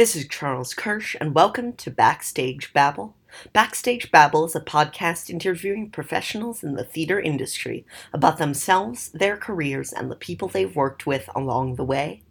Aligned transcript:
this 0.00 0.16
is 0.16 0.26
Charles 0.28 0.72
Kirsch, 0.72 1.14
and 1.20 1.34
welcome 1.34 1.74
to 1.74 1.90
Backstage 1.90 2.72
Babble. 2.72 3.14
Backstage 3.52 4.10
Babble 4.10 4.46
is 4.46 4.56
a 4.56 4.60
podcast 4.62 5.28
interviewing 5.28 5.90
professionals 5.90 6.64
in 6.64 6.72
the 6.72 6.84
theater 6.84 7.20
industry 7.20 7.84
about 8.10 8.38
themselves, 8.38 9.10
their 9.10 9.36
careers, 9.36 9.92
and 9.92 10.10
the 10.10 10.16
people 10.16 10.48
they've 10.48 10.74
worked 10.74 11.06
with 11.06 11.28
along 11.36 11.74
the 11.74 11.84
way. 11.84 12.22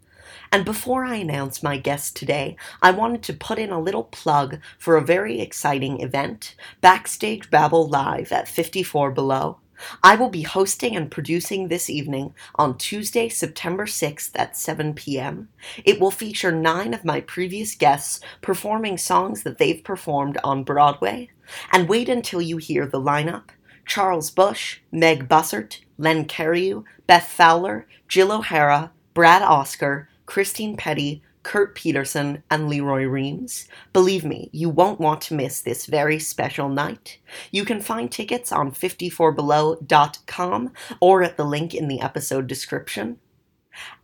And 0.52 0.66
before 0.66 1.06
I 1.06 1.18
announce 1.18 1.62
my 1.62 1.78
guest 1.78 2.16
today, 2.16 2.56
I 2.82 2.90
wanted 2.90 3.22
to 3.22 3.34
put 3.34 3.60
in 3.60 3.70
a 3.70 3.80
little 3.80 4.06
plug 4.06 4.58
for 4.80 4.98
a 4.98 5.06
very 5.06 5.40
exciting 5.40 6.02
event 6.02 6.56
Backstage 6.82 7.52
Babble 7.52 7.88
Live 7.88 8.32
at 8.32 8.48
54 8.48 9.12
Below. 9.12 9.60
I 10.04 10.16
will 10.16 10.30
be 10.30 10.42
hosting 10.44 10.96
and 10.96 11.10
producing 11.10 11.68
this 11.68 11.90
evening 11.90 12.34
on 12.56 12.78
Tuesday, 12.78 13.30
September 13.30 13.86
6th 13.86 14.32
at 14.36 14.58
7 14.58 14.94
p.m. 14.94 15.50
It 15.86 16.00
will 16.00 16.12
feature 16.12 16.52
nine 16.52 16.94
of 16.94 17.06
my 17.06 17.22
previous 17.22 17.76
guests 17.76 18.20
performing 18.42 18.98
songs 18.98 19.44
that 19.44 19.58
they've 19.58 19.84
performed 19.84 20.38
on 20.44 20.64
Broadway. 20.64 21.30
And 21.72 21.90
wait 21.90 22.10
until 22.10 22.42
you 22.42 22.58
hear 22.58 22.86
the 22.86 23.02
lineup. 23.02 23.50
Charles 23.86 24.30
Busch, 24.30 24.80
Meg 24.92 25.28
Bussert, 25.28 25.80
Len 25.98 26.26
Cariou, 26.26 26.84
Beth 27.08 27.28
Fowler, 27.28 27.88
Jill 28.08 28.32
O'Hara, 28.32 28.92
Brad 29.16 29.42
Oscar, 29.42 30.10
Christine 30.28 30.78
Pedi, 30.78 31.22
Kurt 31.44 31.76
Peterson, 31.76 32.44
and 32.50 32.68
Leroy 32.68 33.04
Reams. 33.04 33.68
Believe 33.94 34.26
me, 34.26 34.50
you 34.52 34.70
won't 34.70 35.00
want 35.00 35.22
to 35.22 35.34
miss 35.34 35.62
this 35.62 35.86
very 35.86 36.20
special 36.20 36.70
night. 36.70 37.20
You 37.52 37.66
can 37.66 37.82
find 37.82 38.12
tickets 38.12 38.52
on 38.52 38.72
54below.com 38.72 40.74
or 41.00 41.24
at 41.24 41.38
the 41.38 41.46
link 41.46 41.74
in 41.74 41.88
the 41.88 42.02
episode 42.02 42.48
description. 42.48 43.18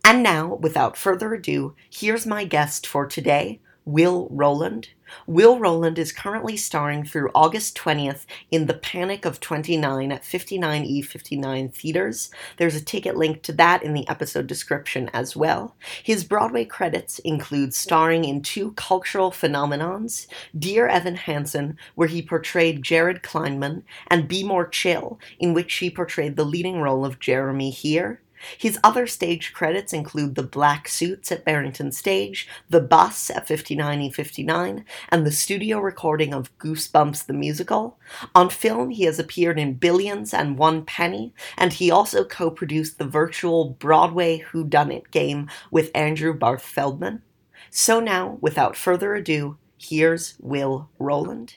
And 0.04 0.22
now, 0.22 0.54
without 0.54 0.96
further 0.96 1.34
ado, 1.34 1.74
here's 1.90 2.26
my 2.26 2.44
guest 2.44 2.86
for 2.86 3.06
today, 3.06 3.60
Will 3.86 4.26
Roland. 4.32 4.88
Will 5.28 5.60
Roland 5.60 5.96
is 5.96 6.10
currently 6.10 6.56
starring 6.56 7.04
through 7.04 7.30
August 7.36 7.76
20th 7.76 8.26
in 8.50 8.66
The 8.66 8.74
Panic 8.74 9.24
of 9.24 9.38
29 9.38 10.10
at 10.10 10.22
59E59 10.22 11.72
theaters. 11.72 12.30
There's 12.56 12.74
a 12.74 12.84
ticket 12.84 13.16
link 13.16 13.42
to 13.42 13.52
that 13.52 13.84
in 13.84 13.94
the 13.94 14.08
episode 14.08 14.48
description 14.48 15.08
as 15.12 15.36
well. 15.36 15.76
His 16.02 16.24
Broadway 16.24 16.64
credits 16.64 17.20
include 17.20 17.74
starring 17.74 18.24
in 18.24 18.42
two 18.42 18.72
cultural 18.72 19.30
phenomenons 19.30 20.26
Dear 20.58 20.88
Evan 20.88 21.14
Hansen, 21.14 21.78
where 21.94 22.08
he 22.08 22.20
portrayed 22.22 22.82
Jared 22.82 23.22
Kleinman, 23.22 23.84
and 24.08 24.26
Be 24.26 24.42
More 24.42 24.66
Chill, 24.66 25.20
in 25.38 25.54
which 25.54 25.72
he 25.74 25.90
portrayed 25.90 26.34
the 26.34 26.44
leading 26.44 26.80
role 26.80 27.04
of 27.04 27.20
Jeremy 27.20 27.70
here. 27.70 28.20
His 28.58 28.78
other 28.84 29.06
stage 29.06 29.52
credits 29.52 29.92
include 29.92 30.34
The 30.34 30.42
Black 30.42 30.88
Suits 30.88 31.30
at 31.32 31.44
Barrington 31.44 31.92
Stage, 31.92 32.48
The 32.70 32.80
Bus 32.80 33.30
at 33.30 33.46
59E59, 33.46 34.84
and 35.10 35.26
the 35.26 35.32
studio 35.32 35.78
recording 35.78 36.34
of 36.34 36.56
Goosebumps 36.58 37.26
the 37.26 37.32
Musical. 37.32 37.98
On 38.34 38.50
film, 38.50 38.90
he 38.90 39.04
has 39.04 39.18
appeared 39.18 39.58
in 39.58 39.74
Billions 39.74 40.34
and 40.34 40.58
One 40.58 40.84
Penny, 40.84 41.34
and 41.56 41.72
he 41.72 41.90
also 41.90 42.24
co 42.24 42.50
produced 42.50 42.98
the 42.98 43.06
virtual 43.06 43.70
Broadway 43.70 44.38
Who 44.38 44.64
Done 44.64 44.90
It 44.90 45.10
game 45.10 45.48
with 45.70 45.90
Andrew 45.94 46.34
Barth 46.34 46.62
Feldman. 46.64 47.22
So 47.70 48.00
now, 48.00 48.38
without 48.40 48.76
further 48.76 49.14
ado, 49.14 49.58
here's 49.78 50.36
Will 50.40 50.88
Roland. 50.98 51.56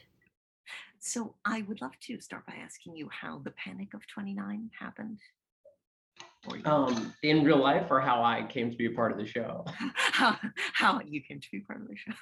So 0.99 1.35
I 1.45 1.61
would 1.61 1.81
love 1.81 1.97
to 2.01 2.19
start 2.19 2.45
by 2.45 2.55
asking 2.55 2.95
you 2.95 3.09
how 3.09 3.39
the 3.39 3.51
Panic 3.51 3.93
of 3.93 4.05
29 4.07 4.69
happened. 4.77 5.19
Um, 6.65 7.13
in 7.23 7.43
real 7.43 7.61
life 7.61 7.87
or 7.89 7.99
how 7.99 8.23
I 8.23 8.43
came 8.43 8.71
to 8.71 8.77
be 8.77 8.87
a 8.87 8.91
part 8.91 9.11
of 9.11 9.17
the 9.17 9.25
show. 9.25 9.65
how, 9.95 10.37
how 10.73 11.01
you 11.05 11.21
came 11.21 11.39
to 11.39 11.47
be 11.51 11.59
part 11.59 11.81
of 11.81 11.87
the 11.87 11.95
show. 11.95 12.13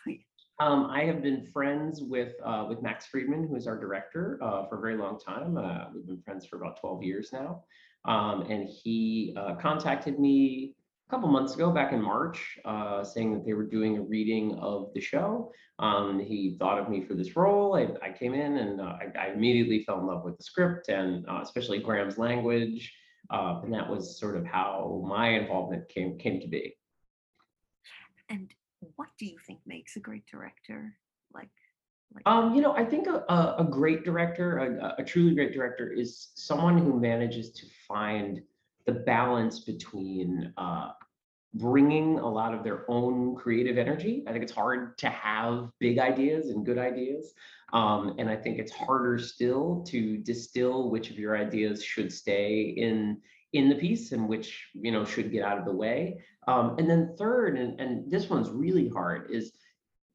Um, 0.60 0.90
I 0.90 1.04
have 1.04 1.22
been 1.22 1.46
friends 1.54 2.02
with 2.02 2.34
uh, 2.44 2.66
with 2.68 2.82
Max 2.82 3.06
Friedman, 3.06 3.48
who 3.48 3.56
is 3.56 3.68
our 3.68 3.80
director, 3.80 4.40
uh, 4.42 4.66
for 4.68 4.80
a 4.80 4.82
very 4.82 4.98
long 4.98 5.20
time. 5.20 5.56
Uh, 5.56 5.86
we've 5.94 6.08
been 6.08 6.22
friends 6.22 6.48
for 6.48 6.58
about 6.58 6.80
12 6.80 7.04
years 7.04 7.30
now. 7.32 7.64
Um, 8.06 8.42
and 8.50 8.68
he 8.68 9.36
uh, 9.38 9.56
contacted 9.56 10.18
me 10.20 10.74
a 11.08 11.12
couple 11.12 11.30
months 11.30 11.54
ago, 11.54 11.72
back 11.72 11.94
in 11.94 12.02
March, 12.02 12.58
uh, 12.66 13.04
saying 13.04 13.34
that 13.34 13.46
they 13.46 13.54
were 13.54 13.66
doing 13.66 13.98
a 13.98 14.02
reading 14.02 14.56
of 14.56 14.92
the 14.96 15.02
show. 15.02 15.52
Um, 15.78 16.20
he 16.20 16.56
thought 16.58 16.80
of 16.80 16.90
me 16.90 17.04
for 17.04 17.14
this 17.14 17.36
role. 17.36 17.76
I, 17.76 17.90
I 18.06 18.12
came 18.12 18.34
in 18.34 18.58
and 18.58 18.82
uh, 18.82 18.84
I, 18.84 19.28
I 19.28 19.28
immediately 19.28 19.84
fell 19.84 20.00
in 20.00 20.08
love 20.08 20.24
with 20.24 20.38
the 20.38 20.44
script 20.44 20.90
and 20.90 21.26
especially 21.42 21.80
Graham's 21.80 22.18
language. 22.18 22.92
Uh, 23.30 23.62
and 23.64 23.74
that 23.74 23.90
was 23.90 24.18
sort 24.20 24.36
of 24.38 24.46
how 24.46 25.04
my 25.08 25.30
involvement 25.30 25.88
came 25.90 26.18
came 26.18 26.40
to 26.40 26.48
be. 26.48 26.76
And 28.30 28.54
what 28.96 29.10
do 29.18 29.26
you 29.26 29.38
think 29.46 29.60
makes 29.66 29.96
a 29.96 30.00
great 30.00 30.26
director? 30.26 30.94
Like, 31.34 31.50
like 32.14 32.24
Um, 32.26 32.54
you 32.56 32.62
know, 32.62 32.74
I 32.74 32.86
think 32.86 33.08
a, 33.08 33.24
a, 33.30 33.56
a 33.60 33.64
great 33.70 34.04
director, 34.04 34.58
a, 34.60 34.96
a 35.00 35.04
truly 35.04 35.34
great 35.34 35.54
director, 35.54 35.92
is 35.92 36.30
someone 36.36 36.78
who 36.78 37.00
manages 37.00 37.52
to 37.52 37.66
find 37.88 38.42
the 38.86 38.94
balance 38.94 39.60
between 39.60 40.54
uh, 40.58 40.92
bringing 41.54 42.20
a 42.20 42.30
lot 42.30 42.54
of 42.54 42.64
their 42.64 42.90
own 42.90 43.36
creative 43.36 43.78
energy. 43.78 44.24
I 44.28 44.32
think 44.32 44.44
it's 44.44 44.54
hard 44.54 44.98
to 45.00 45.10
have 45.10 45.70
big 45.80 46.00
ideas 46.00 46.50
and 46.50 46.66
good 46.66 46.78
ideas. 46.78 47.34
Um, 47.74 48.16
and 48.18 48.30
I 48.30 48.36
think 48.36 48.60
it's 48.60 48.72
harder 48.72 49.18
still 49.20 49.84
to 49.88 50.18
distill 50.18 50.90
which 50.90 51.10
of 51.10 51.20
your 51.20 51.38
ideas 51.38 51.84
should 51.84 52.12
stay 52.12 52.74
in 52.78 53.18
in 53.54 53.70
the 53.70 53.76
piece 53.76 54.12
and 54.12 54.28
which 54.28 54.68
you 54.74 54.92
know 54.92 55.06
should 55.06 55.32
get 55.32 55.44
out 55.44 55.58
of 55.58 55.66
the 55.66 55.72
way. 55.72 56.24
Um, 56.48 56.76
and 56.78 56.90
then 56.90 57.16
third, 57.18 57.58
and, 57.58 57.80
and 57.80 58.10
this 58.10 58.30
one's 58.30 58.50
really 58.50 58.88
hard, 58.90 59.32
is 59.32 59.54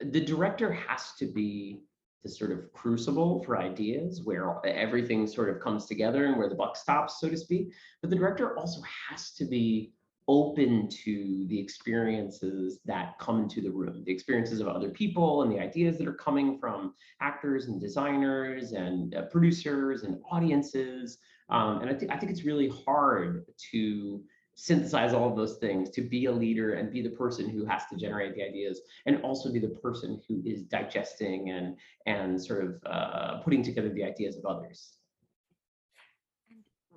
the 0.00 0.20
director 0.20 0.72
has 0.72 1.12
to 1.18 1.26
be 1.26 1.82
the 2.22 2.28
sort 2.28 2.52
of 2.52 2.72
crucible 2.72 3.42
for 3.42 3.58
ideas 3.58 4.22
where 4.22 4.64
everything 4.64 5.26
sort 5.26 5.50
of 5.50 5.60
comes 5.60 5.86
together 5.86 6.26
and 6.26 6.36
where 6.36 6.48
the 6.48 6.54
buck 6.54 6.76
stops, 6.76 7.20
so 7.20 7.28
to 7.28 7.36
speak. 7.36 7.72
But 8.00 8.10
the 8.10 8.16
director 8.16 8.56
also 8.56 8.80
has 9.10 9.32
to 9.32 9.44
be 9.44 9.92
open 10.32 10.88
to 10.88 11.44
the 11.48 11.60
experiences 11.60 12.80
that 12.86 13.18
come 13.18 13.38
into 13.38 13.60
the 13.60 13.70
room, 13.70 14.02
the 14.06 14.12
experiences 14.12 14.60
of 14.60 14.66
other 14.66 14.88
people 14.88 15.42
and 15.42 15.52
the 15.52 15.58
ideas 15.58 15.98
that 15.98 16.08
are 16.08 16.14
coming 16.14 16.58
from 16.58 16.94
actors 17.20 17.66
and 17.66 17.78
designers 17.78 18.72
and 18.72 19.14
uh, 19.14 19.22
producers 19.26 20.04
and 20.04 20.18
audiences. 20.30 21.18
Um, 21.50 21.82
and 21.82 21.90
I 21.90 21.94
think 21.94 22.10
I 22.10 22.16
think 22.16 22.32
it's 22.32 22.44
really 22.44 22.72
hard 22.86 23.44
to 23.72 24.24
synthesize 24.54 25.12
all 25.12 25.28
of 25.28 25.36
those 25.36 25.58
things 25.58 25.90
to 25.90 26.00
be 26.00 26.24
a 26.24 26.32
leader 26.32 26.74
and 26.74 26.90
be 26.90 27.02
the 27.02 27.10
person 27.10 27.46
who 27.46 27.66
has 27.66 27.82
to 27.90 27.96
generate 27.96 28.34
the 28.34 28.42
ideas 28.42 28.80
and 29.04 29.20
also 29.22 29.52
be 29.52 29.58
the 29.58 29.68
person 29.68 30.18
who 30.26 30.42
is 30.46 30.62
digesting 30.62 31.50
and 31.50 31.76
and 32.06 32.42
sort 32.42 32.64
of 32.64 32.70
uh, 32.86 33.38
putting 33.44 33.62
together 33.62 33.90
the 33.90 34.04
ideas 34.04 34.38
of 34.38 34.46
others 34.46 34.94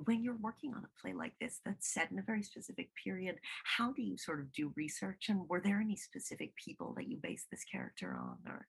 when 0.03 0.24
you're 0.24 0.38
working 0.42 0.74
on 0.74 0.83
a 0.83 1.01
play 1.01 1.13
like 1.13 1.33
this 1.39 1.62
that's 1.65 1.94
set 1.94 2.12
in 2.12 2.19
a 2.19 2.24
very 2.24 2.44
specific 2.44 2.89
period, 3.01 3.38
how 3.63 3.94
do 3.94 4.01
you 4.01 4.18
sort 4.18 4.39
of 4.42 4.51
do 4.51 4.74
research? 4.75 5.27
And 5.30 5.47
were 5.47 5.62
there 5.62 5.80
any 5.80 5.95
specific 5.95 6.53
people 6.57 6.94
that 6.97 7.07
you 7.07 7.18
based 7.21 7.50
this 7.50 7.63
character 7.63 8.18
on? 8.19 8.38
Or 8.51 8.68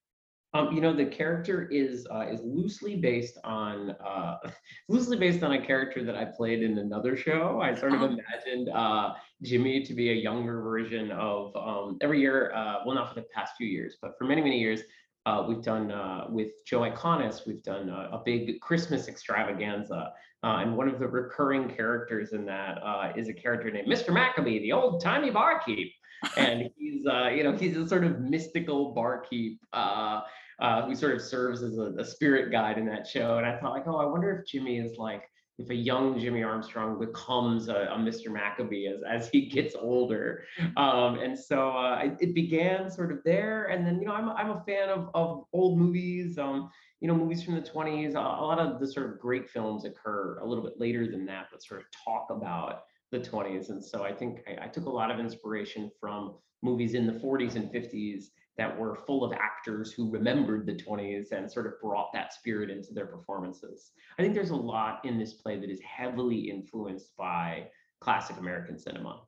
Um, 0.54 0.72
you 0.72 0.80
know, 0.80 0.94
the 0.94 1.06
character 1.06 1.68
is 1.70 2.06
uh, 2.10 2.26
is 2.30 2.40
loosely 2.42 2.96
based 2.96 3.36
on 3.44 3.90
uh, 3.90 4.36
loosely 4.88 5.16
based 5.18 5.42
on 5.42 5.52
a 5.52 5.66
character 5.66 6.04
that 6.04 6.16
I 6.16 6.24
played 6.24 6.62
in 6.62 6.78
another 6.78 7.16
show. 7.16 7.60
I 7.60 7.74
sort 7.74 7.92
of 7.94 8.02
Oh. 8.02 8.04
imagined 8.16 8.68
uh, 8.70 9.14
Jimmy 9.42 9.82
to 9.84 9.92
be 9.94 10.10
a 10.10 10.14
younger 10.14 10.62
version 10.62 11.10
of 11.10 11.54
um, 11.56 11.98
every 12.00 12.20
year. 12.20 12.52
Uh, 12.54 12.76
well, 12.86 12.94
not 12.94 13.08
for 13.12 13.16
the 13.20 13.26
past 13.34 13.54
few 13.58 13.66
years, 13.66 13.96
but 14.00 14.16
for 14.16 14.24
many 14.24 14.40
many 14.40 14.58
years, 14.60 14.80
uh, 15.26 15.44
we've 15.46 15.62
done 15.62 15.90
uh, 15.90 16.26
with 16.30 16.64
Joe 16.64 16.80
Iconis. 16.80 17.46
We've 17.46 17.62
done 17.62 17.90
a, 17.90 18.16
a 18.16 18.22
big 18.24 18.60
Christmas 18.60 19.08
extravaganza, 19.08 20.12
uh, 20.42 20.56
and 20.60 20.76
one 20.76 20.88
of 20.88 20.98
the 20.98 21.06
recurring 21.06 21.68
characters 21.68 22.32
in 22.32 22.46
that 22.46 22.78
uh, 22.82 23.12
is 23.14 23.28
a 23.28 23.34
character 23.34 23.70
named 23.70 23.88
Mr. 23.88 24.12
Maccabee, 24.12 24.60
the 24.60 24.72
old 24.72 25.02
timey 25.02 25.30
barkeep 25.30 25.92
and 26.36 26.70
he's 26.76 27.06
uh, 27.06 27.28
you 27.28 27.42
know 27.42 27.52
he's 27.52 27.76
a 27.76 27.86
sort 27.86 28.04
of 28.04 28.20
mystical 28.20 28.92
barkeep 28.92 29.60
uh, 29.72 30.20
uh, 30.60 30.86
who 30.86 30.94
sort 30.94 31.14
of 31.14 31.20
serves 31.20 31.62
as 31.62 31.78
a, 31.78 31.94
a 31.98 32.04
spirit 32.04 32.50
guide 32.50 32.78
in 32.78 32.86
that 32.86 33.06
show. 33.06 33.38
And 33.38 33.46
I 33.46 33.58
thought 33.58 33.72
like, 33.72 33.86
oh, 33.86 33.96
I 33.96 34.06
wonder 34.06 34.38
if 34.38 34.46
Jimmy 34.46 34.78
is 34.78 34.96
like 34.96 35.22
if 35.58 35.70
a 35.70 35.74
young 35.74 36.18
Jimmy 36.18 36.42
Armstrong 36.42 36.98
becomes 36.98 37.68
a, 37.68 37.88
a 37.90 37.96
Mr. 37.96 38.30
Maccabee 38.30 38.88
as, 38.88 39.00
as 39.08 39.28
he 39.30 39.46
gets 39.46 39.74
older. 39.74 40.44
Um, 40.76 41.18
and 41.18 41.38
so 41.38 41.70
uh, 41.70 42.00
it, 42.04 42.16
it, 42.20 42.34
began 42.34 42.90
sort 42.90 43.10
of 43.10 43.18
there. 43.24 43.66
And 43.66 43.86
then, 43.86 43.98
you 43.98 44.06
know, 44.06 44.12
I'm, 44.12 44.28
I'm 44.30 44.50
a 44.50 44.62
fan 44.64 44.90
of, 44.90 45.08
of 45.14 45.44
old 45.52 45.78
movies, 45.78 46.36
um, 46.36 46.70
you 47.00 47.08
know, 47.08 47.14
movies 47.14 47.42
from 47.42 47.54
the 47.54 47.62
20s. 47.62 48.14
A, 48.14 48.18
a 48.18 48.44
lot 48.44 48.58
of 48.58 48.78
the 48.80 48.86
sort 48.86 49.10
of 49.10 49.18
great 49.18 49.48
films 49.48 49.84
occur 49.84 50.38
a 50.40 50.46
little 50.46 50.62
bit 50.62 50.74
later 50.78 51.10
than 51.10 51.24
that, 51.26 51.46
but 51.50 51.62
sort 51.62 51.80
of 51.80 51.86
talk 52.04 52.26
about 52.30 52.82
the 53.10 53.18
20s. 53.18 53.70
And 53.70 53.82
so 53.82 54.04
I 54.04 54.12
think 54.12 54.40
I, 54.46 54.66
I 54.66 54.68
took 54.68 54.84
a 54.84 54.90
lot 54.90 55.10
of 55.10 55.18
inspiration 55.18 55.90
from 55.98 56.34
movies 56.62 56.94
in 56.94 57.06
the 57.06 57.12
40s 57.14 57.56
and 57.56 57.72
50s 57.72 58.26
that 58.58 58.78
were 58.78 58.96
full 59.06 59.22
of 59.24 59.32
actors 59.32 59.92
who 59.92 60.10
remembered 60.10 60.66
the 60.66 60.74
20s 60.74 61.32
and 61.32 61.50
sort 61.50 61.66
of 61.66 61.80
brought 61.80 62.12
that 62.12 62.32
spirit 62.32 62.70
into 62.70 62.94
their 62.94 63.06
performances. 63.06 63.92
I 64.18 64.22
think 64.22 64.34
there's 64.34 64.50
a 64.50 64.56
lot 64.56 65.04
in 65.04 65.18
this 65.18 65.34
play 65.34 65.58
that 65.58 65.70
is 65.70 65.80
heavily 65.80 66.50
influenced 66.50 67.16
by 67.16 67.68
classic 68.00 68.36
American 68.38 68.78
cinema. 68.78 69.20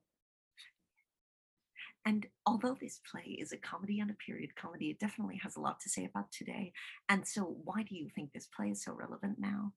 And 2.06 2.26
although 2.46 2.76
this 2.80 3.00
play 3.10 3.36
is 3.38 3.52
a 3.52 3.58
comedy 3.58 4.00
and 4.00 4.10
a 4.10 4.14
period 4.14 4.56
comedy, 4.56 4.90
it 4.90 4.98
definitely 4.98 5.38
has 5.42 5.56
a 5.56 5.60
lot 5.60 5.78
to 5.80 5.90
say 5.90 6.06
about 6.06 6.32
today. 6.32 6.72
And 7.10 7.26
so, 7.26 7.56
why 7.64 7.82
do 7.82 7.96
you 7.96 8.08
think 8.14 8.32
this 8.32 8.48
play 8.56 8.70
is 8.70 8.82
so 8.82 8.94
relevant 8.94 9.38
now? 9.38 9.72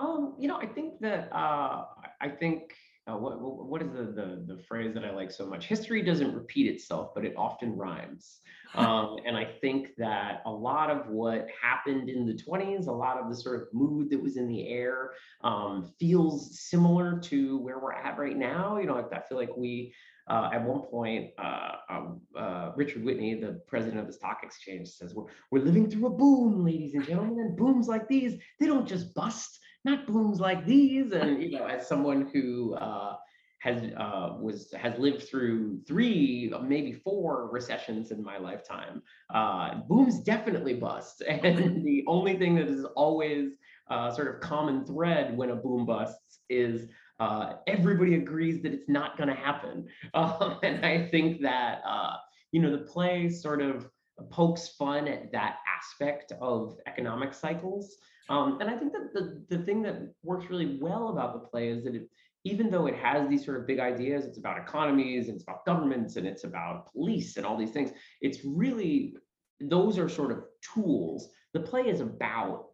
Um, 0.00 0.34
you 0.40 0.48
know, 0.48 0.56
I 0.56 0.66
think 0.66 0.98
that 1.00 1.32
uh, 1.32 1.84
I 2.20 2.28
think 2.28 2.74
uh, 3.10 3.16
what 3.16 3.40
what 3.40 3.82
is 3.82 3.90
the, 3.92 4.04
the 4.04 4.54
the 4.54 4.62
phrase 4.62 4.94
that 4.94 5.04
I 5.04 5.10
like 5.10 5.30
so 5.32 5.46
much? 5.46 5.66
History 5.66 6.02
doesn't 6.02 6.34
repeat 6.34 6.66
itself, 6.68 7.10
but 7.14 7.24
it 7.24 7.34
often 7.36 7.76
rhymes. 7.76 8.38
Um, 8.74 9.18
and 9.26 9.36
I 9.36 9.44
think 9.60 9.88
that 9.98 10.40
a 10.46 10.50
lot 10.50 10.88
of 10.88 11.06
what 11.08 11.46
happened 11.62 12.08
in 12.08 12.24
the 12.24 12.32
20s, 12.32 12.86
a 12.86 12.90
lot 12.90 13.18
of 13.18 13.28
the 13.28 13.36
sort 13.36 13.60
of 13.60 13.68
mood 13.74 14.08
that 14.08 14.22
was 14.22 14.38
in 14.38 14.48
the 14.48 14.66
air, 14.66 15.10
um, 15.44 15.92
feels 16.00 16.58
similar 16.58 17.18
to 17.18 17.58
where 17.58 17.78
we're 17.78 17.92
at 17.92 18.16
right 18.16 18.34
now. 18.34 18.78
You 18.78 18.86
know, 18.86 18.96
I, 18.96 19.14
I 19.14 19.20
feel 19.28 19.36
like 19.36 19.54
we 19.58 19.92
uh, 20.28 20.50
at 20.52 20.64
one 20.64 20.82
point, 20.82 21.30
uh, 21.38 21.72
um, 21.90 22.20
uh, 22.36 22.70
Richard 22.76 23.04
Whitney, 23.04 23.34
the 23.34 23.60
president 23.66 24.00
of 24.00 24.06
the 24.06 24.12
stock 24.12 24.40
exchange, 24.42 24.88
says, 24.88 25.14
we're, 25.14 25.26
we're 25.50 25.64
living 25.64 25.90
through 25.90 26.06
a 26.06 26.10
boom, 26.10 26.64
ladies 26.64 26.94
and 26.94 27.04
gentlemen, 27.04 27.40
and 27.40 27.56
booms 27.56 27.88
like 27.88 28.08
these, 28.08 28.38
they 28.60 28.66
don't 28.66 28.86
just 28.86 29.14
bust, 29.14 29.58
not 29.84 30.06
booms 30.06 30.40
like 30.40 30.66
these. 30.66 31.12
And, 31.12 31.42
you 31.42 31.50
know, 31.50 31.66
as 31.66 31.86
someone 31.86 32.30
who 32.32 32.74
uh, 32.74 33.16
has 33.62 33.92
uh, 33.96 34.36
was 34.40 34.72
has 34.72 34.98
lived 34.98 35.22
through 35.22 35.80
three, 35.86 36.52
maybe 36.64 36.92
four 36.92 37.48
recessions 37.50 38.10
in 38.10 38.22
my 38.22 38.36
lifetime. 38.36 39.02
Uh, 39.32 39.76
booms 39.88 40.18
definitely 40.20 40.74
bust, 40.74 41.22
and 41.28 41.84
the 41.84 42.04
only 42.08 42.36
thing 42.36 42.56
that 42.56 42.66
is 42.66 42.84
always 42.96 43.52
uh, 43.88 44.10
sort 44.10 44.34
of 44.34 44.40
common 44.40 44.84
thread 44.84 45.36
when 45.36 45.50
a 45.50 45.56
boom 45.56 45.86
busts 45.86 46.40
is 46.48 46.88
uh, 47.20 47.54
everybody 47.68 48.16
agrees 48.16 48.62
that 48.62 48.72
it's 48.72 48.88
not 48.88 49.16
going 49.16 49.28
to 49.28 49.34
happen. 49.34 49.86
Um, 50.14 50.58
and 50.62 50.84
I 50.84 51.06
think 51.08 51.40
that 51.42 51.82
uh, 51.86 52.16
you 52.50 52.60
know 52.60 52.72
the 52.72 52.84
play 52.84 53.28
sort 53.28 53.62
of 53.62 53.88
pokes 54.30 54.68
fun 54.68 55.08
at 55.08 55.32
that 55.32 55.56
aspect 55.76 56.32
of 56.40 56.76
economic 56.86 57.34
cycles. 57.34 57.96
Um, 58.28 58.58
and 58.60 58.70
I 58.70 58.76
think 58.76 58.92
that 58.92 59.12
the, 59.12 59.44
the 59.48 59.64
thing 59.64 59.82
that 59.82 60.14
works 60.22 60.46
really 60.48 60.78
well 60.80 61.08
about 61.08 61.32
the 61.32 61.40
play 61.40 61.68
is 61.68 61.84
that 61.84 61.94
it, 61.94 62.08
even 62.44 62.70
though 62.70 62.86
it 62.86 62.96
has 62.96 63.28
these 63.28 63.44
sort 63.44 63.58
of 63.60 63.66
big 63.66 63.78
ideas, 63.78 64.24
it's 64.24 64.38
about 64.38 64.58
economies, 64.58 65.28
and 65.28 65.36
it's 65.36 65.44
about 65.44 65.64
governments, 65.64 66.16
and 66.16 66.26
it's 66.26 66.44
about 66.44 66.92
police 66.92 67.36
and 67.36 67.46
all 67.46 67.56
these 67.56 67.70
things. 67.70 67.90
It's 68.20 68.38
really, 68.44 69.14
those 69.60 69.98
are 69.98 70.08
sort 70.08 70.32
of 70.32 70.44
tools. 70.74 71.28
The 71.52 71.60
play 71.60 71.82
is 71.82 72.00
about 72.00 72.66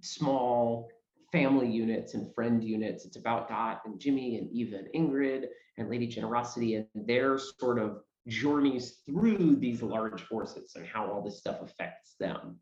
small 0.00 0.88
family 1.32 1.68
units 1.68 2.14
and 2.14 2.32
friend 2.34 2.62
units. 2.62 3.04
It's 3.04 3.16
about 3.16 3.48
Dot 3.48 3.82
and 3.84 3.98
Jimmy 3.98 4.38
and 4.38 4.50
Eva 4.52 4.78
and 4.78 4.88
Ingrid 4.94 5.46
and 5.76 5.90
Lady 5.90 6.06
Generosity 6.06 6.76
and 6.76 6.86
their 6.94 7.38
sort 7.38 7.78
of 7.78 7.98
journeys 8.28 8.98
through 9.06 9.56
these 9.56 9.82
large 9.82 10.22
forces 10.22 10.72
and 10.74 10.86
how 10.86 11.10
all 11.10 11.22
this 11.22 11.38
stuff 11.38 11.60
affects 11.62 12.14
them. 12.18 12.58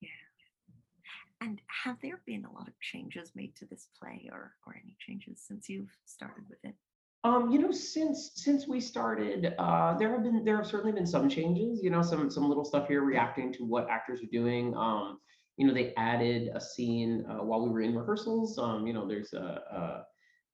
Yeah. 0.00 0.08
And 1.40 1.60
have 1.84 1.96
there 2.02 2.20
been 2.26 2.44
a 2.44 2.52
lot 2.52 2.68
of 2.68 2.78
changes 2.80 3.32
made 3.34 3.54
to 3.56 3.66
this 3.66 3.88
play 4.00 4.28
or 4.32 4.52
or 4.66 4.76
any 4.82 4.96
changes 4.98 5.42
since 5.46 5.68
you've 5.68 5.94
started 6.06 6.44
with 6.48 6.58
it? 6.64 6.74
Um, 7.24 7.50
you 7.50 7.58
know, 7.58 7.72
since 7.72 8.32
since 8.36 8.68
we 8.68 8.80
started, 8.80 9.54
uh, 9.58 9.98
there 9.98 10.12
have 10.12 10.22
been 10.22 10.44
there 10.44 10.56
have 10.56 10.66
certainly 10.66 10.92
been 10.92 11.06
some 11.06 11.28
changes. 11.28 11.82
You 11.82 11.90
know, 11.90 12.02
some 12.02 12.30
some 12.30 12.48
little 12.48 12.64
stuff 12.64 12.88
here 12.88 13.02
reacting 13.02 13.52
to 13.54 13.64
what 13.64 13.90
actors 13.90 14.22
are 14.22 14.30
doing. 14.30 14.74
Um, 14.76 15.18
you 15.56 15.66
know, 15.66 15.74
they 15.74 15.94
added 15.96 16.50
a 16.54 16.60
scene 16.60 17.24
uh, 17.28 17.42
while 17.42 17.62
we 17.64 17.70
were 17.70 17.80
in 17.80 17.96
rehearsals. 17.96 18.58
Um, 18.58 18.86
you 18.86 18.92
know, 18.92 19.08
there's 19.08 19.32
a, 19.32 19.38
a 19.38 20.04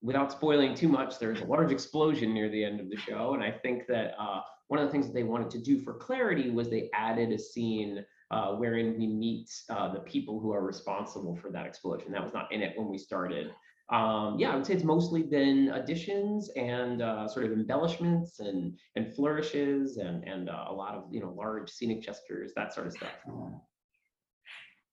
without 0.03 0.33
spoiling 0.33 0.75
too 0.75 0.89
much, 0.89 1.19
there's 1.19 1.41
a 1.41 1.45
large 1.45 1.73
explosion 1.73 2.35
near 2.35 2.49
the 2.49 2.65
end 2.65 2.81
of 2.81 2.91
the 2.91 2.97
show, 2.97 3.35
and 3.35 3.43
I 3.43 3.51
think 3.51 3.87
that 3.87 4.15
uh, 4.19 4.41
one 4.69 4.81
of 4.81 4.87
the 4.87 4.93
things 4.93 5.07
that 5.07 5.15
they 5.15 5.23
wanted 5.23 5.51
to 5.51 5.59
do 5.59 5.81
for 5.81 5.95
clarity 5.95 6.51
was 6.51 6.69
they 6.69 6.91
added 6.95 7.31
a 7.31 7.39
scene 7.39 8.05
uh, 8.31 8.53
wherein 8.55 8.99
we 8.99 9.07
meet 9.07 9.51
uh, 9.71 9.93
the 9.93 10.01
people 10.01 10.41
who 10.41 10.53
are 10.53 10.63
responsible 10.63 11.37
for 11.37 11.51
that 11.51 11.67
explosion. 11.67 12.11
That 12.13 12.25
was 12.25 12.33
not 12.33 12.51
in 12.53 12.63
it 12.63 12.77
when 12.77 12.89
we 12.89 12.99
started. 12.99 13.53
Um, 13.91 14.39
yeah, 14.39 14.53
I 14.53 14.57
would 14.57 14.67
say 14.67 14.73
it's 14.73 14.85
mostly 14.85 15.23
been 15.23 15.69
additions 15.75 16.49
and 16.57 17.03
uh, 17.03 17.29
sort 17.29 17.45
of 17.45 17.53
embellishments 17.53 18.41
and 18.41 18.79
and 18.97 19.13
flourishes 19.15 19.99
and 19.99 20.27
and 20.27 20.49
uh, 20.49 20.65
a 20.69 20.73
lot 20.73 20.95
of 20.95 21.05
you 21.11 21.21
know 21.21 21.35
large 21.37 21.71
scenic 21.71 22.01
gestures, 22.01 22.53
that 22.57 22.73
sort 22.73 22.87
of 22.87 22.95
stuff. 22.95 23.11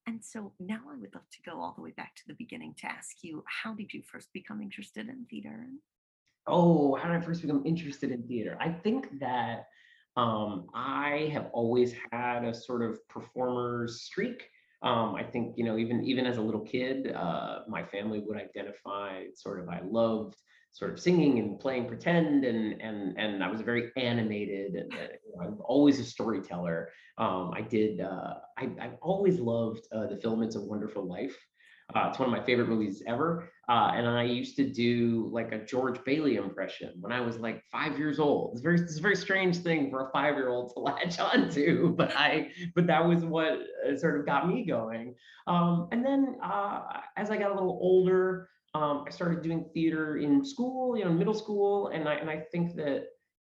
And 0.10 0.26
so 0.26 0.54
now 0.60 0.80
I 0.92 0.96
would 0.96 1.14
love 1.14 1.30
to 1.30 1.42
go 1.48 1.62
all 1.62 1.74
the 1.76 1.84
way 1.84 1.92
back 1.92 2.16
to 2.16 2.24
the 2.26 2.34
beginning 2.34 2.74
to 2.80 2.88
ask 2.88 3.18
you, 3.22 3.44
how 3.46 3.76
did 3.76 3.94
you 3.94 4.02
first 4.02 4.34
become 4.34 4.60
interested 4.60 5.08
in 5.08 5.24
theater? 5.30 5.68
Oh, 6.48 6.96
how 6.96 7.10
did 7.10 7.18
I 7.18 7.22
first 7.22 7.44
become 7.44 7.62
interested 7.64 8.10
in 8.10 8.24
theater? 8.24 8.58
I 8.60 8.72
think 8.72 9.20
that 9.20 9.68
um, 10.18 10.66
I 10.74 11.30
have 11.32 11.52
always 11.54 11.94
had 12.12 12.44
a 12.44 12.56
sort 12.56 12.82
of 12.82 13.08
performer's 13.08 14.02
streak. 14.02 14.50
Um, 14.82 15.14
I 15.14 15.22
think 15.22 15.56
you 15.58 15.64
know 15.64 15.78
even 15.78 16.04
even 16.04 16.26
as 16.26 16.38
a 16.38 16.42
little 16.42 16.62
kid, 16.62 17.14
uh, 17.14 17.60
my 17.68 17.84
family 17.84 18.20
would 18.20 18.38
identify 18.38 19.26
sort 19.36 19.60
of 19.60 19.70
I 19.70 19.82
loved 19.82 20.38
sort 20.72 20.92
of 20.92 21.00
singing 21.00 21.40
and 21.40 21.60
playing 21.60 21.88
pretend 21.88 22.46
and 22.46 22.82
and 22.82 23.18
and 23.18 23.44
I 23.44 23.50
was 23.50 23.62
very 23.62 23.92
animated 23.98 24.76
and, 24.76 24.94
and 24.94 25.10
you 25.26 25.34
know, 25.36 25.48
I'm 25.48 25.58
always 25.66 26.00
a 26.00 26.04
storyteller. 26.04 26.90
Um, 27.18 27.52
I 27.56 27.62
did 27.62 28.02
uh, 28.02 28.36
I 28.58 28.70
I've 28.80 28.98
always 29.02 29.40
loved 29.40 29.88
uh, 29.92 30.08
the 30.08 30.18
film 30.18 30.44
It's 30.44 30.56
a 30.56 30.62
Wonderful 30.62 31.08
Life. 31.08 31.36
Uh, 31.96 32.08
it's 32.10 32.20
one 32.20 32.30
of 32.30 32.32
my 32.32 32.46
favorite 32.46 32.70
movies 32.70 33.02
ever. 33.08 33.50
Uh, 33.68 33.92
and 33.94 34.08
I 34.08 34.24
used 34.24 34.56
to 34.58 34.70
do 34.70 35.28
like 35.32 35.52
a 35.52 35.66
George 35.66 36.04
Bailey 36.04 36.36
impression 36.36 36.94
when 37.00 37.12
I 37.12 37.20
was 37.20 37.38
like 37.38 37.64
five 37.72 37.98
years 37.98 38.20
old. 38.20 38.52
It's 38.54 38.62
very, 38.62 38.80
it's 38.80 39.00
a 39.00 39.02
very 39.02 39.16
strange 39.16 39.58
thing 39.58 39.90
for 39.90 40.08
a 40.08 40.12
five-year-old 40.12 40.74
to 40.74 40.80
latch 40.82 41.20
onto, 41.20 41.96
but 41.96 42.16
I, 42.16 42.52
but 42.76 42.86
that 42.88 43.08
was 43.08 43.26
what 43.26 43.60
uh, 43.88 43.98
sort 43.98 44.20
of 44.20 44.26
got 44.26 44.48
me 44.48 44.66
going. 44.66 45.16
Um, 45.48 45.88
and 45.92 46.06
then 46.06 46.36
uh, 46.44 46.82
as 47.18 47.32
I 47.32 47.38
got 47.38 47.52
a 47.52 47.56
little 47.56 47.80
older, 47.82 48.50
um, 48.74 49.04
I 49.08 49.10
started 49.10 49.42
doing 49.42 49.66
theater 49.74 50.18
in 50.18 50.46
school, 50.46 50.98
you 50.98 51.06
know, 51.06 51.12
middle 51.12 51.34
school, 51.34 51.88
and 51.88 52.08
I 52.08 52.16
and 52.16 52.30
I 52.30 52.44
think 52.52 52.76
that 52.76 53.06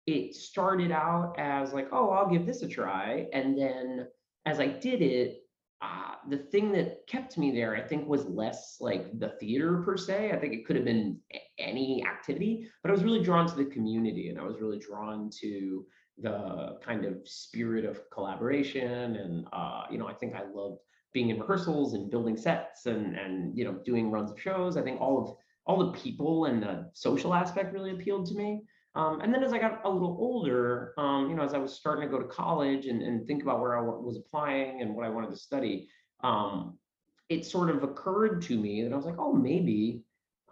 it 0.08 0.36
started 0.36 0.92
out 0.92 1.36
as 1.38 1.74
like, 1.74 1.90
oh, 1.92 2.10
I'll 2.10 2.30
give 2.30 2.46
this 2.46 2.64
a 2.64 2.68
try, 2.68 3.28
and 3.34 3.58
then 3.58 4.08
as 4.46 4.60
I 4.60 4.68
did 4.68 5.02
it, 5.02 5.42
uh, 5.82 6.16
the 6.30 6.38
thing 6.38 6.72
that 6.72 7.08
kept 7.08 7.38
me 7.38 7.52
there, 7.52 7.76
I 7.76 7.82
think, 7.82 8.08
was 8.08 8.26
less 8.26 8.78
like 8.80 9.20
the 9.20 9.30
theater 9.40 9.82
per 9.84 9.98
se. 9.98 10.32
I 10.32 10.38
think 10.38 10.54
it 10.54 10.66
could 10.66 10.76
have 10.76 10.86
been 10.86 11.18
any 11.58 12.06
activity, 12.06 12.68
but 12.84 12.90
I 12.90 12.94
was 12.94 13.04
really 13.04 13.24
drawn 13.24 13.48
to 13.48 13.56
the 13.56 13.66
community 13.66 14.30
and 14.30 14.40
I 14.40 14.44
was 14.44 14.62
really 14.62 14.78
drawn 14.78 15.30
to 15.42 15.86
the 16.20 16.78
kind 16.86 17.06
of 17.06 17.18
spirit 17.26 17.86
of 17.86 18.00
collaboration. 18.12 19.16
And, 19.16 19.46
uh, 19.52 19.84
you 19.90 19.98
know, 19.98 20.08
I 20.08 20.14
think 20.14 20.36
I 20.36 20.44
loved 20.54 20.82
being 21.14 21.30
in 21.30 21.40
rehearsals 21.40 21.94
and 21.94 22.10
building 22.10 22.38
sets 22.38 22.86
and, 22.86 23.16
and, 23.16 23.58
you 23.58 23.66
know, 23.66 23.74
doing 23.86 24.12
runs 24.12 24.32
of 24.32 24.40
shows. 24.40 24.78
I 24.78 24.82
think 24.82 25.02
all 25.02 25.22
of 25.22 25.36
all 25.66 25.78
the 25.86 25.92
people 25.92 26.46
and 26.46 26.64
the 26.64 26.90
social 26.94 27.34
aspect 27.34 27.74
really 27.74 27.92
appealed 27.92 28.26
to 28.28 28.36
me. 28.36 28.64
Um, 28.96 29.22
and 29.22 29.34
then 29.34 29.44
as 29.44 29.54
I 29.54 29.60
got 29.60 29.82
a 29.86 29.90
little 29.90 30.18
older, 30.20 30.94
um, 30.98 31.30
you 31.30 31.36
know, 31.36 31.44
as 31.44 31.54
I 31.54 31.58
was 31.58 31.74
starting 31.74 32.04
to 32.04 32.10
go 32.10 32.22
to 32.22 32.28
college 32.28 32.88
and, 32.88 33.02
and 33.02 33.26
think 33.26 33.44
about 33.44 33.62
where 33.62 33.78
I 33.78 33.82
was 33.82 34.18
applying 34.18 34.82
and 34.82 34.96
what 34.96 35.06
I 35.06 35.10
wanted 35.10 35.30
to 35.30 35.38
study, 35.38 35.88
um, 36.24 36.78
it 37.30 37.46
sort 37.46 37.70
of 37.70 37.84
occurred 37.84 38.42
to 38.44 38.58
me 38.58 38.84
that 38.84 38.92
I 38.92 38.96
was 38.96 39.06
like, 39.06 39.18
oh, 39.18 39.34
maybe 39.34 40.04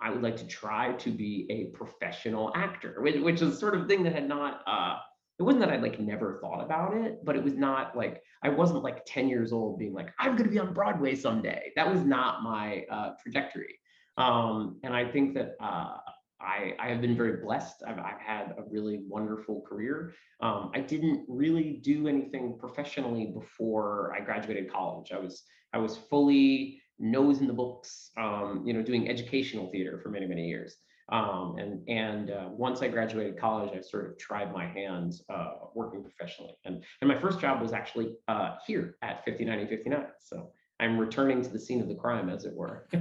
I 0.02 0.10
would 0.12 0.22
like 0.22 0.38
to 0.38 0.48
try 0.48 0.94
to 0.94 1.12
be 1.12 1.46
a 1.50 1.76
professional 1.78 2.54
actor, 2.56 3.02
which, 3.02 3.20
which 3.20 3.42
is 3.42 3.60
sort 3.60 3.76
of 3.76 3.88
thing 3.88 4.04
that 4.04 4.14
had 4.14 4.30
not, 4.30 4.62
uh, 4.66 4.98
it 5.40 5.44
wasn't 5.44 5.62
that 5.62 5.72
I 5.72 5.78
like 5.78 6.00
never 6.00 6.38
thought 6.42 6.62
about 6.62 6.96
it, 6.98 7.24
but 7.24 7.36
it 7.36 7.44
was 7.44 7.54
not 7.54 7.96
like, 7.96 8.22
I 8.44 8.50
wasn't 8.50 8.84
like 8.84 9.06
10 9.06 9.30
years 9.30 9.54
old 9.54 9.80
being 9.80 9.94
like, 9.94 10.12
I'm 10.20 10.36
to 10.38 10.44
be 10.44 10.60
on 10.60 10.74
Broadway 10.74 11.16
someday. 11.16 11.72
That 11.78 11.90
was 11.90 12.04
not 12.04 12.44
my 12.44 12.84
uh, 12.92 13.12
trajectory. 13.22 13.80
Um, 14.18 14.80
and 14.84 14.94
I 14.94 15.10
think 15.10 15.34
that 15.36 15.56
uh, 15.62 15.96
I, 16.42 16.74
I 16.78 16.90
have 16.90 17.00
been 17.00 17.16
very 17.16 17.38
blessed. 17.38 17.84
I've, 17.88 18.00
I've 18.00 18.20
had 18.20 18.54
a 18.58 18.64
really 18.70 19.00
wonderful 19.08 19.62
career. 19.62 20.14
Um, 20.42 20.72
I 20.76 20.82
didn't 20.82 21.26
really 21.30 21.80
do 21.84 22.10
anything 22.10 22.58
professionally 22.60 23.28
before 23.28 24.14
I 24.16 24.20
graduated 24.20 24.72
college. 24.72 25.12
I 25.14 25.20
was 25.20 25.44
I 25.72 25.78
was 25.78 25.98
fully 26.10 26.82
nose 26.98 27.40
in 27.40 27.48
the 27.48 27.54
books, 27.54 28.12
um, 28.18 28.64
you 28.66 28.74
know, 28.74 28.82
doing 28.82 29.08
educational 29.08 29.70
theater 29.70 30.00
for 30.02 30.10
many, 30.10 30.26
many 30.26 30.48
years. 30.48 30.76
Um, 31.12 31.58
and 31.58 31.88
and 31.90 32.32
uh, 32.32 32.50
once 32.52 32.82
I 32.82 32.88
graduated 32.88 33.40
college, 33.40 33.72
I 33.76 33.82
sort 33.82 34.10
of 34.10 34.18
tried 34.18 34.54
my 34.54 34.66
hands 34.66 35.24
uh, 35.30 35.54
working 35.74 36.04
professionally. 36.04 36.54
And, 36.66 36.84
and 37.02 37.08
my 37.08 37.20
first 37.20 37.40
job 37.40 37.62
was 37.62 37.74
actually 37.74 38.16
uh, 38.28 38.56
here 38.66 38.98
at 39.02 39.26
5959. 39.26 40.06
So 40.20 40.52
I'm 40.80 40.98
returning 40.98 41.42
to 41.42 41.50
the 41.50 41.60
scene 41.60 41.82
of 41.82 41.88
the 41.88 41.96
crime, 41.96 42.30
as 42.30 42.46
it 42.46 42.54
were. 42.54 42.88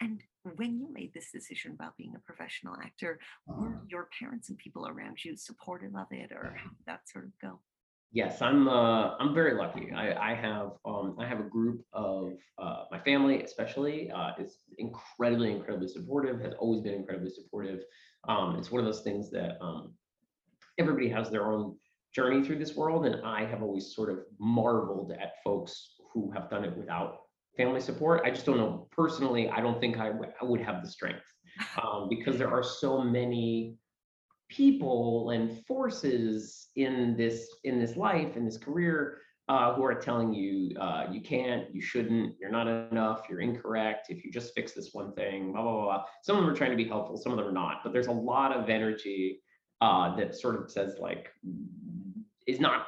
and 0.00 0.20
when 0.56 0.78
you 0.78 0.88
made 0.92 1.14
this 1.14 1.30
decision 1.30 1.72
about 1.72 1.96
being 1.96 2.14
a 2.16 2.20
professional 2.20 2.74
actor, 2.82 3.20
were 3.46 3.80
your 3.88 4.08
parents 4.18 4.48
and 4.48 4.58
people 4.58 4.88
around 4.88 5.24
you 5.24 5.36
supportive 5.36 5.94
of 5.94 6.06
it, 6.10 6.32
or 6.32 6.56
how 6.58 6.68
did 6.70 6.86
that 6.86 7.08
sort 7.08 7.26
of 7.26 7.30
go? 7.40 7.60
Yes, 8.14 8.42
I'm. 8.42 8.68
Uh, 8.68 9.16
I'm 9.18 9.32
very 9.32 9.54
lucky. 9.54 9.90
I, 9.90 10.32
I 10.32 10.34
have. 10.34 10.72
Um, 10.84 11.16
I 11.18 11.26
have 11.26 11.40
a 11.40 11.44
group 11.44 11.82
of 11.94 12.34
uh, 12.58 12.84
my 12.90 12.98
family, 13.00 13.42
especially, 13.42 14.10
uh, 14.10 14.32
is 14.38 14.58
incredibly, 14.76 15.50
incredibly 15.50 15.88
supportive. 15.88 16.38
Has 16.42 16.52
always 16.58 16.82
been 16.82 16.92
incredibly 16.92 17.30
supportive. 17.30 17.80
Um, 18.28 18.56
it's 18.56 18.70
one 18.70 18.80
of 18.80 18.84
those 18.84 19.00
things 19.00 19.30
that 19.30 19.56
um, 19.62 19.94
everybody 20.78 21.08
has 21.08 21.30
their 21.30 21.50
own 21.50 21.76
journey 22.14 22.44
through 22.44 22.58
this 22.58 22.76
world, 22.76 23.06
and 23.06 23.16
I 23.24 23.46
have 23.46 23.62
always 23.62 23.94
sort 23.94 24.10
of 24.10 24.18
marveled 24.38 25.12
at 25.12 25.32
folks 25.42 25.94
who 26.12 26.30
have 26.32 26.50
done 26.50 26.64
it 26.64 26.76
without 26.76 27.22
family 27.56 27.80
support. 27.80 28.22
I 28.26 28.30
just 28.30 28.44
don't 28.44 28.58
know 28.58 28.88
personally. 28.90 29.48
I 29.48 29.62
don't 29.62 29.80
think 29.80 29.98
I, 29.98 30.08
w- 30.08 30.30
I 30.38 30.44
would 30.44 30.60
have 30.60 30.82
the 30.82 30.90
strength 30.90 31.24
um, 31.82 32.08
because 32.10 32.36
there 32.36 32.50
are 32.50 32.62
so 32.62 33.00
many 33.02 33.76
people 34.52 35.30
and 35.30 35.64
forces 35.66 36.68
in 36.76 37.16
this 37.16 37.48
in 37.64 37.78
this 37.80 37.96
life 37.96 38.36
in 38.36 38.44
this 38.44 38.58
career 38.58 39.18
uh, 39.48 39.74
who 39.74 39.84
are 39.84 39.94
telling 39.94 40.32
you 40.32 40.74
uh, 40.78 41.06
you 41.10 41.20
can't, 41.20 41.74
you 41.74 41.82
shouldn't, 41.82 42.34
you're 42.40 42.50
not 42.50 42.68
enough, 42.68 43.22
you're 43.28 43.40
incorrect. 43.40 44.06
If 44.08 44.24
you 44.24 44.30
just 44.30 44.54
fix 44.54 44.72
this 44.72 44.90
one 44.92 45.12
thing, 45.14 45.52
blah 45.52 45.62
blah 45.62 45.72
blah. 45.72 45.84
blah. 45.84 46.04
Some 46.22 46.36
of 46.36 46.42
them 46.42 46.50
are 46.52 46.56
trying 46.56 46.70
to 46.70 46.76
be 46.76 46.88
helpful, 46.88 47.16
some 47.16 47.32
of 47.32 47.38
them 47.38 47.48
are 47.48 47.52
not. 47.52 47.80
But 47.82 47.92
there's 47.92 48.06
a 48.06 48.12
lot 48.12 48.52
of 48.52 48.70
energy 48.70 49.42
uh, 49.80 50.16
that 50.16 50.34
sort 50.34 50.62
of 50.62 50.70
says 50.70 50.96
like 51.00 51.28
is 52.46 52.60
not 52.60 52.86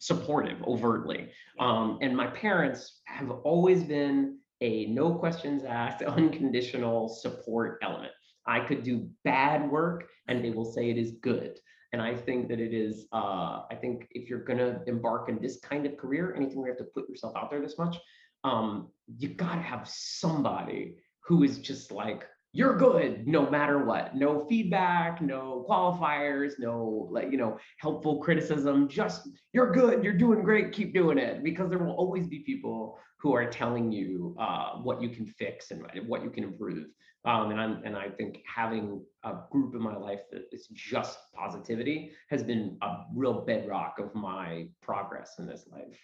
supportive 0.00 0.60
overtly. 0.64 1.28
Um, 1.60 1.98
and 2.02 2.16
my 2.16 2.26
parents 2.26 3.00
have 3.04 3.30
always 3.30 3.84
been 3.84 4.38
a 4.60 4.86
no 4.86 5.14
questions 5.14 5.62
asked, 5.64 6.02
unconditional 6.02 7.08
support 7.08 7.78
element. 7.82 8.12
I 8.46 8.60
could 8.60 8.82
do 8.82 9.08
bad 9.24 9.70
work 9.70 10.08
and 10.28 10.44
they 10.44 10.50
will 10.50 10.64
say 10.64 10.90
it 10.90 10.98
is 10.98 11.12
good. 11.22 11.58
And 11.92 12.00
I 12.00 12.14
think 12.14 12.48
that 12.48 12.58
it 12.58 12.72
is, 12.72 13.06
uh, 13.12 13.62
I 13.70 13.76
think 13.80 14.08
if 14.12 14.28
you're 14.28 14.44
gonna 14.44 14.80
embark 14.86 15.28
in 15.28 15.40
this 15.40 15.58
kind 15.60 15.84
of 15.86 15.96
career, 15.96 16.34
anything 16.34 16.58
where 16.58 16.68
you 16.68 16.76
have 16.76 16.86
to 16.86 16.92
put 16.92 17.08
yourself 17.08 17.34
out 17.36 17.50
there 17.50 17.60
this 17.60 17.78
much, 17.78 17.98
um, 18.44 18.88
you 19.18 19.28
gotta 19.28 19.60
have 19.60 19.88
somebody 19.88 20.96
who 21.20 21.44
is 21.44 21.58
just 21.58 21.92
like, 21.92 22.26
you're 22.52 22.76
good 22.76 23.26
no 23.26 23.48
matter 23.48 23.84
what. 23.84 24.14
No 24.14 24.46
feedback, 24.46 25.22
no 25.22 25.64
qualifiers, 25.68 26.58
no 26.58 27.08
like, 27.10 27.30
you 27.30 27.38
know, 27.38 27.58
helpful 27.78 28.18
criticism. 28.18 28.88
Just 28.88 29.28
you're 29.52 29.72
good, 29.72 30.04
you're 30.04 30.12
doing 30.12 30.42
great, 30.42 30.72
keep 30.72 30.92
doing 30.92 31.18
it. 31.18 31.42
Because 31.42 31.70
there 31.70 31.78
will 31.78 31.94
always 31.94 32.26
be 32.26 32.40
people 32.40 32.98
who 33.18 33.34
are 33.34 33.46
telling 33.46 33.90
you 33.90 34.36
uh, 34.38 34.72
what 34.82 35.00
you 35.00 35.08
can 35.08 35.26
fix 35.26 35.70
and 35.70 35.82
what 36.06 36.22
you 36.22 36.30
can 36.30 36.44
improve. 36.44 36.86
Um, 37.24 37.52
and 37.52 37.60
I'm, 37.60 37.82
and 37.84 37.96
I 37.96 38.08
think 38.10 38.42
having 38.52 39.00
a 39.22 39.34
group 39.50 39.74
in 39.76 39.80
my 39.80 39.96
life 39.96 40.22
that 40.32 40.48
is 40.50 40.66
just 40.66 41.18
positivity 41.32 42.10
has 42.30 42.42
been 42.42 42.76
a 42.82 43.04
real 43.14 43.42
bedrock 43.42 44.00
of 44.00 44.12
my 44.14 44.66
progress 44.82 45.36
in 45.38 45.46
this 45.46 45.64
life. 45.70 46.00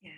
Yeah, 0.00 0.12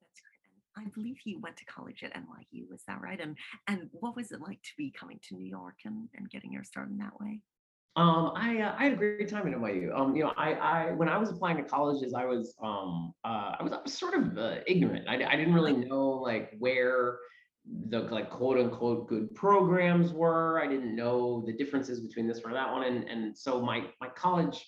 that's 0.00 0.20
great. 0.20 0.40
And 0.46 0.62
I 0.76 0.84
believe 0.94 1.16
you 1.24 1.40
went 1.40 1.56
to 1.58 1.64
college 1.64 2.02
at 2.02 2.14
NYU. 2.14 2.72
Is 2.74 2.82
that 2.86 3.00
right? 3.00 3.20
And 3.20 3.36
and 3.68 3.88
what 3.92 4.16
was 4.16 4.32
it 4.32 4.40
like 4.40 4.62
to 4.62 4.70
be 4.76 4.92
coming 4.98 5.20
to 5.28 5.34
New 5.34 5.46
York 5.46 5.76
and, 5.84 6.08
and 6.14 6.30
getting 6.30 6.52
your 6.52 6.64
start 6.64 6.88
in 6.88 6.98
that 6.98 7.18
way? 7.20 7.40
Um, 7.96 8.32
I 8.34 8.60
uh, 8.60 8.74
I 8.76 8.84
had 8.84 8.92
a 8.94 8.96
great 8.96 9.28
time 9.28 9.46
at 9.46 9.54
NYU. 9.54 9.96
Um, 9.96 10.16
you 10.16 10.24
know, 10.24 10.32
I 10.36 10.54
I 10.54 10.92
when 10.92 11.08
I 11.08 11.16
was 11.16 11.30
applying 11.30 11.58
to 11.58 11.62
colleges, 11.62 12.14
I 12.14 12.24
was 12.24 12.54
um 12.62 13.14
uh, 13.24 13.56
I 13.58 13.62
was, 13.62 13.72
I 13.72 13.80
was 13.82 13.92
sort 13.92 14.14
of 14.14 14.36
uh, 14.36 14.56
ignorant. 14.66 15.08
I, 15.08 15.14
I 15.14 15.36
didn't 15.36 15.54
really 15.54 15.76
know 15.76 16.10
like 16.10 16.52
where 16.58 17.18
the 17.88 18.00
like 18.00 18.30
quote 18.30 18.58
unquote 18.58 19.08
good 19.08 19.34
programs 19.34 20.12
were. 20.12 20.60
I 20.60 20.66
didn't 20.66 20.94
know 20.94 21.42
the 21.46 21.52
differences 21.52 22.00
between 22.00 22.26
this 22.26 22.42
one 22.42 22.52
or 22.52 22.56
that 22.56 22.70
one. 22.70 22.84
And, 22.84 23.08
and 23.08 23.36
so 23.36 23.60
my, 23.60 23.86
my 24.00 24.08
college 24.08 24.66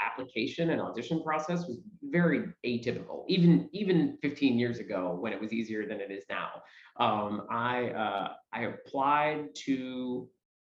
application 0.00 0.70
and 0.70 0.80
audition 0.80 1.22
process 1.22 1.66
was 1.66 1.78
very 2.02 2.44
atypical, 2.66 3.24
even, 3.28 3.68
even 3.72 4.18
15 4.22 4.58
years 4.58 4.78
ago 4.78 5.16
when 5.20 5.32
it 5.32 5.40
was 5.40 5.52
easier 5.52 5.86
than 5.86 6.00
it 6.00 6.10
is 6.10 6.24
now. 6.28 6.50
Um, 6.98 7.46
I, 7.50 7.88
uh, 7.90 8.32
I 8.52 8.62
applied 8.64 9.54
to, 9.66 10.28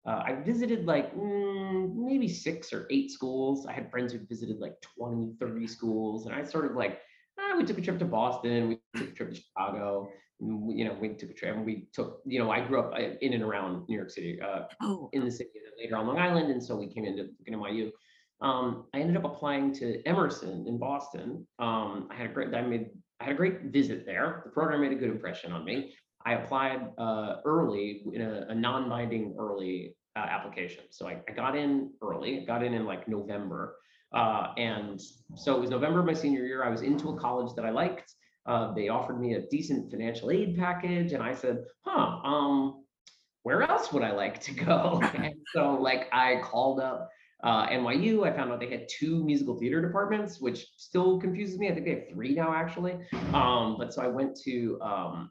uh, 0.07 0.23
I 0.25 0.35
visited 0.45 0.87
like 0.87 1.15
mm, 1.15 1.95
maybe 1.95 2.29
six 2.29 2.73
or 2.73 2.87
eight 2.91 3.11
schools. 3.11 3.67
I 3.67 3.73
had 3.73 3.91
friends 3.91 4.13
who 4.13 4.21
visited 4.29 4.59
like 4.59 4.75
20, 4.97 5.35
30 5.39 5.67
schools. 5.67 6.27
And 6.27 6.35
I 6.35 6.43
sort 6.45 6.65
of 6.67 6.77
like, 6.77 7.01
ah, 7.39 7.57
we 7.57 7.65
took 7.65 7.79
a 7.79 7.83
trip 7.83 7.99
to 7.99 8.05
Boston, 8.05 8.69
we 8.69 8.81
took 8.97 9.11
a 9.11 9.13
trip 9.13 9.31
to 9.35 9.41
Chicago 9.41 10.09
you 10.41 10.85
know, 10.85 10.97
we 11.01 11.09
took 11.15 11.31
a 11.31 11.35
trip 11.35 11.57
and 11.57 11.67
we 11.67 11.89
took, 11.93 12.21
you 12.25 12.39
know, 12.39 12.51
I 12.51 12.61
grew 12.61 12.79
up 12.79 12.93
uh, 12.95 13.17
in 13.21 13.33
and 13.33 13.43
around 13.43 13.89
New 13.89 13.97
York 13.97 14.11
City, 14.11 14.41
uh, 14.41 14.63
oh. 14.83 15.11
in 15.13 15.25
the 15.25 15.31
city, 15.31 15.51
and 15.55 15.75
later 15.83 15.97
on 15.97 16.07
Long 16.07 16.19
Island, 16.19 16.51
and 16.51 16.63
so 16.63 16.77
we 16.77 16.87
came 16.87 17.05
into 17.05 17.29
NYU. 17.51 17.91
Um, 18.41 18.85
I 18.95 19.01
ended 19.01 19.17
up 19.17 19.25
applying 19.25 19.73
to 19.75 20.03
Emerson 20.07 20.67
in 20.69 20.79
Boston. 20.79 21.47
Um, 21.59 22.09
I 22.11 22.15
had 22.15 22.31
a 22.31 22.33
great, 22.33 22.55
I 22.55 22.63
made, 22.63 22.91
I 23.21 23.25
had 23.25 23.33
a 23.35 23.37
great 23.37 23.63
visit 23.65 24.07
there. 24.07 24.43
The 24.45 24.51
program 24.51 24.81
made 24.81 24.93
a 24.93 24.97
good 24.97 25.11
impression 25.11 25.53
on 25.53 25.65
me. 25.65 25.95
I 26.25 26.35
applied 26.35 26.89
uh, 26.99 27.37
early 27.45 28.03
in 28.13 28.21
a, 28.21 28.47
a 28.49 28.55
non-binding 28.55 29.37
early 29.39 29.97
uh, 30.17 30.21
application. 30.21 30.85
So 30.91 31.09
I, 31.09 31.19
I, 31.29 31.33
got 31.33 31.57
in 31.57 31.91
early, 32.03 32.45
got 32.47 32.63
in 32.63 32.75
in 32.75 32.85
like 32.85 33.09
November. 33.09 33.77
Uh, 34.13 34.53
and 34.57 35.01
so 35.35 35.57
it 35.57 35.61
was 35.61 35.71
November 35.71 36.01
of 36.01 36.07
my 36.07 36.13
senior 36.13 36.45
year. 36.45 36.65
I 36.65 36.71
was 36.71 36.83
into 36.83 37.11
a 37.11 37.19
college 37.19 37.55
that 37.57 37.65
I 37.65 37.71
liked. 37.71 38.15
Uh, 38.47 38.73
they 38.73 38.89
offered 38.89 39.21
me 39.21 39.35
a 39.35 39.43
decent 39.49 39.91
financial 39.91 40.31
aid 40.31 40.57
package, 40.57 41.13
and 41.13 41.23
I 41.23 41.35
said, 41.35 41.65
"Huh, 41.85 42.21
um, 42.25 42.85
where 43.43 43.63
else 43.63 43.93
would 43.93 44.03
I 44.03 44.13
like 44.13 44.41
to 44.43 44.55
go?" 44.55 45.03
and 45.15 45.35
so, 45.53 45.75
like, 45.75 46.09
I 46.13 46.41
called 46.43 46.81
up 46.81 47.11
uh, 47.43 47.69
NYU. 47.69 48.27
I 48.27 48.35
found 48.35 48.53
out 48.53 48.61
they 48.61 48.71
had 48.71 48.89
two 48.89 49.25
musical 49.25 49.57
theater 49.57 49.81
departments, 49.81 50.41
which 50.41 50.67
still 50.77 51.21
confuses 51.21 51.59
me. 51.59 51.69
I 51.69 51.75
think 51.75 51.87
they 51.87 51.95
have 51.95 52.09
three 52.11 52.35
now, 52.35 52.53
actually. 52.53 52.97
Um, 53.33 53.77
but 53.79 53.93
so 53.93 54.03
I 54.03 54.09
went 54.09 54.37
to 54.45 54.79
um, 54.83 55.31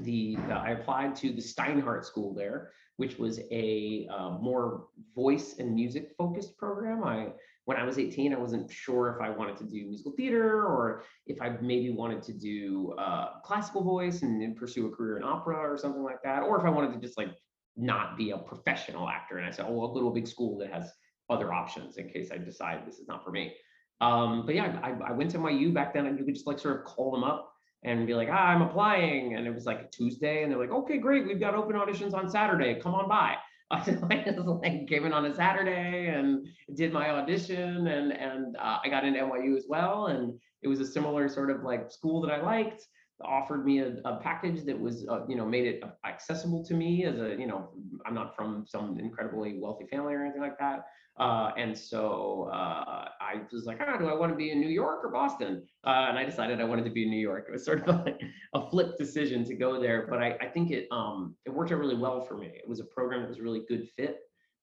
the, 0.00 0.36
I 0.50 0.70
applied 0.70 1.14
to 1.16 1.32
the 1.32 1.42
Steinhardt 1.42 2.04
School 2.04 2.34
there, 2.34 2.72
which 2.96 3.18
was 3.18 3.40
a 3.50 4.08
uh, 4.10 4.30
more 4.30 4.86
voice 5.14 5.56
and 5.58 5.74
music 5.74 6.12
focused 6.16 6.56
program. 6.56 7.04
I 7.04 7.28
when 7.66 7.76
I 7.76 7.82
was 7.82 7.98
18, 7.98 8.32
I 8.32 8.38
wasn't 8.38 8.70
sure 8.70 9.12
if 9.12 9.20
I 9.20 9.28
wanted 9.28 9.56
to 9.56 9.64
do 9.64 9.86
musical 9.86 10.12
theater 10.12 10.64
or 10.64 11.02
if 11.26 11.42
I 11.42 11.48
maybe 11.60 11.90
wanted 11.90 12.22
to 12.22 12.32
do 12.32 12.94
uh, 12.96 13.40
classical 13.40 13.82
voice 13.82 14.22
and, 14.22 14.40
and 14.40 14.54
pursue 14.54 14.86
a 14.86 14.90
career 14.90 15.16
in 15.16 15.24
opera 15.24 15.56
or 15.56 15.76
something 15.76 16.04
like 16.04 16.22
that, 16.22 16.44
or 16.44 16.60
if 16.60 16.64
I 16.64 16.70
wanted 16.70 16.92
to 16.92 17.00
just 17.00 17.18
like 17.18 17.30
not 17.76 18.16
be 18.16 18.30
a 18.30 18.38
professional 18.38 19.08
actor. 19.08 19.38
And 19.38 19.46
I 19.46 19.50
said, 19.50 19.66
oh, 19.68 19.72
well, 19.72 19.90
a 19.90 19.92
little 19.92 20.12
big 20.12 20.28
school 20.28 20.56
that 20.58 20.72
has 20.72 20.92
other 21.30 21.52
options 21.52 21.96
in 21.96 22.08
case 22.08 22.30
I 22.32 22.38
decide 22.38 22.86
this 22.86 22.98
is 22.98 23.08
not 23.08 23.24
for 23.24 23.30
me. 23.30 23.54
Um, 24.00 24.44
but 24.44 24.54
yeah, 24.54 24.78
I, 24.82 24.90
I 25.08 25.12
went 25.12 25.30
to 25.30 25.38
NYU 25.38 25.72
back 25.72 25.94
then 25.94 26.06
and 26.06 26.18
you 26.18 26.24
could 26.24 26.34
just 26.34 26.46
like 26.46 26.58
sort 26.58 26.78
of 26.78 26.84
call 26.84 27.10
them 27.10 27.24
up 27.24 27.50
and 27.84 28.06
be 28.06 28.14
like, 28.14 28.28
ah, 28.30 28.48
I'm 28.48 28.62
applying. 28.62 29.34
And 29.36 29.46
it 29.46 29.54
was 29.54 29.64
like 29.64 29.80
a 29.80 29.88
Tuesday 29.88 30.42
and 30.42 30.52
they're 30.52 30.58
like, 30.58 30.70
okay, 30.70 30.98
great. 30.98 31.26
We've 31.26 31.40
got 31.40 31.54
open 31.54 31.76
auditions 31.76 32.14
on 32.14 32.28
Saturday. 32.28 32.80
Come 32.80 32.94
on 32.94 33.08
by. 33.08 33.36
I 33.70 33.82
just 33.82 34.00
like 34.02 34.86
came 34.86 35.06
in 35.06 35.12
on 35.12 35.24
a 35.24 35.34
Saturday 35.34 36.06
and 36.08 36.46
did 36.76 36.92
my 36.92 37.10
audition 37.10 37.88
and 37.88 38.12
and 38.12 38.56
uh, 38.56 38.78
I 38.84 38.88
got 38.88 39.04
into 39.04 39.18
NYU 39.18 39.56
as 39.56 39.66
well 39.68 40.06
and 40.06 40.38
it 40.62 40.68
was 40.68 40.78
a 40.78 40.86
similar 40.86 41.28
sort 41.28 41.50
of 41.50 41.64
like 41.64 41.90
school 41.90 42.20
that 42.20 42.30
I 42.30 42.40
liked 42.40 42.86
offered 43.24 43.64
me 43.64 43.80
a, 43.80 43.96
a 44.04 44.16
package 44.16 44.64
that 44.64 44.78
was 44.78 45.06
uh, 45.08 45.20
you 45.28 45.36
know 45.36 45.46
made 45.46 45.66
it 45.66 45.82
accessible 46.04 46.64
to 46.64 46.74
me 46.74 47.04
as 47.04 47.18
a 47.18 47.30
you 47.38 47.46
know 47.46 47.70
i'm 48.04 48.14
not 48.14 48.36
from 48.36 48.64
some 48.68 48.98
incredibly 48.98 49.58
wealthy 49.58 49.86
family 49.86 50.14
or 50.14 50.22
anything 50.22 50.42
like 50.42 50.58
that 50.58 50.86
uh, 51.18 51.50
and 51.56 51.76
so 51.76 52.50
uh, 52.52 53.08
i 53.20 53.40
was 53.52 53.64
like 53.64 53.80
oh, 53.86 53.98
do 53.98 54.08
i 54.08 54.14
want 54.14 54.30
to 54.30 54.36
be 54.36 54.50
in 54.50 54.60
new 54.60 54.68
york 54.68 55.00
or 55.04 55.10
boston? 55.10 55.62
Uh, 55.86 56.06
and 56.08 56.18
i 56.18 56.24
decided 56.24 56.60
i 56.60 56.64
wanted 56.64 56.84
to 56.84 56.90
be 56.90 57.04
in 57.04 57.10
new 57.10 57.20
york. 57.20 57.46
It 57.48 57.52
was 57.52 57.64
sort 57.64 57.86
of 57.88 57.96
like 58.06 58.20
a 58.54 58.70
flip 58.70 58.96
decision 58.98 59.44
to 59.44 59.54
go 59.54 59.80
there 59.80 60.06
but 60.08 60.22
i, 60.22 60.36
I 60.40 60.46
think 60.46 60.70
it 60.70 60.86
um, 60.90 61.36
it 61.44 61.50
worked 61.50 61.72
out 61.72 61.78
really 61.78 61.96
well 61.96 62.20
for 62.22 62.36
me. 62.36 62.46
It 62.46 62.68
was 62.68 62.80
a 62.80 62.84
program 62.84 63.22
that 63.22 63.28
was 63.28 63.40
really 63.40 63.62
good 63.68 63.88
fit. 63.96 64.18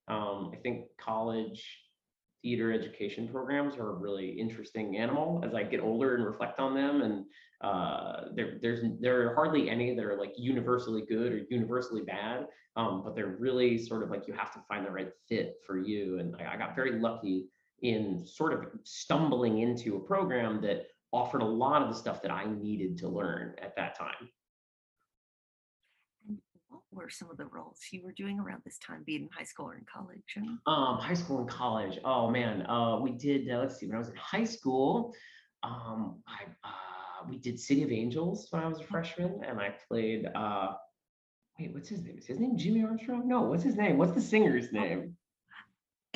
Um, 0.07 0.51
i 0.53 0.57
think 0.57 0.88
college 1.00 1.82
theater 2.43 2.71
education 2.71 3.27
programs 3.27 3.75
are 3.77 3.89
a 3.89 3.95
really 3.95 4.29
interesting 4.29 4.97
animal 4.97 5.41
as 5.43 5.55
I 5.55 5.63
get 5.63 5.79
older 5.79 6.15
and 6.15 6.25
reflect 6.25 6.59
on 6.59 6.75
them. 6.75 7.01
And 7.01 7.25
uh, 7.62 8.25
there, 8.35 8.59
there's 8.62 8.81
there 9.00 9.29
are 9.29 9.33
hardly 9.35 9.69
any 9.69 9.95
that 9.95 10.05
are 10.05 10.19
like 10.19 10.33
universally 10.38 11.03
good 11.07 11.31
or 11.31 11.41
universally 11.50 12.01
bad, 12.01 12.47
um, 12.75 13.01
but 13.03 13.15
they're 13.15 13.38
really 13.39 13.77
sort 13.77 14.03
of 14.03 14.12
like 14.12 14.27
you 14.27 14.33
have 14.33 14.53
to 14.53 14.59
find 14.67 14.85
the 14.85 14.91
right 14.91 15.09
fit 15.27 15.55
for 15.65 15.79
you. 15.79 16.19
And 16.19 16.35
I, 16.35 16.53
I 16.53 16.57
got 16.57 16.75
very 16.75 17.00
lucky 17.00 17.47
in 17.81 18.25
sort 18.25 18.53
of 18.53 18.65
stumbling 18.83 19.59
into 19.59 19.95
a 19.95 20.00
program 20.00 20.62
that 20.62 20.88
offered 21.12 21.41
a 21.41 21.45
lot 21.45 21.81
of 21.81 21.89
the 21.89 21.95
stuff 21.95 22.21
that 22.21 22.31
I 22.31 22.45
needed 22.45 22.97
to 23.00 23.07
learn 23.07 23.55
at 23.62 23.75
that 23.77 23.97
time. 23.97 24.29
Were 26.93 27.09
some 27.09 27.31
of 27.31 27.38
the 27.38 27.45
roles 27.45 27.79
you 27.91 28.03
were 28.03 28.12
doing 28.12 28.39
around 28.39 28.62
this 28.63 28.77
time, 28.77 29.03
being 29.05 29.23
in 29.23 29.29
high 29.35 29.45
school 29.45 29.67
or 29.67 29.75
in 29.75 29.85
college? 29.91 30.21
Um, 30.67 30.97
high 31.00 31.15
school 31.15 31.39
and 31.39 31.50
college. 31.50 31.97
Oh 32.05 32.29
man, 32.29 32.65
uh, 32.67 33.00
we 33.00 33.12
did. 33.12 33.50
Uh, 33.50 33.59
let's 33.59 33.79
see. 33.79 33.88
When 33.88 33.95
I 33.95 34.00
was 34.00 34.09
in 34.09 34.15
high 34.15 34.43
school, 34.43 35.13
um, 35.63 36.21
I 36.27 36.43
uh, 36.63 37.27
we 37.27 37.38
did 37.38 37.59
City 37.59 37.83
of 37.83 37.91
Angels 37.91 38.47
when 38.51 38.62
I 38.62 38.67
was 38.67 38.79
a 38.79 38.83
freshman, 38.83 39.41
and 39.47 39.59
I 39.59 39.73
played. 39.88 40.27
Uh, 40.35 40.73
wait, 41.59 41.73
what's 41.73 41.89
his 41.89 42.03
name? 42.03 42.17
Is 42.17 42.27
his 42.27 42.39
name 42.39 42.57
Jimmy 42.57 42.83
Armstrong? 42.83 43.27
No, 43.27 43.41
what's 43.41 43.63
his 43.63 43.75
name? 43.75 43.97
What's 43.97 44.13
the 44.13 44.21
singer's 44.21 44.71
name? 44.71 45.15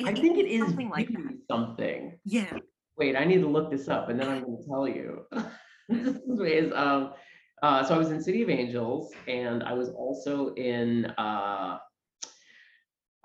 I 0.04 0.10
it- 0.10 0.18
think 0.18 0.38
it 0.38 0.46
is 0.46 0.60
something 0.60 0.90
like 0.90 1.08
that. 1.08 1.38
something. 1.50 2.18
Yeah. 2.24 2.56
Wait, 2.96 3.16
I 3.16 3.24
need 3.24 3.40
to 3.40 3.48
look 3.48 3.70
this 3.70 3.88
up, 3.88 4.10
and 4.10 4.20
then 4.20 4.28
I'm 4.28 4.44
going 4.44 4.58
to 4.58 4.68
tell 4.68 4.86
you. 4.86 5.26
this 5.88 6.40
is 6.40 6.72
um, 6.74 7.14
uh, 7.62 7.84
so 7.84 7.94
I 7.94 7.98
was 7.98 8.10
in 8.10 8.22
City 8.22 8.42
of 8.42 8.50
Angels, 8.50 9.12
and 9.26 9.62
I 9.62 9.72
was 9.72 9.90
also 9.90 10.54
in. 10.54 11.06
Uh, 11.18 11.78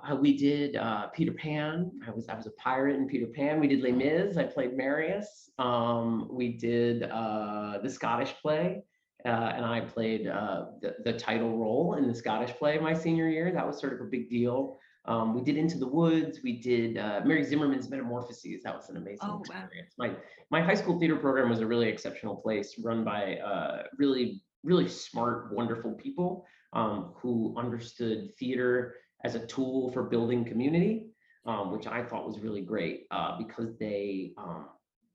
uh, 0.06 0.16
we 0.16 0.36
did 0.36 0.76
uh, 0.76 1.08
Peter 1.08 1.32
Pan. 1.32 1.92
I 2.06 2.12
was 2.12 2.28
I 2.28 2.36
was 2.36 2.46
a 2.46 2.52
pirate 2.52 2.98
in 2.98 3.08
Peter 3.08 3.28
Pan. 3.28 3.60
We 3.60 3.68
did 3.68 3.82
Les 3.82 3.92
Mis. 3.92 4.38
I 4.38 4.44
played 4.44 4.76
Marius. 4.76 5.50
Um, 5.60 6.28
we 6.32 6.58
did 6.58 7.04
uh, 7.04 7.78
the 7.82 7.90
Scottish 7.90 8.34
play, 8.42 8.84
uh, 9.26 9.30
and 9.30 9.66
I 9.66 9.82
played 9.82 10.28
uh, 10.28 10.66
the, 10.82 10.96
the 11.06 11.14
title 11.14 11.58
role 11.58 11.96
in 11.96 12.08
the 12.08 12.16
Scottish 12.16 12.52
play 12.56 12.78
my 12.80 12.94
senior 12.94 13.30
year. 13.30 13.52
That 13.54 13.66
was 13.66 13.80
sort 13.80 13.94
of 13.94 14.02
a 14.02 14.10
big 14.10 14.30
deal. 14.30 14.78
Um, 15.06 15.34
we 15.34 15.42
did 15.42 15.58
Into 15.58 15.78
the 15.78 15.88
Woods. 15.88 16.40
We 16.44 16.62
did 16.62 16.98
uh, 16.98 17.22
Mary 17.26 17.44
Zimmerman's 17.44 17.90
Metamorphoses. 17.90 18.64
That 18.64 18.76
was 18.76 18.90
an 18.90 18.98
amazing 18.98 19.20
Oh, 19.24 19.34
wow. 19.34 19.40
experience. 19.42 19.94
My 19.98 20.12
my 20.50 20.62
high 20.62 20.76
school 20.76 20.98
theater 21.00 21.18
program 21.18 21.50
was 21.50 21.60
a 21.60 21.66
really 21.68 21.90
exceptional 21.90 22.36
place, 22.38 22.80
run 22.80 23.04
by 23.04 23.38
uh, 23.38 23.84
really 23.98 24.42
really 24.64 24.88
smart, 24.88 25.54
wonderful 25.54 25.92
people 25.94 26.46
um, 26.72 27.12
who 27.18 27.54
understood 27.58 28.34
theater 28.40 28.96
as 29.26 29.36
a 29.36 29.46
tool 29.46 29.92
for 29.92 30.04
building 30.04 30.46
community, 30.46 31.08
um, 31.46 31.72
which 31.72 31.86
I 31.88 32.04
thought 32.04 32.26
was 32.26 32.40
really 32.40 32.62
great 32.62 33.06
uh, 33.12 33.38
because 33.38 33.78
they, 33.78 34.32
um, 34.38 34.68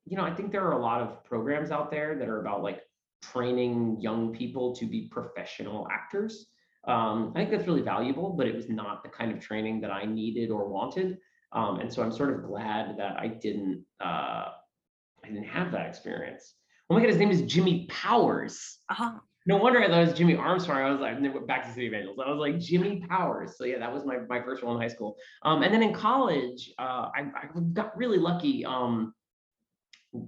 you 0.05 0.17
know, 0.19 0.23
I 0.25 0.35
think 0.35 0.53
there 0.53 0.67
are 0.67 0.73
a 0.73 0.83
lot 0.83 1.01
of 1.01 1.25
programs 1.25 1.71
out 1.71 1.91
there 1.91 2.17
that 2.19 2.29
are 2.29 2.41
about 2.41 2.63
like 2.63 2.83
training 3.23 3.99
young 4.01 4.33
people 4.35 4.75
to 4.77 4.87
be 4.87 5.09
professional 5.11 5.89
actors. 5.91 6.47
Um, 6.87 7.33
I 7.35 7.41
think 7.41 7.51
that's 7.51 7.67
really 7.67 7.83
valuable, 7.83 8.31
but 8.31 8.47
it 8.47 8.55
was 8.55 8.69
not 8.69 9.03
the 9.03 9.09
kind 9.09 9.33
of 9.33 9.41
training 9.41 9.81
that 9.83 9.91
I 9.91 10.05
needed 10.05 10.51
or 10.51 10.69
wanted. 10.69 11.19
Um, 11.53 11.81
and 11.81 11.93
so 11.93 12.03
I'm 12.03 12.13
sort 12.13 12.35
of 12.35 12.45
glad 12.45 12.99
that 12.99 13.17
I 13.19 13.29
didn't, 13.29 13.85
uh, 14.01 14.49
I 15.25 15.27
didn't 15.27 15.45
have 15.45 15.73
that 15.73 15.87
experience. 15.87 16.55
Oh 16.91 16.95
my 16.95 17.01
God, 17.01 17.09
his 17.09 17.19
name 17.19 17.31
is 17.31 17.43
Jimmy 17.43 17.87
Powers. 17.91 18.79
Uh-huh. 18.91 19.19
No 19.47 19.57
wonder 19.57 19.83
I 19.83 19.89
thought 19.89 20.03
it 20.03 20.09
was 20.09 20.19
Jimmy 20.19 20.37
Armstrong. 20.37 20.83
I 20.83 20.91
was 20.91 21.01
like, 21.01 21.21
then 21.21 21.33
went 21.33 21.47
back 21.47 21.65
to 21.65 21.73
City 21.73 21.87
Angels. 21.95 22.19
I 22.25 22.31
was 22.31 22.39
like 22.39 22.59
Jimmy 22.59 23.03
Powers. 23.09 23.57
So 23.57 23.65
yeah, 23.65 23.79
that 23.79 23.93
was 23.93 24.05
my 24.05 24.19
my 24.29 24.43
first 24.43 24.63
role 24.63 24.75
in 24.75 24.81
high 24.81 24.89
school. 24.89 25.17
Um, 25.43 25.63
and 25.63 25.73
then 25.73 25.83
in 25.83 25.95
college, 25.95 26.71
uh, 26.79 27.09
I, 27.17 27.31
I 27.35 27.61
got 27.73 27.97
really 27.97 28.19
lucky. 28.19 28.65
Um, 28.67 29.15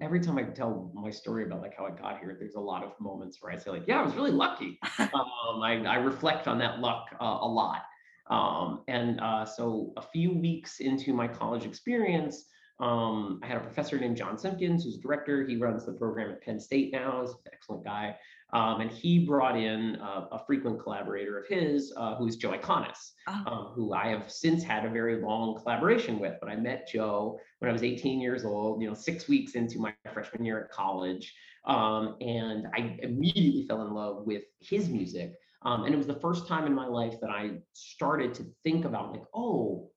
every 0.01 0.21
time 0.21 0.39
I 0.39 0.43
tell 0.43 0.91
my 0.95 1.11
story 1.11 1.45
about 1.45 1.63
like 1.63 1.77
how 1.77 1.87
I 1.87 1.91
got 1.91 2.21
here, 2.21 2.37
there's 2.39 2.55
a 2.55 2.61
lot 2.61 2.85
of 2.85 2.93
moments 3.01 3.39
where 3.41 3.53
I 3.53 3.57
say 3.57 3.71
like, 3.71 3.87
yeah, 3.87 4.01
I 4.01 4.03
was 4.03 4.15
really 4.15 4.31
lucky. 4.31 4.79
um, 4.99 5.63
I, 5.63 5.83
I 5.87 5.97
reflect 5.97 6.49
on 6.49 6.59
that 6.59 6.81
luck 6.81 7.07
uh, 7.21 7.39
a 7.41 7.49
lot. 7.49 7.83
Um, 8.29 8.83
and 8.89 9.21
uh, 9.21 9.45
so 9.45 9.93
a 9.97 10.03
few 10.03 10.33
weeks 10.33 10.81
into 10.81 11.13
my 11.13 11.27
college 11.27 11.65
experience, 11.65 12.45
um, 12.79 13.41
I 13.43 13.47
had 13.47 13.57
a 13.57 13.61
professor 13.61 13.99
named 13.99 14.17
John 14.17 14.39
Simpkins, 14.39 14.85
who's 14.85 14.99
director. 14.99 15.47
He 15.47 15.57
runs 15.57 15.85
the 15.85 15.93
program 15.93 16.31
at 16.31 16.43
Penn 16.43 16.61
State 16.61 16.93
now. 16.93 17.21
He's 17.23 17.31
an 17.31 17.37
excellent 17.53 17.85
guy. 17.85 18.17
Um, 18.52 18.80
and 18.80 18.90
he 18.90 19.25
brought 19.25 19.57
in 19.57 19.97
uh, 19.97 20.26
a 20.33 20.45
frequent 20.45 20.83
collaborator 20.83 21.38
of 21.38 21.47
his, 21.47 21.92
uh, 21.97 22.16
who 22.16 22.26
is 22.26 22.37
Joe 22.37 22.50
Iconis, 22.52 23.12
Oh. 23.28 23.43
um, 23.47 23.65
who 23.75 23.93
I 23.93 24.08
have 24.08 24.30
since 24.30 24.63
had 24.65 24.84
a 24.84 24.91
very 24.91 25.23
long 25.23 25.60
collaboration 25.60 26.19
with. 26.19 26.34
But 26.41 26.50
I 26.50 26.56
met 26.56 26.89
Joe 26.89 27.39
when 27.60 27.69
I 27.69 27.73
was 27.73 27.82
18 27.82 28.21
years 28.21 28.45
old, 28.45 28.82
you 28.82 28.89
know, 28.89 28.95
six 28.95 29.28
weeks 29.28 29.52
into 29.52 29.78
my 29.78 29.95
freshman 30.13 30.45
year 30.45 30.65
at 30.65 30.71
college. 30.71 31.32
Um, 31.67 32.17
and 32.21 32.67
I 32.75 32.99
immediately 33.02 33.67
fell 33.69 33.86
in 33.86 33.93
love 33.95 34.26
with 34.26 34.43
his 34.60 34.89
music. 34.89 35.34
Um, 35.63 35.84
and 35.84 35.95
it 35.95 35.99
was 35.99 36.06
the 36.06 36.15
first 36.21 36.49
time 36.49 36.67
in 36.67 36.75
my 36.75 36.86
life 36.86 37.21
that 37.21 37.30
I 37.30 37.58
started 37.75 38.32
to 38.34 38.47
think 38.65 38.84
about 38.86 39.13
like, 39.13 39.23
oh, 39.34 39.91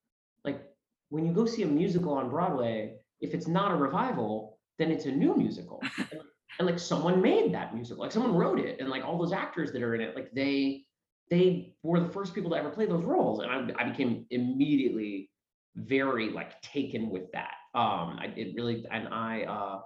like 0.44 0.62
when 1.10 1.26
you 1.26 1.32
go 1.32 1.46
see 1.46 1.64
a 1.64 1.68
musical 1.68 2.14
on 2.14 2.30
Broadway, 2.30 2.98
if 3.22 3.34
it's 3.34 3.48
not 3.48 3.72
a 3.72 3.76
revival, 3.76 4.60
then 4.78 4.92
it's 4.92 5.06
a 5.06 5.12
new 5.12 5.36
musical. 5.36 5.82
and, 6.60 6.68
like 6.68 6.80
someone 6.80 7.22
made 7.22 7.54
that 7.54 7.74
musical, 7.74 8.04
like 8.04 8.12
someone 8.12 8.36
wrote 8.36 8.60
it, 8.60 8.80
and 8.80 8.90
like 8.90 9.04
all 9.04 9.18
those 9.18 9.34
actors 9.34 9.72
that 9.72 9.84
are 9.84 9.96
in 9.96 10.02
it, 10.02 10.16
like 10.16 10.32
they 10.34 10.86
they 11.30 11.76
were 11.84 12.00
the 12.00 12.10
first 12.10 12.34
people 12.34 12.52
to 12.52 12.58
ever 12.58 12.70
play 12.70 12.86
those 12.86 13.04
roles, 13.04 13.40
and 13.40 13.52
I, 13.52 13.84
I 13.84 13.90
became 13.90 14.26
immediately 14.30 15.30
very 15.76 16.30
like 16.30 16.62
taken 16.62 17.10
with 17.10 17.32
that. 17.32 17.56
Um, 17.74 18.20
I 18.20 18.34
it 18.36 18.56
really 18.56 18.86
and 18.92 19.08
I 19.08 19.44
uh, 19.44 19.80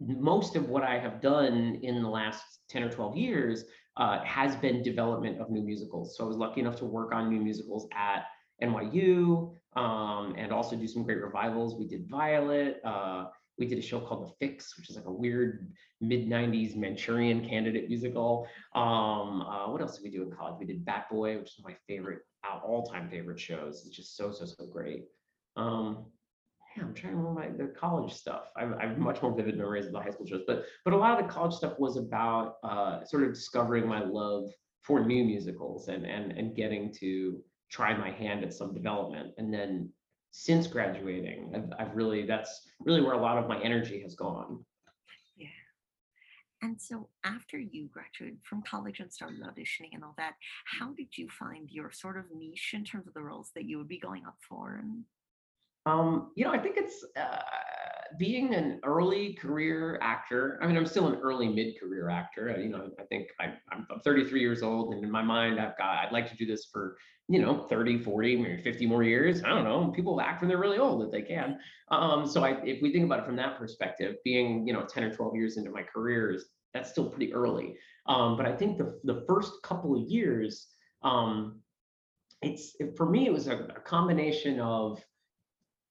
most 0.00 0.56
of 0.56 0.68
what 0.68 0.82
I 0.82 0.98
have 0.98 1.20
done 1.20 1.78
in 1.82 2.02
the 2.02 2.08
last 2.08 2.42
10 2.68 2.82
or 2.82 2.90
12 2.90 3.16
years 3.16 3.64
uh, 3.96 4.22
has 4.24 4.54
been 4.56 4.82
development 4.82 5.40
of 5.40 5.50
new 5.50 5.62
musicals. 5.62 6.16
So 6.16 6.24
I 6.24 6.26
was 6.26 6.36
lucky 6.36 6.60
enough 6.60 6.76
to 6.76 6.84
work 6.84 7.14
on 7.14 7.30
new 7.30 7.40
musicals 7.40 7.88
at 7.94 8.26
NYU 8.62 9.54
um, 9.74 10.34
and 10.36 10.52
also 10.52 10.76
do 10.76 10.86
some 10.86 11.02
great 11.02 11.22
revivals. 11.22 11.78
We 11.78 11.86
did 11.86 12.08
Violet. 12.08 12.80
Uh, 12.84 13.26
we 13.58 13.66
did 13.66 13.78
a 13.78 13.82
show 13.82 14.00
called 14.00 14.26
The 14.26 14.46
Fix, 14.46 14.76
which 14.76 14.90
is 14.90 14.96
like 14.96 15.06
a 15.06 15.12
weird 15.12 15.72
mid 16.00 16.28
90s 16.28 16.76
Manchurian 16.76 17.46
candidate 17.46 17.88
musical. 17.88 18.46
Um, 18.74 19.42
uh, 19.42 19.70
what 19.70 19.80
else 19.80 19.96
did 19.96 20.04
we 20.04 20.10
do 20.10 20.22
in 20.22 20.30
college? 20.30 20.56
We 20.58 20.66
did 20.66 20.84
Bat 20.84 21.06
Boy, 21.10 21.38
which 21.38 21.58
is 21.58 21.64
my 21.64 21.74
favorite, 21.86 22.20
all 22.64 22.86
time 22.86 23.08
favorite 23.08 23.40
shows. 23.40 23.84
It's 23.86 23.96
just 23.96 24.16
so, 24.16 24.32
so, 24.32 24.44
so 24.44 24.66
great. 24.66 25.04
Um, 25.56 26.06
yeah, 26.76 26.82
I'm 26.84 26.94
trying 26.94 27.12
to 27.12 27.18
remember 27.18 27.40
my, 27.40 27.48
the 27.48 27.72
college 27.72 28.12
stuff. 28.12 28.50
I 28.56 28.62
have, 28.62 28.72
I 28.74 28.86
have 28.86 28.98
much 28.98 29.22
more 29.22 29.34
vivid 29.34 29.56
memories 29.56 29.86
of 29.86 29.92
the 29.92 30.00
high 30.00 30.10
school 30.10 30.26
shows, 30.26 30.42
but 30.46 30.64
but 30.84 30.92
a 30.92 30.96
lot 30.96 31.18
of 31.18 31.26
the 31.26 31.32
college 31.32 31.54
stuff 31.54 31.78
was 31.78 31.96
about 31.96 32.56
uh, 32.62 33.04
sort 33.04 33.22
of 33.22 33.32
discovering 33.32 33.88
my 33.88 34.04
love 34.04 34.50
for 34.82 35.04
new 35.04 35.24
musicals 35.24 35.88
and 35.88 36.04
and 36.04 36.32
and 36.32 36.54
getting 36.54 36.92
to 37.00 37.42
try 37.70 37.96
my 37.96 38.10
hand 38.10 38.44
at 38.44 38.52
some 38.52 38.74
development. 38.74 39.32
And 39.38 39.52
then 39.52 39.90
since 40.38 40.66
graduating, 40.66 41.50
I've, 41.54 41.72
I've 41.78 41.96
really 41.96 42.26
that's 42.26 42.60
really 42.80 43.00
where 43.00 43.14
a 43.14 43.20
lot 43.20 43.38
of 43.38 43.48
my 43.48 43.58
energy 43.62 44.02
has 44.02 44.14
gone. 44.14 44.62
Yeah. 45.34 45.48
And 46.60 46.78
so 46.78 47.08
after 47.24 47.58
you 47.58 47.88
graduated 47.90 48.40
from 48.42 48.62
college 48.62 49.00
and 49.00 49.10
started 49.10 49.40
auditioning 49.40 49.94
and 49.94 50.04
all 50.04 50.14
that, 50.18 50.34
how 50.66 50.92
did 50.92 51.16
you 51.16 51.28
find 51.30 51.70
your 51.70 51.90
sort 51.90 52.18
of 52.18 52.24
niche 52.36 52.72
in 52.74 52.84
terms 52.84 53.06
of 53.08 53.14
the 53.14 53.22
roles 53.22 53.50
that 53.54 53.64
you 53.64 53.78
would 53.78 53.88
be 53.88 53.98
going 53.98 54.26
up 54.26 54.36
for? 54.46 54.78
And 54.82 55.04
Um, 55.86 56.32
you 56.34 56.44
know, 56.44 56.52
I 56.52 56.58
think 56.58 56.76
it's 56.76 57.02
uh, 57.16 57.38
being 58.18 58.54
an 58.54 58.80
early 58.84 59.34
career 59.34 59.98
actor. 60.02 60.58
I 60.62 60.66
mean, 60.66 60.76
I'm 60.76 60.86
still 60.86 61.08
an 61.08 61.20
early 61.20 61.48
mid-career 61.48 62.08
actor. 62.08 62.54
uh, 62.56 62.60
You 62.60 62.68
know, 62.68 62.90
I 62.98 63.04
think 63.04 63.28
I, 63.40 63.54
I'm, 63.72 63.86
I'm 63.90 64.00
33 64.00 64.40
years 64.40 64.62
old, 64.62 64.94
and 64.94 65.04
in 65.04 65.10
my 65.10 65.22
mind, 65.22 65.60
I've 65.60 65.76
got 65.78 66.04
I'd 66.04 66.12
like 66.12 66.28
to 66.30 66.36
do 66.36 66.46
this 66.46 66.66
for 66.72 66.96
you 67.28 67.40
know 67.40 67.66
30, 67.68 67.98
40, 67.98 68.36
maybe 68.36 68.62
50 68.62 68.86
more 68.86 69.02
years. 69.02 69.42
I 69.44 69.48
don't 69.48 69.64
know. 69.64 69.92
People 69.94 70.20
act 70.20 70.42
when 70.42 70.48
they're 70.48 70.58
really 70.58 70.78
old 70.78 71.02
if 71.04 71.10
they 71.10 71.22
can. 71.22 71.58
Um, 71.90 72.26
so 72.26 72.44
I, 72.44 72.62
if 72.64 72.80
we 72.82 72.92
think 72.92 73.04
about 73.04 73.20
it 73.20 73.26
from 73.26 73.36
that 73.36 73.58
perspective, 73.58 74.16
being 74.24 74.66
you 74.66 74.72
know 74.72 74.84
10 74.84 75.04
or 75.04 75.14
12 75.14 75.34
years 75.34 75.56
into 75.56 75.70
my 75.70 75.82
career 75.82 76.32
is 76.32 76.46
that's 76.72 76.90
still 76.90 77.08
pretty 77.08 77.32
early. 77.32 77.76
Um, 78.06 78.36
but 78.36 78.46
I 78.46 78.52
think 78.56 78.78
the 78.78 79.00
the 79.04 79.24
first 79.26 79.52
couple 79.62 79.96
of 79.96 80.08
years, 80.08 80.68
um, 81.02 81.60
it's 82.42 82.76
for 82.96 83.06
me, 83.06 83.26
it 83.26 83.32
was 83.32 83.46
a, 83.48 83.56
a 83.76 83.80
combination 83.80 84.60
of 84.60 85.02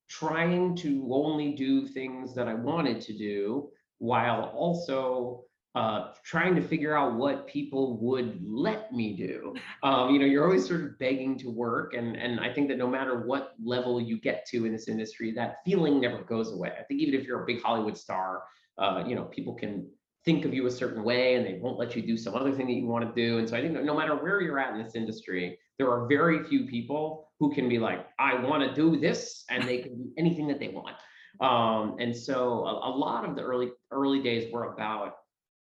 trying 0.07 0.75
to 0.77 1.07
only 1.11 1.53
do 1.53 1.87
things 1.87 2.33
that 2.35 2.47
I 2.47 2.53
wanted 2.53 3.01
to 3.01 3.17
do 3.17 3.69
while 3.99 4.51
also 4.55 5.45
uh, 5.75 6.11
trying 6.23 6.55
to 6.55 6.61
figure 6.61 6.95
out 6.95 7.15
what 7.15 7.47
people 7.47 7.97
would 7.97 8.39
let 8.41 8.93
me 8.93 9.13
do. 9.13 9.53
Um, 9.83 10.09
you 10.11 10.19
know, 10.19 10.25
you're 10.25 10.45
always 10.45 10.65
sort 10.65 10.81
of 10.81 10.97
begging 10.99 11.37
to 11.39 11.49
work, 11.49 11.93
and 11.93 12.15
and 12.15 12.39
I 12.39 12.53
think 12.53 12.69
that 12.69 12.77
no 12.77 12.87
matter 12.87 13.27
what 13.27 13.55
level 13.61 13.99
you 13.99 14.19
get 14.19 14.45
to 14.51 14.65
in 14.65 14.71
this 14.71 14.87
industry, 14.87 15.33
that 15.33 15.57
feeling 15.65 15.99
never 15.99 16.23
goes 16.23 16.53
away. 16.53 16.71
I 16.79 16.83
think 16.83 17.01
even 17.01 17.19
if 17.19 17.27
you're 17.27 17.43
a 17.43 17.45
big 17.45 17.61
Hollywood 17.61 17.97
star, 17.97 18.43
uh, 18.77 19.03
you 19.05 19.15
know, 19.15 19.25
people 19.25 19.53
can 19.53 19.87
think 20.23 20.45
of 20.45 20.53
you 20.53 20.65
a 20.65 20.71
certain 20.71 21.03
way 21.03 21.35
and 21.35 21.45
they 21.45 21.59
won't 21.61 21.77
let 21.77 21.95
you 21.95 22.01
do 22.01 22.17
some 22.17 22.33
other 22.35 22.51
thing 22.51 22.65
that 22.65 22.73
you 22.73 22.87
want 22.87 23.05
to 23.05 23.21
do. 23.21 23.37
And 23.37 23.47
so 23.47 23.55
I 23.55 23.61
think 23.61 23.73
no 23.73 23.95
matter 23.95 24.15
where 24.15 24.41
you're 24.41 24.59
at 24.59 24.73
in 24.75 24.83
this 24.83 24.95
industry, 24.95 25.59
there 25.77 25.89
are 25.91 26.07
very 26.07 26.43
few 26.43 26.65
people 26.65 27.29
who 27.39 27.53
can 27.53 27.67
be 27.67 27.79
like, 27.79 28.07
I 28.17 28.35
want 28.35 28.63
to 28.63 28.73
do 28.73 28.99
this, 28.99 29.43
and 29.49 29.67
they 29.67 29.79
can 29.79 29.97
do 29.97 30.11
anything 30.17 30.47
that 30.47 30.59
they 30.59 30.69
want. 30.69 30.95
Um, 31.41 31.97
and 31.99 32.15
so 32.15 32.65
a, 32.65 32.89
a 32.89 32.91
lot 32.95 33.25
of 33.25 33.35
the 33.35 33.41
early 33.41 33.71
early 33.91 34.21
days 34.21 34.51
were 34.53 34.73
about 34.73 35.15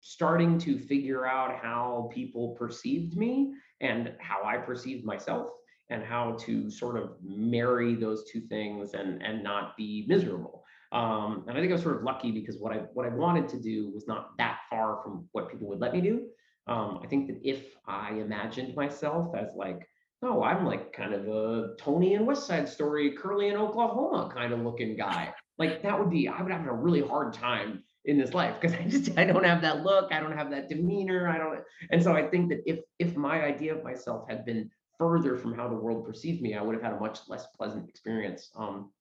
starting 0.01 0.57
to 0.59 0.79
figure 0.79 1.27
out 1.27 1.59
how 1.61 2.09
people 2.13 2.55
perceived 2.55 3.15
me 3.15 3.53
and 3.81 4.13
how 4.19 4.43
I 4.43 4.57
perceived 4.57 5.05
myself 5.05 5.51
and 5.89 6.03
how 6.03 6.37
to 6.39 6.69
sort 6.69 6.97
of 6.97 7.11
marry 7.21 7.95
those 7.95 8.23
two 8.31 8.41
things 8.41 8.93
and 8.93 9.21
and 9.21 9.43
not 9.43 9.77
be 9.77 10.05
miserable. 10.07 10.63
Um, 10.91 11.45
and 11.47 11.55
I 11.55 11.61
think 11.61 11.71
I 11.71 11.75
was 11.75 11.83
sort 11.83 11.97
of 11.97 12.03
lucky 12.03 12.31
because 12.31 12.57
what 12.57 12.73
I 12.73 12.77
what 12.93 13.05
I 13.05 13.09
wanted 13.09 13.47
to 13.49 13.59
do 13.59 13.91
was 13.91 14.07
not 14.07 14.37
that 14.39 14.59
far 14.69 15.01
from 15.03 15.27
what 15.33 15.51
people 15.51 15.67
would 15.67 15.79
let 15.79 15.93
me 15.93 16.01
do. 16.01 16.27
Um, 16.67 16.99
I 17.03 17.07
think 17.07 17.27
that 17.27 17.39
if 17.43 17.75
I 17.87 18.11
imagined 18.13 18.75
myself 18.75 19.35
as 19.35 19.49
like, 19.55 19.88
oh, 20.21 20.43
I'm 20.43 20.65
like 20.65 20.91
kind 20.93 21.13
of 21.13 21.27
a 21.27 21.75
Tony 21.77 22.15
and 22.15 22.27
West 22.27 22.45
Side 22.45 22.67
Story, 22.67 23.11
Curly 23.11 23.49
in 23.49 23.55
Oklahoma 23.55 24.31
kind 24.33 24.53
of 24.53 24.59
looking 24.59 24.95
guy, 24.97 25.33
like 25.57 25.81
that 25.83 25.97
would 25.97 26.09
be 26.09 26.27
I 26.27 26.41
would 26.41 26.51
have 26.51 26.65
a 26.65 26.73
really 26.73 27.01
hard 27.01 27.33
time 27.33 27.83
in 28.05 28.17
this 28.17 28.33
life 28.33 28.55
because 28.59 28.75
I 28.77 28.83
just 28.83 29.17
I 29.17 29.25
don't 29.25 29.45
have 29.45 29.61
that 29.61 29.83
look, 29.83 30.11
I 30.11 30.19
don't 30.19 30.35
have 30.35 30.51
that 30.51 30.69
demeanor, 30.69 31.27
I 31.27 31.37
don't. 31.37 31.59
And 31.91 32.03
so 32.03 32.13
I 32.13 32.27
think 32.27 32.49
that 32.49 32.61
if 32.65 32.79
if 32.97 33.15
my 33.15 33.43
idea 33.43 33.75
of 33.75 33.83
myself 33.83 34.27
had 34.29 34.45
been 34.45 34.69
further 34.97 35.37
from 35.37 35.53
how 35.53 35.69
the 35.69 35.75
world 35.75 36.05
perceived 36.05 36.41
me, 36.41 36.55
I 36.55 36.61
would 36.61 36.75
have 36.75 36.83
had 36.83 36.93
a 36.93 36.99
much 36.99 37.19
less 37.27 37.47
pleasant 37.57 37.87
experience. 37.87 38.49
Um, 38.55 38.91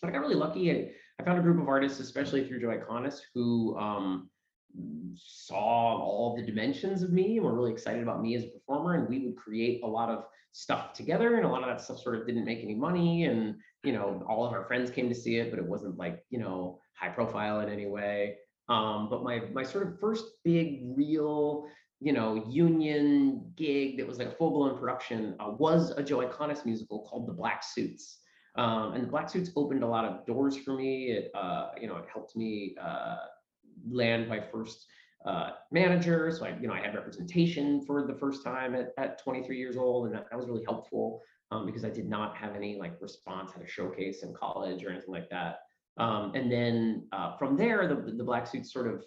but 0.00 0.08
I 0.08 0.12
got 0.12 0.20
really 0.20 0.34
lucky. 0.34 0.72
I, 0.72 0.90
I 1.20 1.24
found 1.24 1.38
a 1.38 1.42
group 1.42 1.60
of 1.60 1.68
artists, 1.68 2.00
especially 2.00 2.46
through 2.46 2.60
Joe 2.60 2.68
Iconis, 2.68 3.20
who 3.34 3.76
um, 3.78 4.28
saw 5.14 6.00
all 6.00 6.36
the 6.36 6.42
dimensions 6.42 7.02
of 7.02 7.12
me 7.12 7.36
and 7.36 7.46
were 7.46 7.54
really 7.54 7.72
excited 7.72 8.02
about 8.02 8.22
me 8.22 8.34
as 8.36 8.44
a 8.44 8.48
performer. 8.48 8.94
And 8.94 9.08
we 9.08 9.26
would 9.26 9.36
create 9.36 9.82
a 9.82 9.86
lot 9.86 10.10
of 10.10 10.24
stuff 10.52 10.92
together. 10.92 11.36
And 11.36 11.44
a 11.44 11.48
lot 11.48 11.62
of 11.62 11.68
that 11.68 11.80
stuff 11.80 12.00
sort 12.00 12.16
of 12.16 12.26
didn't 12.26 12.44
make 12.44 12.62
any 12.62 12.74
money. 12.74 13.24
And, 13.24 13.56
you 13.84 13.92
know, 13.92 14.24
all 14.28 14.44
of 14.44 14.52
our 14.52 14.64
friends 14.66 14.90
came 14.90 15.08
to 15.08 15.14
see 15.14 15.36
it, 15.36 15.50
but 15.50 15.58
it 15.58 15.66
wasn't 15.66 15.96
like, 15.96 16.24
you 16.30 16.38
know, 16.38 16.80
high 16.94 17.08
profile 17.08 17.60
in 17.60 17.68
any 17.68 17.86
way. 17.86 18.36
Um, 18.68 19.08
but 19.08 19.22
my 19.22 19.42
my 19.52 19.62
sort 19.62 19.86
of 19.86 20.00
first 20.00 20.24
big 20.44 20.80
real 20.84 21.68
you 22.00 22.12
know 22.12 22.44
union 22.48 23.52
gig 23.56 23.96
that 23.96 24.06
was 24.06 24.18
like 24.18 24.28
a 24.28 24.32
full 24.32 24.50
blown 24.50 24.78
production 24.78 25.36
uh, 25.40 25.50
was 25.50 25.92
a 25.92 26.02
Joe 26.02 26.18
Iconis 26.18 26.64
musical 26.64 27.06
called 27.08 27.28
The 27.28 27.32
Black 27.32 27.62
Suits. 27.62 28.20
Um, 28.56 28.94
and 28.94 29.04
the 29.04 29.08
Black 29.08 29.28
Suits 29.28 29.50
opened 29.54 29.82
a 29.82 29.86
lot 29.86 30.04
of 30.04 30.26
doors 30.26 30.56
for 30.56 30.74
me. 30.74 31.12
It 31.12 31.30
uh, 31.34 31.70
you 31.80 31.86
know 31.86 31.96
it 31.96 32.06
helped 32.12 32.36
me 32.36 32.74
uh, 32.82 33.16
land 33.90 34.28
my 34.28 34.40
first 34.40 34.86
uh, 35.24 35.50
manager. 35.72 36.30
So 36.30 36.46
I, 36.46 36.56
you 36.60 36.68
know, 36.68 36.74
I 36.74 36.80
had 36.80 36.94
representation 36.94 37.84
for 37.84 38.06
the 38.06 38.14
first 38.14 38.44
time 38.44 38.74
at, 38.74 38.92
at 38.98 39.22
23 39.22 39.58
years 39.58 39.76
old, 39.76 40.06
and 40.06 40.14
that, 40.14 40.26
that 40.30 40.36
was 40.36 40.46
really 40.46 40.64
helpful 40.64 41.22
um, 41.50 41.66
because 41.66 41.84
I 41.84 41.90
did 41.90 42.08
not 42.08 42.36
have 42.36 42.54
any 42.54 42.78
like 42.78 43.00
response 43.00 43.52
at 43.56 43.62
a 43.62 43.66
showcase 43.66 44.22
in 44.22 44.34
college 44.34 44.84
or 44.84 44.90
anything 44.90 45.12
like 45.12 45.28
that. 45.30 45.60
Um, 45.98 46.32
and 46.34 46.50
then 46.50 47.08
uh, 47.12 47.36
from 47.36 47.56
there, 47.56 47.88
the, 47.88 48.12
the 48.12 48.24
black 48.24 48.46
suits 48.46 48.72
sort 48.72 48.86
of 48.86 49.04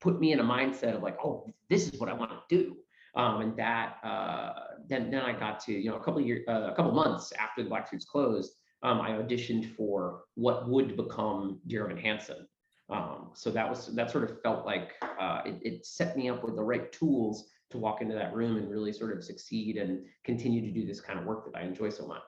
put 0.00 0.20
me 0.20 0.32
in 0.32 0.40
a 0.40 0.44
mindset 0.44 0.94
of 0.94 1.02
like, 1.02 1.16
oh, 1.22 1.46
this 1.68 1.88
is 1.88 2.00
what 2.00 2.08
I 2.08 2.12
want 2.12 2.30
to 2.30 2.56
do. 2.56 2.76
Um, 3.16 3.40
and 3.40 3.56
that 3.56 3.96
uh, 4.04 4.52
then 4.88 5.10
then 5.10 5.22
I 5.22 5.32
got 5.32 5.58
to 5.60 5.72
you 5.72 5.90
know 5.90 5.96
a 5.96 6.00
couple 6.04 6.20
years, 6.20 6.44
uh, 6.48 6.70
a 6.70 6.74
couple 6.74 6.92
months 6.92 7.32
after 7.38 7.62
the 7.62 7.68
black 7.68 7.88
suits 7.88 8.04
closed, 8.04 8.52
um, 8.82 9.00
I 9.00 9.12
auditioned 9.12 9.74
for 9.74 10.24
what 10.34 10.68
would 10.68 10.96
become 10.96 11.58
Dear 11.66 11.84
Evan 11.86 11.96
Hansen. 11.96 12.46
Um, 12.88 13.30
so 13.34 13.50
that 13.50 13.68
was 13.68 13.94
that 13.94 14.10
sort 14.10 14.24
of 14.30 14.40
felt 14.42 14.64
like 14.64 14.92
uh, 15.18 15.42
it, 15.44 15.58
it 15.62 15.86
set 15.86 16.16
me 16.16 16.28
up 16.30 16.44
with 16.44 16.54
the 16.56 16.62
right 16.62 16.92
tools 16.92 17.48
to 17.70 17.78
walk 17.78 18.00
into 18.00 18.14
that 18.14 18.32
room 18.32 18.56
and 18.56 18.70
really 18.70 18.92
sort 18.92 19.16
of 19.16 19.24
succeed 19.24 19.76
and 19.76 20.04
continue 20.24 20.60
to 20.60 20.70
do 20.70 20.86
this 20.86 21.00
kind 21.00 21.18
of 21.18 21.24
work 21.24 21.44
that 21.50 21.58
I 21.58 21.62
enjoy 21.64 21.88
so 21.90 22.06
much. 22.06 22.22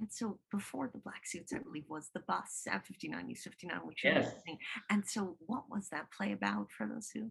And 0.00 0.10
so 0.10 0.38
before 0.50 0.88
the 0.90 0.98
black 0.98 1.26
suits, 1.26 1.52
I 1.52 1.58
believe, 1.58 1.84
was 1.88 2.08
the 2.14 2.20
bus 2.20 2.66
at 2.70 2.86
59 2.86 3.30
East 3.30 3.44
59, 3.44 3.80
which 3.84 4.04
Yes. 4.04 4.24
was 4.24 4.42
thing. 4.44 4.58
And 4.88 5.06
so 5.06 5.36
what 5.46 5.64
was 5.70 5.90
that 5.90 6.10
play 6.10 6.32
about 6.32 6.70
for 6.72 6.86
those 6.86 7.10
who? 7.10 7.30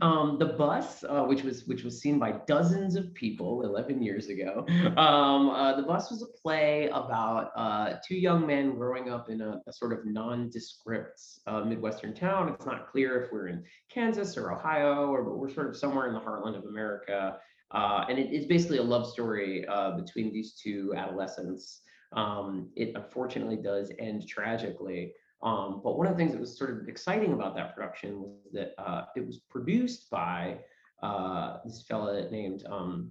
Um, 0.00 0.38
the 0.38 0.46
bus, 0.46 1.04
uh, 1.04 1.24
which 1.24 1.42
was 1.42 1.66
which 1.66 1.84
was 1.84 2.00
seen 2.00 2.18
by 2.18 2.32
dozens 2.46 2.96
of 2.96 3.12
people 3.14 3.62
11 3.62 4.02
years 4.02 4.28
ago, 4.28 4.64
um, 4.96 5.50
uh, 5.50 5.76
the 5.76 5.82
bus 5.82 6.10
was 6.10 6.22
a 6.22 6.40
play 6.42 6.88
about 6.92 7.50
uh, 7.56 7.94
two 8.06 8.16
young 8.16 8.46
men 8.46 8.74
growing 8.74 9.10
up 9.10 9.28
in 9.30 9.40
a, 9.40 9.60
a 9.66 9.72
sort 9.72 9.92
of 9.92 10.04
nondescript 10.04 11.20
uh, 11.46 11.60
midwestern 11.60 12.14
town. 12.14 12.48
It's 12.48 12.66
not 12.66 12.90
clear 12.90 13.22
if 13.22 13.32
we're 13.32 13.48
in 13.48 13.64
Kansas 13.90 14.36
or 14.36 14.52
Ohio, 14.52 15.06
or 15.06 15.22
but 15.22 15.38
we're 15.38 15.52
sort 15.52 15.68
of 15.68 15.76
somewhere 15.76 16.06
in 16.06 16.14
the 16.14 16.20
heartland 16.20 16.56
of 16.56 16.64
America. 16.64 17.38
Uh, 17.70 18.04
and 18.08 18.18
it, 18.18 18.28
it's 18.32 18.46
basically 18.46 18.78
a 18.78 18.82
love 18.82 19.08
story 19.08 19.66
uh, 19.66 19.92
between 19.92 20.32
these 20.32 20.54
two 20.54 20.94
adolescents. 20.96 21.80
Um, 22.12 22.70
it 22.76 22.92
unfortunately 22.94 23.56
does 23.56 23.90
end 23.98 24.28
tragically. 24.28 25.12
Um, 25.44 25.82
but 25.84 25.98
one 25.98 26.06
of 26.06 26.14
the 26.14 26.18
things 26.18 26.32
that 26.32 26.40
was 26.40 26.56
sort 26.56 26.70
of 26.70 26.88
exciting 26.88 27.34
about 27.34 27.54
that 27.54 27.74
production 27.76 28.22
was 28.22 28.52
that 28.52 28.72
uh, 28.78 29.04
it 29.14 29.26
was 29.26 29.40
produced 29.50 30.08
by 30.10 30.58
uh, 31.02 31.58
this 31.64 31.82
fella 31.82 32.30
named 32.30 32.64
um, 32.68 33.10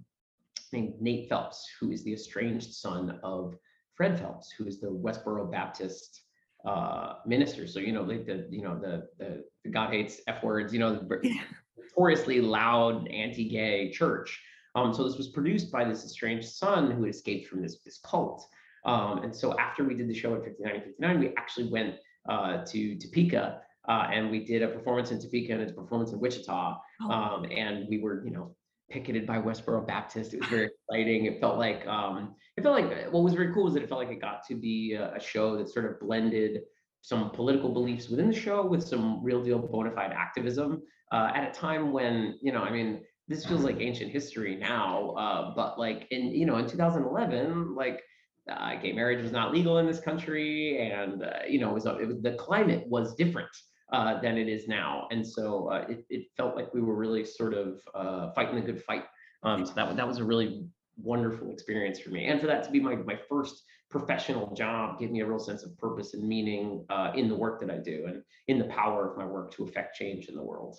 named 0.72 1.00
Nate 1.00 1.28
Phelps, 1.28 1.64
who 1.78 1.92
is 1.92 2.02
the 2.02 2.12
estranged 2.12 2.74
son 2.74 3.20
of 3.22 3.56
Fred 3.94 4.18
Phelps, 4.18 4.50
who 4.50 4.66
is 4.66 4.80
the 4.80 4.88
Westboro 4.88 5.48
Baptist 5.48 6.22
uh, 6.64 7.14
minister. 7.24 7.68
So 7.68 7.78
you 7.78 7.92
know, 7.92 8.02
like 8.02 8.26
the 8.26 8.48
you 8.50 8.62
know 8.62 8.78
the 8.80 9.08
the, 9.18 9.44
the 9.62 9.70
God 9.70 9.90
hates 9.90 10.20
f 10.26 10.42
words. 10.42 10.72
You 10.72 10.80
know, 10.80 10.94
the 10.96 11.38
notoriously 11.78 12.40
loud 12.40 13.06
anti-gay 13.08 13.92
church. 13.92 14.42
Um, 14.74 14.92
so 14.92 15.04
this 15.04 15.16
was 15.16 15.28
produced 15.28 15.70
by 15.70 15.84
this 15.84 16.04
estranged 16.04 16.48
son 16.48 16.90
who 16.90 17.04
had 17.04 17.14
escaped 17.14 17.48
from 17.48 17.62
this 17.62 17.78
this 17.84 17.98
cult. 17.98 18.44
Um, 18.84 19.22
and 19.22 19.34
so 19.34 19.56
after 19.58 19.84
we 19.84 19.94
did 19.94 20.08
the 20.08 20.14
show 20.14 20.34
at 20.34 20.44
59 20.44 20.74
and 20.74 20.82
59, 20.82 21.20
we 21.20 21.34
actually 21.36 21.70
went 21.70 21.94
uh, 22.28 22.64
to 22.66 22.96
Topeka 22.96 23.60
uh, 23.88 24.08
and 24.12 24.30
we 24.30 24.44
did 24.44 24.62
a 24.62 24.68
performance 24.68 25.10
in 25.10 25.20
Topeka 25.20 25.52
and 25.52 25.62
a 25.62 25.72
performance 25.72 26.12
in 26.12 26.20
Wichita. 26.20 26.78
Oh, 27.02 27.10
Um, 27.10 27.44
and 27.50 27.86
we 27.88 27.98
were, 27.98 28.24
you 28.24 28.30
know, 28.30 28.54
picketed 28.90 29.26
by 29.26 29.38
Westboro 29.38 29.86
Baptist. 29.86 30.34
It 30.34 30.40
was 30.40 30.48
very 30.48 30.70
exciting. 30.88 31.26
It 31.26 31.40
felt 31.40 31.58
like 31.58 31.86
um, 31.86 32.34
it 32.56 32.62
felt 32.62 32.80
like 32.80 33.12
what 33.12 33.22
was 33.22 33.34
very 33.34 33.52
cool 33.52 33.64
was 33.64 33.74
that 33.74 33.82
it 33.82 33.88
felt 33.88 34.00
like 34.00 34.10
it 34.10 34.20
got 34.20 34.46
to 34.48 34.54
be 34.54 34.94
a, 34.94 35.14
a 35.14 35.20
show 35.20 35.56
that 35.58 35.68
sort 35.68 35.86
of 35.86 36.00
blended 36.00 36.62
some 37.02 37.30
political 37.30 37.70
beliefs 37.70 38.08
within 38.08 38.28
the 38.28 38.34
show 38.34 38.64
with 38.64 38.82
some 38.82 39.22
real 39.22 39.42
deal 39.42 39.58
bona 39.58 39.90
fide 39.90 40.12
activism 40.12 40.82
uh, 41.12 41.30
at 41.34 41.46
a 41.46 41.52
time 41.52 41.92
when, 41.92 42.38
you 42.40 42.50
know, 42.50 42.62
I 42.62 42.70
mean, 42.70 43.02
this 43.28 43.44
feels 43.44 43.62
like 43.62 43.80
ancient 43.80 44.10
history 44.10 44.56
now, 44.56 45.10
uh, 45.10 45.54
but 45.54 45.78
like 45.78 46.06
in, 46.10 46.34
you 46.34 46.46
know, 46.46 46.56
in 46.56 46.66
2011, 46.66 47.74
like 47.74 48.02
uh, 48.50 48.74
gay 48.76 48.92
marriage 48.92 49.22
was 49.22 49.32
not 49.32 49.52
legal 49.52 49.78
in 49.78 49.86
this 49.86 50.00
country, 50.00 50.78
and 50.90 51.22
uh, 51.22 51.30
you 51.48 51.58
know, 51.58 51.70
it 51.70 51.74
was, 51.74 51.86
a- 51.86 51.98
it 51.98 52.06
was 52.06 52.20
the 52.20 52.32
climate 52.32 52.86
was 52.88 53.14
different 53.14 53.48
uh, 53.92 54.20
than 54.20 54.36
it 54.36 54.48
is 54.48 54.68
now, 54.68 55.08
and 55.10 55.26
so 55.26 55.68
uh, 55.70 55.84
it, 55.88 56.04
it 56.10 56.26
felt 56.36 56.56
like 56.56 56.72
we 56.74 56.80
were 56.80 56.94
really 56.94 57.24
sort 57.24 57.54
of 57.54 57.80
uh, 57.94 58.32
fighting 58.32 58.56
the 58.56 58.60
good 58.60 58.82
fight. 58.82 59.04
Um, 59.42 59.64
so 59.66 59.72
that 59.74 59.96
that 59.96 60.06
was 60.06 60.18
a 60.18 60.24
really 60.24 60.64
wonderful 60.96 61.50
experience 61.50 61.98
for 61.98 62.10
me, 62.10 62.26
and 62.26 62.40
for 62.40 62.46
that 62.46 62.64
to 62.64 62.70
be 62.70 62.80
my 62.80 62.96
my 62.96 63.18
first 63.28 63.62
professional 63.90 64.52
job 64.54 64.98
gave 64.98 65.10
me 65.10 65.20
a 65.20 65.26
real 65.26 65.38
sense 65.38 65.62
of 65.62 65.76
purpose 65.78 66.14
and 66.14 66.26
meaning 66.26 66.84
uh, 66.90 67.12
in 67.14 67.28
the 67.28 67.34
work 67.34 67.60
that 67.60 67.70
I 67.70 67.78
do, 67.78 68.04
and 68.08 68.22
in 68.48 68.58
the 68.58 68.64
power 68.66 69.10
of 69.10 69.16
my 69.16 69.24
work 69.24 69.52
to 69.54 69.64
affect 69.64 69.96
change 69.96 70.26
in 70.28 70.34
the 70.34 70.42
world. 70.42 70.78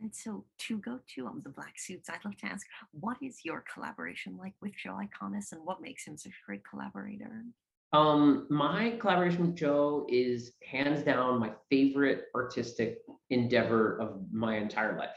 And 0.00 0.14
so 0.14 0.44
to 0.66 0.78
go 0.78 0.98
to 1.14 1.26
um, 1.26 1.40
the 1.44 1.50
black 1.50 1.78
suits, 1.78 2.08
I'd 2.08 2.24
love 2.24 2.36
to 2.38 2.46
ask, 2.46 2.66
what 2.92 3.18
is 3.22 3.44
your 3.44 3.64
collaboration 3.72 4.36
like 4.38 4.54
with 4.62 4.72
Joe 4.82 4.98
Iconis 4.98 5.52
and 5.52 5.64
what 5.64 5.82
makes 5.82 6.06
him 6.06 6.16
such 6.16 6.32
a 6.32 6.46
great 6.46 6.62
collaborator? 6.68 7.44
Um, 7.92 8.46
my 8.48 8.96
collaboration 9.00 9.48
with 9.48 9.56
Joe 9.56 10.06
is 10.08 10.52
hands 10.64 11.02
down 11.02 11.40
my 11.40 11.52
favorite 11.68 12.26
artistic 12.34 12.98
endeavor 13.30 14.00
of 14.00 14.20
my 14.32 14.56
entire 14.56 14.96
life. 14.96 15.10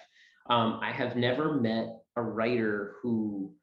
Um, 0.50 0.80
I 0.82 0.92
have 0.92 1.16
never 1.16 1.54
met 1.54 2.00
a 2.16 2.22
writer 2.22 2.96
who 3.02 3.54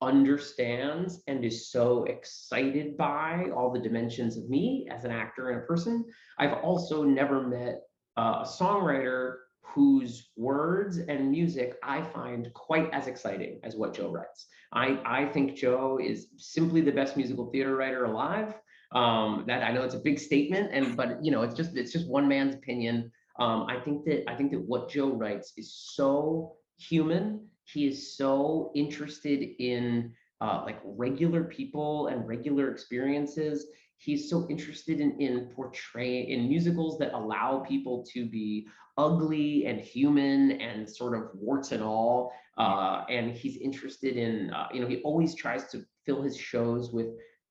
understands 0.00 1.22
and 1.26 1.44
is 1.44 1.70
so 1.70 2.04
excited 2.04 2.96
by 2.96 3.50
all 3.54 3.72
the 3.72 3.78
dimensions 3.78 4.36
of 4.36 4.48
me 4.48 4.88
as 4.90 5.04
an 5.04 5.10
actor 5.10 5.50
and 5.50 5.62
a 5.62 5.66
person. 5.66 6.04
I've 6.38 6.54
also 6.64 7.04
never 7.04 7.46
met 7.46 7.82
uh, 8.16 8.44
a 8.44 8.48
songwriter 8.48 9.36
whose 9.74 10.30
words 10.36 10.98
and 10.98 11.30
music 11.30 11.76
I 11.82 12.02
find 12.02 12.52
quite 12.54 12.92
as 12.92 13.06
exciting 13.06 13.60
as 13.62 13.74
what 13.74 13.94
Joe 13.94 14.10
writes. 14.10 14.46
I, 14.72 14.98
I 15.04 15.26
think 15.26 15.56
Joe 15.56 15.98
is 16.02 16.28
simply 16.36 16.80
the 16.80 16.92
best 16.92 17.16
musical 17.16 17.50
theater 17.50 17.76
writer 17.76 18.04
alive. 18.04 18.54
Um, 18.92 19.44
that 19.46 19.62
I 19.62 19.72
know 19.72 19.82
it's 19.82 19.94
a 19.94 20.00
big 20.00 20.18
statement, 20.18 20.70
and 20.72 20.94
but 20.96 21.24
you 21.24 21.30
know 21.30 21.42
it's 21.42 21.54
just 21.54 21.76
it's 21.76 21.92
just 21.92 22.06
one 22.06 22.28
man's 22.28 22.54
opinion. 22.54 23.10
Um, 23.38 23.64
I 23.66 23.80
think 23.80 24.04
that 24.04 24.30
I 24.30 24.34
think 24.34 24.50
that 24.50 24.60
what 24.60 24.90
Joe 24.90 25.08
writes 25.08 25.54
is 25.56 25.74
so 25.94 26.56
human. 26.78 27.46
He 27.64 27.86
is 27.86 28.16
so 28.16 28.70
interested 28.74 29.48
in 29.58 30.12
uh, 30.42 30.62
like 30.66 30.80
regular 30.84 31.44
people 31.44 32.08
and 32.08 32.26
regular 32.28 32.70
experiences. 32.70 33.66
He's 34.02 34.28
so 34.28 34.46
interested 34.50 35.00
in 35.00 35.20
in 35.20 35.50
portraying 35.54 36.28
in 36.28 36.48
musicals 36.48 36.98
that 36.98 37.12
allow 37.12 37.60
people 37.60 38.04
to 38.12 38.26
be 38.26 38.66
ugly 38.98 39.66
and 39.66 39.80
human 39.80 40.60
and 40.60 40.88
sort 40.88 41.14
of 41.16 41.30
warts 41.34 41.72
and 41.72 41.82
all. 41.82 42.32
Uh, 42.58 43.04
and 43.08 43.32
he's 43.32 43.56
interested 43.56 44.16
in, 44.16 44.50
uh, 44.50 44.68
you 44.72 44.80
know, 44.80 44.88
he 44.88 45.00
always 45.02 45.34
tries 45.34 45.70
to 45.70 45.84
fill 46.04 46.22
his 46.22 46.36
shows 46.36 46.92
with 46.92 47.06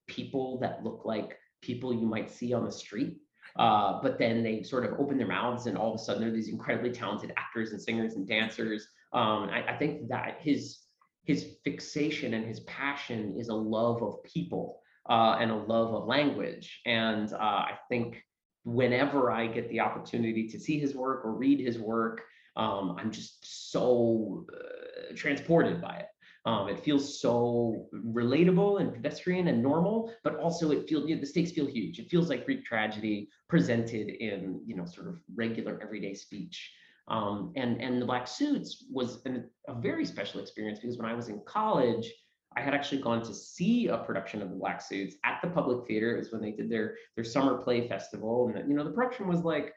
people 0.07 0.59
that 0.59 0.83
look 0.83 1.01
like 1.05 1.37
people 1.61 1.93
you 1.93 2.05
might 2.05 2.29
see 2.29 2.53
on 2.53 2.65
the 2.65 2.71
street. 2.71 3.17
Uh, 3.57 3.99
but 4.01 4.17
then 4.17 4.43
they 4.43 4.63
sort 4.63 4.85
of 4.85 4.99
open 4.99 5.17
their 5.17 5.27
mouths 5.27 5.65
and 5.67 5.77
all 5.77 5.93
of 5.93 5.99
a 5.99 6.03
sudden 6.03 6.21
they're 6.21 6.31
these 6.31 6.49
incredibly 6.49 6.91
talented 6.91 7.33
actors 7.37 7.71
and 7.71 7.81
singers 7.81 8.13
and 8.15 8.27
dancers. 8.27 8.87
Um, 9.13 9.49
I, 9.49 9.73
I 9.73 9.77
think 9.77 10.07
that 10.09 10.37
his 10.39 10.79
his 11.23 11.55
fixation 11.63 12.33
and 12.33 12.45
his 12.45 12.61
passion 12.61 13.35
is 13.37 13.49
a 13.49 13.53
love 13.53 14.01
of 14.01 14.23
people. 14.23 14.81
Uh, 15.09 15.37
and 15.39 15.51
a 15.51 15.55
love 15.55 15.93
of 15.93 16.07
language. 16.07 16.81
And 16.85 17.31
uh, 17.33 17.37
I 17.37 17.77
think 17.89 18.23
whenever 18.63 19.31
I 19.31 19.47
get 19.47 19.69
the 19.69 19.79
opportunity 19.79 20.47
to 20.49 20.59
see 20.59 20.79
his 20.79 20.95
work 20.95 21.25
or 21.25 21.33
read 21.33 21.59
his 21.59 21.79
work, 21.79 22.21
um, 22.55 22.95
I'm 22.99 23.11
just 23.11 23.71
so 23.71 24.45
uh, 24.53 25.15
transported 25.15 25.81
by 25.81 25.97
it. 25.97 26.07
Um, 26.45 26.69
it 26.69 26.79
feels 26.79 27.21
so 27.21 27.87
relatable 27.93 28.81
and 28.81 28.91
pedestrian 28.91 29.47
and 29.47 29.61
normal, 29.61 30.11
but 30.23 30.37
also 30.37 30.71
it 30.71 30.89
feels 30.89 31.07
you 31.07 31.15
know, 31.15 31.21
the 31.21 31.27
stakes 31.27 31.51
feel 31.51 31.67
huge. 31.67 31.99
It 31.99 32.09
feels 32.09 32.29
like 32.29 32.45
Greek 32.45 32.65
tragedy 32.65 33.29
presented 33.47 34.09
in 34.09 34.61
you 34.65 34.75
know 34.75 34.85
sort 34.85 35.07
of 35.07 35.19
regular 35.35 35.79
everyday 35.83 36.15
speech. 36.15 36.73
Um, 37.07 37.51
and 37.55 37.79
and 37.79 38.01
the 38.01 38.05
Black 38.07 38.27
Suits 38.27 38.85
was 38.91 39.21
an, 39.25 39.49
a 39.67 39.75
very 39.75 40.05
special 40.05 40.41
experience 40.41 40.79
because 40.79 40.97
when 40.97 41.09
I 41.09 41.13
was 41.13 41.29
in 41.29 41.41
college, 41.45 42.11
I 42.55 42.61
had 42.61 42.73
actually 42.73 43.01
gone 43.01 43.23
to 43.23 43.33
see 43.33 43.87
a 43.87 43.97
production 43.97 44.41
of 44.41 44.49
the 44.49 44.55
Black 44.55 44.81
Suits 44.81 45.15
at 45.23 45.39
the 45.41 45.49
Public 45.49 45.87
Theater. 45.87 46.15
It 46.15 46.19
was 46.19 46.31
when 46.31 46.41
they 46.41 46.51
did 46.51 46.69
their 46.69 46.95
their 47.15 47.23
summer 47.23 47.57
play 47.57 47.87
festival, 47.87 48.51
and 48.53 48.69
you 48.69 48.75
know 48.75 48.83
the 48.83 48.91
production 48.91 49.27
was 49.27 49.41
like 49.41 49.73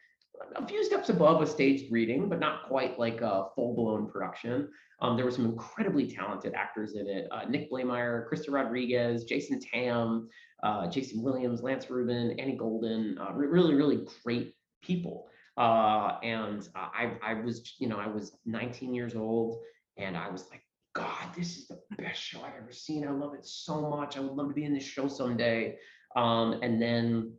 a 0.57 0.67
few 0.67 0.85
steps 0.85 1.09
above 1.09 1.41
a 1.41 1.47
staged 1.47 1.93
reading, 1.93 2.29
but 2.29 2.41
not 2.41 2.65
quite 2.65 2.99
like 2.99 3.21
a 3.21 3.47
full 3.55 3.75
blown 3.75 4.09
production. 4.11 4.69
Um, 5.01 5.17
there 5.17 5.25
were 5.25 5.31
some 5.31 5.45
incredibly 5.45 6.11
talented 6.11 6.55
actors 6.55 6.95
in 6.95 7.07
it: 7.07 7.29
uh, 7.31 7.45
Nick 7.45 7.71
Blaemire, 7.71 8.29
Krysta 8.29 8.53
Rodriguez, 8.53 9.25
Jason 9.25 9.61
Tam, 9.61 10.29
uh, 10.63 10.89
Jason 10.89 11.23
Williams, 11.23 11.63
Lance 11.63 11.89
Rubin, 11.89 12.39
Annie 12.41 12.57
Golden. 12.57 13.19
Uh, 13.19 13.33
really, 13.33 13.75
really 13.75 14.07
great 14.25 14.55
people. 14.83 15.29
Uh, 15.57 16.19
and 16.25 16.69
I, 16.75 17.13
I 17.23 17.35
was, 17.35 17.75
you 17.79 17.89
know, 17.89 17.99
I 17.99 18.09
was 18.09 18.37
19 18.45 18.93
years 18.93 19.15
old, 19.15 19.61
and 19.97 20.17
I 20.17 20.29
was 20.29 20.49
like, 20.51 20.64
God, 20.95 21.35
this 21.37 21.59
is 21.59 21.67
the 21.67 21.81
best 21.99 22.21
show 22.21 22.41
I've 22.43 22.55
ever 22.63 22.73
seen. 22.73 23.07
I 23.07 23.11
love 23.11 23.35
it 23.35 23.45
so 23.45 23.89
much. 23.91 24.17
I 24.17 24.21
would 24.21 24.33
love 24.33 24.49
to 24.49 24.55
be 24.55 24.65
in 24.65 24.73
this 24.73 24.85
show 24.85 25.09
someday. 25.09 25.77
Um, 26.15 26.61
and 26.63 26.81
then, 26.81 27.33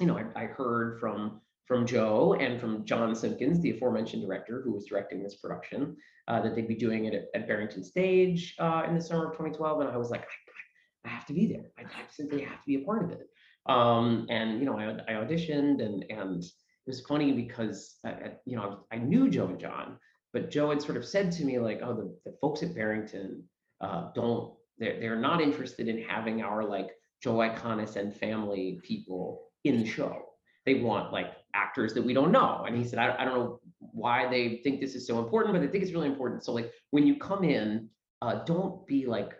you 0.00 0.06
know, 0.06 0.16
I, 0.16 0.24
I 0.42 0.46
heard 0.46 0.98
from 0.98 1.40
from 1.66 1.84
Joe 1.84 2.34
and 2.40 2.58
from 2.58 2.86
John 2.86 3.14
Simpkins, 3.14 3.60
the 3.60 3.72
aforementioned 3.72 4.22
director 4.22 4.62
who 4.64 4.72
was 4.72 4.86
directing 4.86 5.22
this 5.22 5.36
production, 5.36 5.94
uh, 6.26 6.40
that 6.40 6.54
they'd 6.54 6.66
be 6.66 6.74
doing 6.74 7.04
it 7.04 7.12
at, 7.12 7.24
at 7.34 7.46
Barrington 7.46 7.84
Stage 7.84 8.54
uh, 8.58 8.84
in 8.88 8.94
the 8.94 9.00
summer 9.02 9.26
of 9.26 9.32
2012. 9.32 9.80
And 9.80 9.90
I 9.90 9.98
was 9.98 10.08
like, 10.08 10.22
I, 10.22 11.08
I 11.08 11.10
have 11.10 11.26
to 11.26 11.34
be 11.34 11.46
there. 11.46 11.70
I, 11.78 11.82
I, 11.82 12.04
simply 12.10 12.40
have 12.40 12.56
to 12.56 12.66
be 12.66 12.76
a 12.76 12.86
part 12.86 13.04
of 13.04 13.10
it. 13.10 13.28
Um, 13.66 14.26
and 14.30 14.60
you 14.60 14.64
know, 14.64 14.78
I, 14.78 15.12
auditioned, 15.12 15.84
and 15.84 16.04
and 16.08 16.42
it 16.42 16.86
was 16.86 17.02
funny 17.02 17.32
because 17.32 17.96
uh, 18.06 18.12
you 18.46 18.56
know 18.56 18.86
I, 18.90 18.96
knew 18.96 19.28
Joe 19.28 19.48
and 19.48 19.60
John, 19.60 19.98
but 20.38 20.50
Joe 20.50 20.70
had 20.70 20.82
sort 20.82 20.96
of 20.96 21.04
said 21.04 21.32
to 21.32 21.44
me 21.44 21.58
like, 21.58 21.80
oh, 21.82 21.94
the, 21.94 22.16
the 22.24 22.36
folks 22.40 22.62
at 22.62 22.74
Barrington 22.74 23.42
uh, 23.80 24.10
don't 24.14 24.54
they're 24.78 25.00
they're 25.00 25.18
not 25.18 25.40
interested 25.40 25.88
in 25.88 26.02
having 26.02 26.42
our 26.42 26.64
like 26.64 26.90
Joe 27.22 27.34
Iconis 27.34 27.96
and 27.96 28.14
family 28.14 28.80
people 28.84 29.48
in 29.64 29.80
the 29.80 29.86
show 29.86 30.28
they 30.68 30.74
want 30.74 31.12
like 31.12 31.32
actors 31.54 31.94
that 31.94 32.04
we 32.04 32.12
don't 32.12 32.30
know. 32.30 32.64
And 32.66 32.76
he 32.76 32.84
said, 32.84 32.98
I, 32.98 33.16
I 33.18 33.24
don't 33.24 33.34
know 33.34 33.60
why 33.78 34.28
they 34.28 34.60
think 34.62 34.80
this 34.80 34.94
is 34.94 35.06
so 35.06 35.18
important, 35.18 35.54
but 35.54 35.62
I 35.62 35.66
think 35.66 35.82
it's 35.82 35.92
really 35.92 36.08
important. 36.08 36.44
So 36.44 36.52
like 36.52 36.70
when 36.90 37.06
you 37.06 37.16
come 37.16 37.42
in, 37.42 37.88
uh, 38.20 38.44
don't 38.44 38.86
be 38.86 39.06
like 39.06 39.32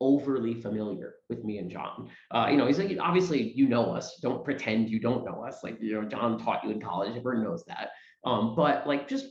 overly 0.00 0.54
familiar 0.54 1.14
with 1.30 1.42
me 1.42 1.58
and 1.58 1.70
John. 1.70 2.10
Uh, 2.30 2.48
you 2.50 2.58
know, 2.58 2.66
he's 2.66 2.78
like, 2.78 2.96
obviously 3.00 3.52
you 3.52 3.66
know 3.66 3.94
us. 3.94 4.18
Don't 4.20 4.44
pretend 4.44 4.90
you 4.90 5.00
don't 5.00 5.24
know 5.24 5.42
us. 5.42 5.60
Like, 5.62 5.78
you 5.80 5.94
know, 5.94 6.06
John 6.06 6.38
taught 6.38 6.64
you 6.64 6.70
in 6.70 6.80
college. 6.80 7.16
Everyone 7.16 7.42
knows 7.42 7.64
that. 7.66 7.90
Um, 8.24 8.54
but 8.54 8.86
like, 8.86 9.08
just 9.08 9.26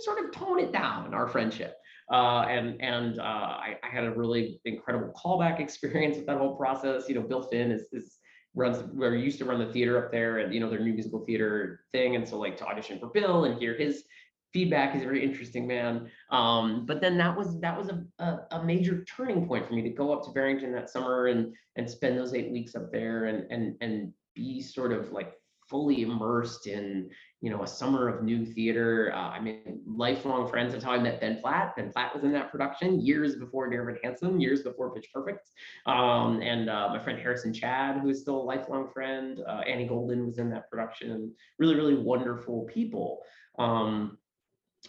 sort 0.00 0.24
of 0.24 0.32
tone 0.32 0.58
it 0.58 0.72
down, 0.72 1.14
our 1.14 1.28
friendship. 1.28 1.76
Uh, 2.12 2.46
and 2.48 2.80
and 2.80 3.18
uh, 3.18 3.22
I, 3.22 3.76
I, 3.82 3.88
had 3.88 4.04
a 4.04 4.12
really 4.12 4.60
incredible 4.64 5.12
callback 5.16 5.58
experience 5.66 6.16
with 6.16 6.26
that 6.26 6.38
whole 6.38 6.54
process. 6.54 7.08
You 7.08 7.16
know, 7.16 7.22
Bill 7.22 7.42
Finn 7.42 7.72
is, 7.72 7.88
is 7.92 8.18
runs 8.56 8.78
where 8.94 9.14
used 9.14 9.38
to 9.38 9.44
run 9.44 9.60
the 9.60 9.72
theater 9.72 10.02
up 10.02 10.10
there 10.10 10.38
and 10.38 10.52
you 10.52 10.58
know 10.58 10.68
their 10.68 10.80
new 10.80 10.94
musical 10.94 11.24
theater 11.24 11.84
thing 11.92 12.16
and 12.16 12.26
so 12.26 12.38
like 12.38 12.56
to 12.56 12.66
audition 12.66 12.98
for 12.98 13.08
bill 13.08 13.44
and 13.44 13.60
hear 13.60 13.74
his 13.74 14.04
feedback 14.52 14.94
a 14.94 14.98
very 14.98 15.22
interesting 15.22 15.66
man 15.66 16.10
um, 16.30 16.86
but 16.86 17.00
then 17.00 17.18
that 17.18 17.36
was 17.36 17.60
that 17.60 17.76
was 17.76 17.90
a, 17.90 18.02
a, 18.18 18.38
a, 18.52 18.64
major 18.64 19.04
turning 19.04 19.46
point 19.46 19.68
for 19.68 19.74
me 19.74 19.82
to 19.82 19.90
go 19.90 20.12
up 20.12 20.24
to 20.24 20.30
barrington 20.30 20.72
that 20.72 20.88
summer 20.88 21.26
and 21.26 21.52
and 21.76 21.88
spend 21.88 22.18
those 22.18 22.32
eight 22.32 22.50
weeks 22.50 22.74
up 22.74 22.90
there 22.90 23.26
and 23.26 23.50
and 23.50 23.76
and 23.82 24.12
be 24.34 24.62
sort 24.62 24.92
of 24.92 25.12
like 25.12 25.34
fully 25.68 26.02
immersed 26.02 26.66
in 26.66 27.10
you 27.40 27.50
know 27.50 27.62
a 27.62 27.66
summer 27.66 28.08
of 28.08 28.22
new 28.22 28.44
theater. 28.44 29.12
Uh, 29.14 29.30
I 29.30 29.40
mean, 29.40 29.80
lifelong 29.86 30.48
friends. 30.48 30.72
That's 30.72 30.84
how 30.84 30.92
I 30.92 30.98
met 30.98 31.20
Ben 31.20 31.40
Platt. 31.40 31.76
Ben 31.76 31.92
Platt 31.92 32.14
was 32.14 32.24
in 32.24 32.32
that 32.32 32.50
production 32.50 33.00
years 33.00 33.36
before 33.36 33.68
Dear 33.68 33.82
Evan 33.82 33.98
Hansen, 34.02 34.40
years 34.40 34.62
before 34.62 34.94
Pitch 34.94 35.08
Perfect. 35.12 35.50
Um, 35.86 36.40
and 36.42 36.70
uh, 36.70 36.88
my 36.88 36.98
friend 36.98 37.18
Harrison 37.18 37.52
Chad, 37.52 37.98
who 38.00 38.08
is 38.08 38.20
still 38.20 38.36
a 38.36 38.42
lifelong 38.42 38.88
friend. 38.92 39.40
Uh, 39.46 39.62
Annie 39.66 39.86
Golden 39.86 40.26
was 40.26 40.38
in 40.38 40.50
that 40.50 40.70
production. 40.70 41.32
Really, 41.58 41.74
really 41.74 41.96
wonderful 41.96 42.64
people. 42.72 43.22
Um, 43.58 44.18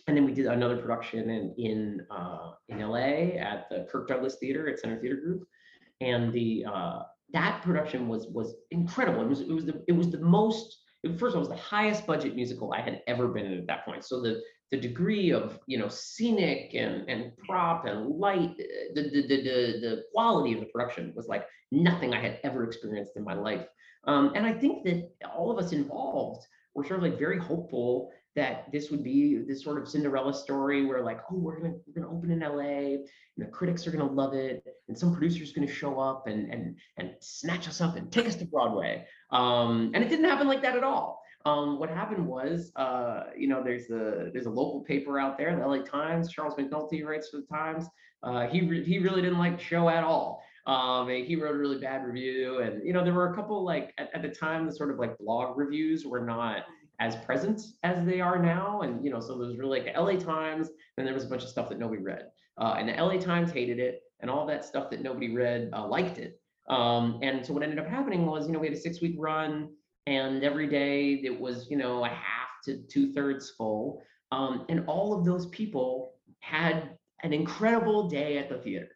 and 0.08 0.16
then 0.16 0.26
we 0.26 0.34
did 0.34 0.46
another 0.46 0.78
production 0.78 1.30
in 1.30 1.54
in 1.58 2.06
uh, 2.12 2.52
in 2.70 2.80
LA 2.80 3.38
at 3.40 3.68
the 3.70 3.88
Kirk 3.92 4.08
Douglas 4.08 4.36
Theater 4.36 4.70
at 4.70 4.80
Center 4.80 5.00
Theater 5.00 5.18
Group, 5.18 5.48
and 6.02 6.32
the 6.32 6.66
uh, 6.66 7.00
that 7.34 7.62
production 7.62 8.08
was 8.08 8.28
was 8.28 8.56
incredible. 8.72 9.22
It 9.22 9.30
was 9.30 9.42
it 9.42 9.52
was 9.52 9.66
the 9.66 9.84
it 9.88 9.94
was 9.94 10.10
the 10.12 10.20
most 10.20 10.78
first 11.18 11.36
of 11.36 11.36
all 11.36 11.46
it 11.46 11.50
was 11.50 11.50
the 11.50 11.56
highest 11.56 12.08
budget 12.08 12.36
musical 12.36 12.74
I 12.74 12.82
had 12.82 13.02
ever 13.08 13.28
been 13.28 13.46
in 13.46 13.58
at 13.60 13.68
that 13.68 13.86
point. 13.86 14.06
So 14.06 14.22
the 14.22 14.42
the 14.72 14.78
degree 14.78 15.32
of 15.32 15.60
you 15.68 15.78
know 15.78 15.88
scenic 15.88 16.74
and 16.74 17.08
and 17.10 17.36
prop 17.38 17.86
and 17.86 18.08
light, 18.08 18.58
the 18.58 19.04
the 19.04 19.22
the 19.28 19.38
the, 19.44 19.80
the 19.82 20.04
quality 20.14 20.54
of 20.54 20.60
the 20.60 20.68
production 20.68 21.14
was 21.16 21.28
like 21.28 21.46
nothing 21.72 22.14
I 22.14 22.22
had 22.22 22.40
ever 22.44 22.64
experienced 22.64 23.14
in 23.16 23.24
my 23.24 23.34
life. 23.34 23.66
Um, 24.06 24.32
and 24.36 24.46
I 24.46 24.54
think 24.54 24.86
that 24.86 25.12
all 25.36 25.52
of 25.52 25.64
us 25.64 25.74
involved 25.74 26.46
were 26.74 26.86
sort 26.86 27.04
of 27.04 27.04
like 27.04 27.20
very 27.20 27.40
hopeful 27.40 28.10
that 28.38 28.72
this 28.72 28.92
would 28.92 29.04
be 29.04 29.40
this 29.48 29.64
sort 29.64 29.82
of 29.82 29.90
Cinderella 29.90 30.32
story 30.32 30.86
where 30.86 31.04
like, 31.04 31.20
oh, 31.32 31.36
we're 31.36 31.60
gonna 31.60 31.74
we're 31.86 32.02
gonna 32.02 32.16
open 32.16 32.30
in 32.30 32.40
LA, 32.40 32.94
and 32.94 33.08
the 33.36 33.46
critics 33.46 33.88
are 33.88 33.92
gonna 33.92 34.10
love 34.10 34.36
it, 34.36 34.64
and 34.88 34.98
some 34.98 35.12
producer's 35.12 35.52
gonna 35.52 35.68
show 35.68 36.00
up 36.00 36.28
and 36.28 36.54
and 36.54 36.78
and 36.98 37.16
snatch 37.20 37.68
us 37.68 37.82
up 37.82 37.96
and 37.98 38.12
take 38.12 38.28
us 38.28 38.36
to 38.36 38.46
Broadway. 38.46 39.06
Um, 39.32 39.92
and 39.96 40.04
it 40.04 40.10
didn't 40.10 40.26
happen 40.26 40.48
like 40.48 40.62
that 40.62 40.78
at 40.78 40.84
all. 40.84 41.24
Um, 41.46 41.80
what 41.80 41.90
happened 41.90 42.28
was, 42.28 42.72
uh, 42.76 43.24
you 43.36 43.48
know, 43.48 43.64
there's 43.64 43.90
a 43.90 44.30
there's 44.32 44.46
a 44.46 44.52
local 44.52 44.82
paper 44.82 45.20
out 45.20 45.40
there, 45.40 45.56
the 45.56 45.66
LA 45.66 45.80
Times. 45.80 46.32
Charles 46.32 46.54
McNulty 46.54 47.04
writes 47.04 47.30
for 47.30 47.38
the 47.38 47.48
Times. 47.48 47.88
Uh, 48.22 48.46
he 48.46 48.62
re- 48.62 48.84
he 48.84 49.00
really 49.00 49.24
didn't 49.24 49.40
like 49.40 49.58
the 49.58 49.64
show 49.64 49.90
at 49.90 50.04
all. 50.04 50.44
Um, 50.68 51.08
he 51.08 51.36
wrote 51.36 51.56
a 51.56 51.58
really 51.58 51.80
bad 51.80 52.06
review, 52.06 52.60
and 52.60 52.86
you 52.86 52.94
know, 52.94 53.04
there 53.04 53.14
were 53.14 53.32
a 53.32 53.36
couple 53.36 53.64
like 53.64 53.96
at, 53.98 54.12
at 54.14 54.22
the 54.22 54.30
time 54.30 54.68
the 54.68 54.72
sort 54.72 54.92
of 54.92 55.00
like 55.00 55.18
blog 55.18 55.58
reviews 55.58 56.06
were 56.06 56.24
not 56.24 56.66
as 57.00 57.16
present 57.18 57.62
as 57.84 58.06
they 58.06 58.20
are 58.20 58.42
now. 58.42 58.82
And 58.82 59.04
you 59.04 59.12
know, 59.12 59.20
so 59.20 59.38
there 59.38 59.48
was 59.48 59.58
really 59.58 59.80
like 59.80 59.94
the 59.94 60.00
LA 60.00 60.18
Times, 60.18 60.70
and 60.98 61.06
there 61.06 61.14
was 61.14 61.26
a 61.26 61.28
bunch 61.28 61.44
of 61.44 61.50
stuff 61.50 61.70
that 61.70 61.80
nobody 61.80 62.02
read. 62.02 62.26
Uh, 62.58 62.76
and 62.78 62.90
the 62.90 62.94
LA 62.94 63.18
Times 63.18 63.52
hated 63.52 63.80
it, 63.80 64.02
and 64.20 64.32
all 64.32 64.46
that 64.48 64.66
stuff 64.66 64.90
that 64.90 65.02
nobody 65.02 65.34
read 65.34 65.70
uh, 65.74 65.86
liked 65.86 66.18
it. 66.18 66.40
Um, 66.70 67.20
and 67.22 67.46
so 67.46 67.54
what 67.54 67.64
ended 67.64 67.80
up 67.80 67.88
happening 67.88 68.26
was, 68.26 68.48
you 68.48 68.54
know, 68.54 68.60
we 68.60 68.68
had 68.68 68.76
a 68.76 68.80
six-week 68.80 69.16
run, 69.18 69.70
and 70.06 70.44
every 70.44 70.68
day 70.68 71.22
it 71.24 71.40
was, 71.40 71.70
you 71.70 71.78
know, 71.78 72.04
a 72.04 72.10
half 72.10 72.50
to 72.66 72.78
two-thirds 72.90 73.52
full. 73.52 74.02
Um, 74.32 74.66
and 74.68 74.84
all 74.88 75.18
of 75.18 75.24
those 75.24 75.46
people 75.48 76.16
had 76.40 76.98
an 77.24 77.32
incredible 77.32 78.10
day 78.10 78.38
at 78.38 78.50
the 78.50 78.58
theater. 78.58 78.90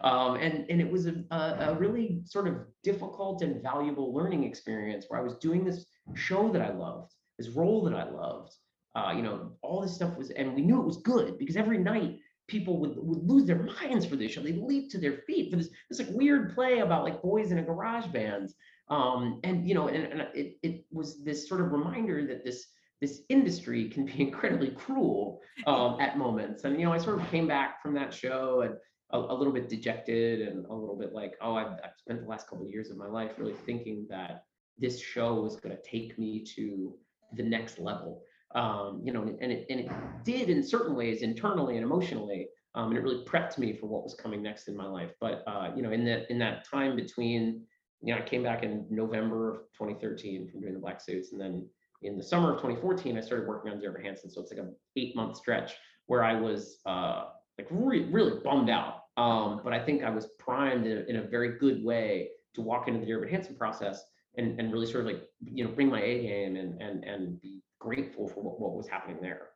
Um, 0.00 0.36
and, 0.36 0.66
and 0.68 0.80
it 0.80 0.90
was 0.90 1.06
a, 1.06 1.24
a, 1.30 1.74
really 1.78 2.20
sort 2.26 2.46
of 2.46 2.56
difficult 2.82 3.40
and 3.40 3.62
valuable 3.62 4.12
learning 4.12 4.44
experience 4.44 5.06
where 5.08 5.18
I 5.18 5.22
was 5.22 5.36
doing 5.36 5.64
this 5.64 5.86
show 6.14 6.52
that 6.52 6.60
I 6.60 6.72
loved 6.72 7.14
this 7.38 7.48
role 7.48 7.84
that 7.84 7.94
I 7.94 8.08
loved. 8.10 8.54
Uh, 8.94 9.12
you 9.16 9.22
know, 9.22 9.52
all 9.62 9.80
this 9.80 9.94
stuff 9.94 10.16
was, 10.16 10.30
and 10.30 10.54
we 10.54 10.62
knew 10.62 10.80
it 10.80 10.86
was 10.86 10.98
good 10.98 11.36
because 11.38 11.56
every 11.56 11.78
night 11.78 12.18
people 12.46 12.78
would, 12.78 12.96
would 12.96 13.28
lose 13.28 13.44
their 13.44 13.62
minds 13.62 14.06
for 14.06 14.16
this 14.16 14.32
show. 14.32 14.42
They'd 14.42 14.62
leap 14.62 14.90
to 14.90 14.98
their 14.98 15.18
feet 15.26 15.50
for 15.50 15.56
this 15.56 15.70
this 15.90 15.98
like 15.98 16.10
weird 16.10 16.54
play 16.54 16.80
about 16.80 17.04
like 17.04 17.22
boys 17.22 17.50
in 17.50 17.58
a 17.58 17.62
garage 17.62 18.06
band. 18.06 18.50
Um, 18.88 19.40
and 19.44 19.68
you 19.68 19.74
know, 19.74 19.88
and, 19.88 20.04
and 20.04 20.28
it 20.34 20.58
it 20.62 20.84
was 20.92 21.24
this 21.24 21.48
sort 21.48 21.60
of 21.60 21.72
reminder 21.72 22.26
that 22.26 22.44
this 22.44 22.66
this 23.00 23.22
industry 23.28 23.88
can 23.88 24.06
be 24.06 24.14
incredibly 24.20 24.70
cruel 24.70 25.40
um, 25.66 25.98
at 26.00 26.18
moments. 26.18 26.64
And 26.64 26.78
you 26.78 26.86
know, 26.86 26.92
I 26.92 26.98
sort 26.98 27.20
of 27.20 27.30
came 27.30 27.46
back 27.48 27.82
from 27.82 27.94
that 27.94 28.12
show 28.12 28.60
and 28.60 28.74
a, 29.10 29.18
a 29.18 29.34
little 29.34 29.52
bit 29.52 29.68
dejected 29.68 30.46
and 30.46 30.66
a 30.66 30.72
little 30.72 30.96
bit 30.96 31.12
like, 31.12 31.34
oh, 31.40 31.54
I've, 31.54 31.72
I've 31.84 31.96
spent 31.98 32.22
the 32.22 32.28
last 32.28 32.48
couple 32.48 32.66
of 32.66 32.70
years 32.70 32.90
of 32.90 32.96
my 32.96 33.06
life 33.06 33.32
really 33.38 33.54
thinking 33.66 34.06
that 34.10 34.44
this 34.78 35.00
show 35.00 35.34
was 35.40 35.56
going 35.56 35.76
to 35.76 35.82
take 35.82 36.18
me 36.18 36.44
to 36.56 36.94
the 37.36 37.42
next 37.42 37.78
level. 37.78 38.22
Um, 38.54 39.00
you 39.04 39.12
know, 39.12 39.22
and 39.22 39.50
it, 39.50 39.66
and 39.68 39.80
it 39.80 39.90
did 40.24 40.48
in 40.48 40.62
certain 40.62 40.94
ways 40.94 41.22
internally 41.22 41.76
and 41.76 41.84
emotionally. 41.84 42.48
Um, 42.76 42.88
and 42.88 42.98
it 42.98 43.02
really 43.02 43.24
prepped 43.24 43.58
me 43.58 43.72
for 43.72 43.86
what 43.86 44.02
was 44.02 44.14
coming 44.14 44.42
next 44.42 44.68
in 44.68 44.76
my 44.76 44.86
life. 44.86 45.10
But 45.20 45.42
uh, 45.46 45.70
you 45.76 45.82
know, 45.82 45.92
in 45.92 46.04
that 46.06 46.30
in 46.30 46.38
that 46.38 46.68
time 46.68 46.96
between, 46.96 47.62
you 48.00 48.14
know, 48.14 48.20
I 48.20 48.24
came 48.24 48.42
back 48.42 48.62
in 48.62 48.86
November 48.90 49.50
of 49.50 49.56
2013 49.78 50.50
from 50.50 50.60
doing 50.60 50.74
the 50.74 50.80
black 50.80 51.00
suits, 51.00 51.32
and 51.32 51.40
then 51.40 51.66
in 52.02 52.16
the 52.16 52.22
summer 52.22 52.52
of 52.52 52.56
2014, 52.56 53.16
I 53.16 53.20
started 53.20 53.48
working 53.48 53.72
on 53.72 53.80
Dear 53.80 53.98
Hansen. 54.02 54.30
So 54.30 54.40
it's 54.40 54.52
like 54.52 54.60
a 54.60 54.68
eight 54.96 55.16
month 55.16 55.36
stretch 55.36 55.74
where 56.06 56.22
I 56.22 56.38
was 56.38 56.78
uh, 56.86 57.24
like 57.58 57.66
re- 57.70 58.08
really 58.10 58.40
bummed 58.44 58.70
out. 58.70 59.02
Um, 59.16 59.60
but 59.64 59.72
I 59.72 59.78
think 59.84 60.02
I 60.02 60.10
was 60.10 60.28
primed 60.38 60.86
in 60.86 60.98
a, 60.98 61.00
in 61.02 61.16
a 61.16 61.22
very 61.22 61.58
good 61.58 61.84
way 61.84 62.30
to 62.54 62.60
walk 62.60 62.88
into 62.88 63.00
the 63.00 63.06
Dear 63.06 63.26
Hansen 63.26 63.56
process 63.56 64.02
and, 64.36 64.58
and 64.58 64.72
really 64.72 64.86
sort 64.86 65.06
of 65.06 65.12
like, 65.12 65.22
you 65.44 65.64
know, 65.64 65.70
bring 65.70 65.88
my 65.88 66.02
A 66.02 66.22
game 66.22 66.56
and, 66.56 66.80
and, 66.80 67.04
and 67.04 67.40
be 67.40 67.62
grateful 67.78 68.28
for 68.28 68.42
what, 68.42 68.60
what 68.60 68.74
was 68.74 68.88
happening 68.88 69.18
there. 69.20 69.50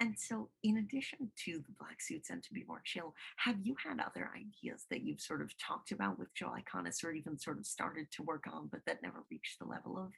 And 0.00 0.18
so, 0.18 0.50
in 0.64 0.78
addition 0.78 1.30
to 1.44 1.52
the 1.52 1.72
black 1.78 2.00
suits 2.00 2.30
and 2.30 2.42
to 2.42 2.52
be 2.52 2.64
more 2.66 2.82
chill, 2.84 3.14
have 3.36 3.56
you 3.62 3.76
had 3.82 4.00
other 4.00 4.30
ideas 4.34 4.86
that 4.90 5.02
you've 5.02 5.20
sort 5.20 5.40
of 5.40 5.56
talked 5.56 5.92
about 5.92 6.18
with 6.18 6.34
Joe 6.34 6.52
Iconis 6.52 7.04
or 7.04 7.12
even 7.12 7.38
sort 7.38 7.58
of 7.58 7.66
started 7.66 8.10
to 8.12 8.24
work 8.24 8.44
on, 8.52 8.68
but 8.72 8.80
that 8.86 9.02
never 9.02 9.24
reached 9.30 9.58
the 9.60 9.66
level 9.66 9.96
of 9.96 10.10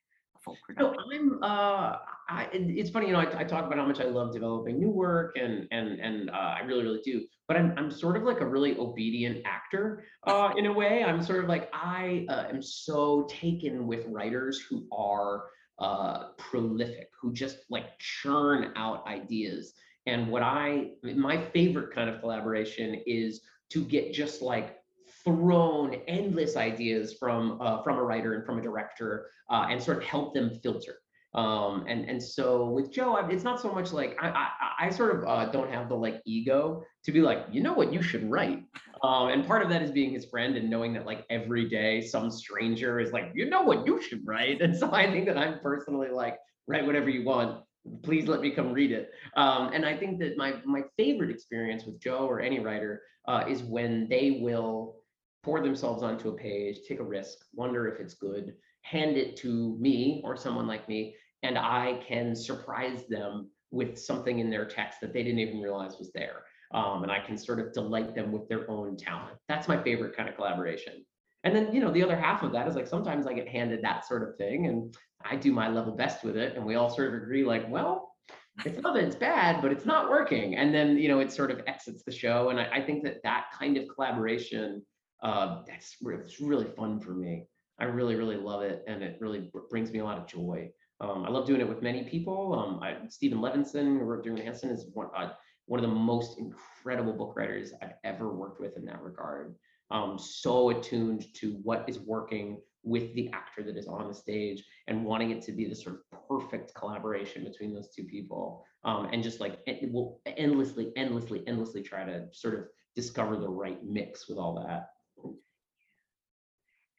full 0.46 0.56
No. 0.78 0.94
I'm. 1.12 1.42
Uh, 1.42 1.96
I, 2.28 2.48
it's 2.52 2.90
funny, 2.90 3.09
you 3.09 3.12
know. 3.12 3.20
I, 3.20 3.40
I 3.40 3.44
talk 3.44 3.66
about 3.66 3.78
how 3.78 3.87
much 3.87 4.00
I 4.00 4.04
love 4.04 4.32
developing 4.32 4.78
new 4.78 4.90
work, 4.90 5.37
and 5.37 5.68
and 5.70 6.00
and 6.00 6.30
uh, 6.30 6.54
I 6.59 6.61
really, 6.61 6.82
really 6.82 7.02
do. 7.04 7.24
But 7.48 7.59
I'm 7.59 7.74
I'm 7.76 7.90
sort 7.90 8.16
of 8.16 8.22
like 8.22 8.40
a 8.40 8.46
really 8.46 8.78
obedient 8.78 9.44
actor, 9.44 10.04
uh, 10.26 10.52
in 10.56 10.66
a 10.66 10.72
way. 10.72 11.04
I'm 11.04 11.22
sort 11.22 11.44
of 11.44 11.48
like 11.48 11.68
I 11.74 12.24
uh, 12.28 12.44
am 12.48 12.62
so 12.62 13.28
taken 13.28 13.87
with 13.87 14.06
writers 14.06 14.61
who 14.61 14.87
are 14.90 15.44
uh, 15.78 16.30
prolific, 16.38 17.11
who 17.20 17.32
just 17.32 17.59
like 17.68 17.98
churn 17.98 18.72
out 18.76 19.06
ideas. 19.06 19.74
And 20.06 20.28
what 20.28 20.42
I, 20.42 20.92
my 21.02 21.44
favorite 21.50 21.92
kind 21.92 22.09
of 22.09 22.20
collaboration 22.20 23.02
is 23.06 23.42
to 23.70 23.85
get 23.85 24.12
just 24.12 24.40
like 24.40 24.78
thrown 25.27 25.95
endless 26.07 26.57
ideas 26.57 27.17
from 27.19 27.59
uh, 27.61 27.83
from 27.83 27.99
a 27.99 28.03
writer 28.03 28.35
and 28.35 28.47
from 28.47 28.59
a 28.59 28.62
director 28.62 29.29
uh, 29.51 29.67
and 29.69 29.83
sort 29.83 29.99
of 29.99 30.05
help 30.05 30.33
them 30.33 30.59
filter. 30.62 30.95
Um, 31.35 31.85
and 31.87 32.09
and 32.09 32.23
so 32.23 32.71
with 32.71 32.91
Joe, 32.91 33.17
it's 33.29 33.45
not 33.45 33.61
so 33.61 33.71
much 33.71 33.93
like 33.93 34.17
I 34.23 34.29
I, 34.29 34.87
I 34.87 34.91
sort 34.91 35.17
of 35.17 35.29
uh, 35.29 35.51
don't 35.51 35.71
have 35.71 35.89
the 35.89 35.95
like 35.95 36.23
ego 36.25 36.83
to 37.05 37.12
be 37.12 37.21
like 37.21 37.45
you 37.51 37.62
know 37.62 37.75
what 37.75 37.93
you 37.93 38.01
should 38.01 38.31
write. 38.31 38.62
Um, 39.03 39.29
and 39.29 39.47
part 39.47 39.62
of 39.62 39.69
that 39.69 39.83
is 39.83 39.91
being 39.91 40.12
his 40.12 40.25
friend 40.25 40.57
and 40.57 40.71
knowing 40.71 40.95
that 40.95 41.05
like 41.05 41.27
every 41.29 41.69
day 41.69 42.01
some 42.01 42.31
stranger 42.31 43.01
is 43.01 43.12
like 43.12 43.33
you 43.35 43.51
know 43.51 43.62
what 43.62 43.87
you 43.87 44.01
should 44.01 44.27
write. 44.27 44.61
And 44.67 44.75
so 44.75 44.91
I 44.93 45.11
think 45.11 45.27
that 45.27 45.37
I'm 45.37 45.59
personally 45.61 46.09
like 46.09 46.39
write 46.67 46.87
whatever 46.87 47.11
you 47.11 47.25
want. 47.25 47.62
Please 48.03 48.27
let 48.27 48.41
me 48.41 48.51
come 48.51 48.73
read 48.73 48.91
it. 48.91 49.11
Um, 49.37 49.73
and 49.75 49.85
I 49.85 49.97
think 49.97 50.21
that 50.21 50.39
my 50.39 50.55
my 50.65 50.83
favorite 50.97 51.31
experience 51.31 51.85
with 51.85 52.01
Joe 52.01 52.27
or 52.27 52.41
any 52.41 52.61
writer 52.61 53.03
uh, 53.29 53.45
is 53.47 53.62
when 53.62 54.09
they 54.09 54.39
will 54.41 54.97
pour 55.46 55.61
themselves 55.61 56.02
onto 56.02 56.28
a 56.28 56.37
page, 56.37 56.80
take 56.88 56.98
a 56.98 57.04
risk, 57.04 57.38
wonder 57.54 57.87
if 57.87 58.00
it's 58.00 58.14
good, 58.14 58.54
hand 58.82 59.16
it 59.16 59.37
to 59.37 59.76
me 59.78 60.20
or 60.24 60.37
someone 60.37 60.66
like 60.66 60.88
me, 60.88 61.14
and 61.44 61.56
I 61.56 62.02
can 62.06 62.35
surprise 62.35 63.04
them 63.09 63.48
with 63.70 63.96
something 63.96 64.40
in 64.40 64.50
their 64.50 64.64
text 64.64 65.00
that 65.00 65.12
they 65.12 65.22
didn't 65.22 65.38
even 65.38 65.61
realize 65.61 65.98
was 66.00 66.11
there. 66.12 66.42
Um, 66.74 67.04
and 67.04 67.12
I 67.12 67.20
can 67.20 67.38
sort 67.38 67.61
of 67.61 67.72
delight 67.72 68.12
them 68.16 68.32
with 68.32 68.48
their 68.48 68.68
own 68.68 68.96
talent. 68.96 69.37
That's 69.48 69.68
my 69.68 69.80
favorite 69.80 70.16
kind 70.16 70.28
of 70.28 70.35
collaboration. 70.35 71.06
And 71.44 71.54
then, 71.54 71.72
you 71.72 71.80
know, 71.80 71.92
the 71.92 72.02
other 72.02 72.16
half 72.16 72.42
of 72.42 72.50
that 72.50 72.66
is 72.66 72.74
like 72.74 72.88
sometimes 72.88 73.28
I 73.28 73.32
get 73.32 73.46
handed 73.46 73.82
that 73.82 74.04
sort 74.04 74.28
of 74.28 74.35
thing 74.37 74.66
and 74.66 74.96
I 75.24 75.37
do 75.37 75.52
my 75.52 75.68
level 75.68 75.92
best 75.94 76.24
with 76.24 76.37
it. 76.37 76.56
And 76.56 76.66
we 76.66 76.74
all 76.74 76.90
sort 76.90 77.14
of 77.14 77.22
agree, 77.22 77.44
like, 77.44 77.70
well, 77.70 78.16
it's 78.64 78.82
not 78.82 78.94
that 78.94 79.04
it's 79.04 79.14
bad, 79.14 79.62
but 79.62 79.70
it's 79.70 79.87
not 79.87 80.11
working. 80.11 80.56
And 80.56 80.74
then, 80.74 80.98
you 80.98 81.06
know, 81.06 81.20
it 81.20 81.30
sort 81.30 81.52
of 81.52 81.61
exits 81.68 82.02
the 82.02 82.11
show. 82.11 82.48
And 82.48 82.59
I, 82.59 82.78
I 82.78 82.80
think 82.85 83.04
that 83.04 83.22
that 83.22 83.44
kind 83.56 83.76
of 83.76 83.85
collaboration, 83.94 84.82
uh, 85.22 85.62
that's 85.66 85.96
it's 86.02 86.40
really 86.40 86.66
fun 86.76 87.00
for 87.00 87.12
me. 87.12 87.46
I 87.79 87.85
really, 87.85 88.14
really 88.14 88.37
love 88.37 88.62
it, 88.62 88.85
and 88.87 89.02
it 89.02 89.18
really 89.20 89.50
brings 89.70 89.92
me 89.92 89.98
a 89.98 90.05
lot 90.05 90.18
of 90.18 90.26
joy. 90.26 90.70
Um, 91.00 91.24
I 91.24 91.31
love 91.31 91.46
doing 91.46 91.61
it 91.61 91.68
with 91.68 91.83
many 91.83 92.05
people. 92.05 92.55
Um, 92.59 92.83
I, 92.83 92.96
Steven 93.09 93.38
Levenson, 93.38 94.22
Dear 94.22 94.37
Hansen, 94.37 94.70
is 94.70 94.87
one, 94.94 95.09
uh, 95.14 95.33
one 95.66 95.83
of 95.83 95.88
the 95.88 95.94
most 95.94 96.38
incredible 96.38 97.12
book 97.12 97.35
writers 97.37 97.72
I've 97.83 97.94
ever 98.05 98.33
worked 98.33 98.61
with 98.61 98.76
in 98.76 98.85
that 98.87 99.02
regard. 99.02 99.55
Um, 99.90 100.18
so 100.18 100.70
attuned 100.70 101.26
to 101.35 101.59
what 101.62 101.85
is 101.87 101.98
working 102.00 102.61
with 102.83 103.14
the 103.14 103.29
actor 103.33 103.62
that 103.64 103.76
is 103.76 103.88
on 103.88 104.09
the 104.09 104.14
stage 104.14 104.64
and 104.87 105.05
wanting 105.05 105.33
it 105.33 105.42
to 105.42 105.52
be 105.52 105.66
the 105.66 105.74
sort 105.74 105.96
of 105.96 106.29
perfect 106.29 106.72
collaboration 106.74 107.44
between 107.44 107.74
those 107.74 107.90
two 107.94 108.05
people. 108.05 108.64
Um, 108.85 109.09
and 109.12 109.22
just 109.22 109.40
like 109.40 109.59
it 109.66 109.92
will 109.92 110.20
endlessly, 110.24 110.92
endlessly, 110.96 111.42
endlessly 111.46 111.83
try 111.83 112.05
to 112.05 112.26
sort 112.33 112.55
of 112.55 112.64
discover 112.94 113.37
the 113.37 113.48
right 113.48 113.85
mix 113.85 114.29
with 114.29 114.38
all 114.38 114.55
that. 114.66 114.88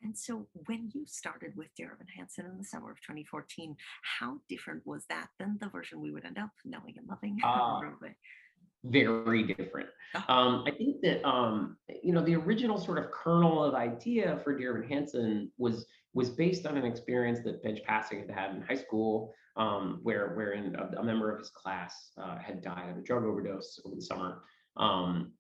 And 0.04 0.18
so, 0.18 0.48
when 0.68 0.90
you 0.94 1.06
started 1.06 1.56
with 1.58 1.68
Dear 1.76 1.92
Evan 1.94 2.08
Hansen 2.16 2.46
in 2.46 2.58
the 2.58 2.64
summer 2.64 2.92
of 2.92 3.02
2014, 3.02 3.76
how 4.20 4.38
different 4.48 4.86
was 4.86 5.04
that 5.10 5.28
than 5.40 5.58
the 5.60 5.70
version 5.70 6.00
we 6.00 6.12
would 6.12 6.24
end 6.24 6.38
up 6.38 6.52
knowing 6.64 6.96
and 6.98 7.08
loving? 7.08 7.40
Uh, 7.44 7.82
very 8.84 9.44
different. 9.44 9.90
Oh. 10.16 10.34
Um, 10.34 10.64
I 10.66 10.72
think 10.72 11.02
that 11.02 11.28
um, 11.28 11.78
you 12.04 12.14
know 12.14 12.22
the 12.22 12.36
original 12.36 12.78
sort 12.78 13.00
of 13.00 13.12
kernel 13.12 13.64
of 13.64 13.74
idea 13.74 14.40
for 14.44 14.58
Dear 14.58 14.78
Evan 14.78 14.88
Hansen 14.88 15.52
was 15.58 15.86
was 16.14 16.30
based 16.30 16.66
on 16.66 16.78
an 16.78 16.86
experience 16.86 17.40
that 17.44 17.64
Benj 17.64 17.82
Pasek 17.88 18.22
had 18.22 18.32
had 18.32 18.56
in 18.56 18.62
high 18.62 18.76
school, 18.76 19.34
um, 19.56 20.00
where 20.04 20.34
wherein 20.36 20.76
a, 20.76 21.00
a, 21.00 21.04
member 21.04 21.32
of 21.32 21.40
his 21.40 21.50
class 21.50 22.12
uh, 22.18 22.38
had 22.38 22.62
died 22.62 22.90
of 22.90 22.98
a 22.98 23.02
drug 23.02 23.24
overdose 23.24 23.80
over 23.86 23.96
the 23.96 24.02
summer, 24.02 24.44
um, 24.78 25.32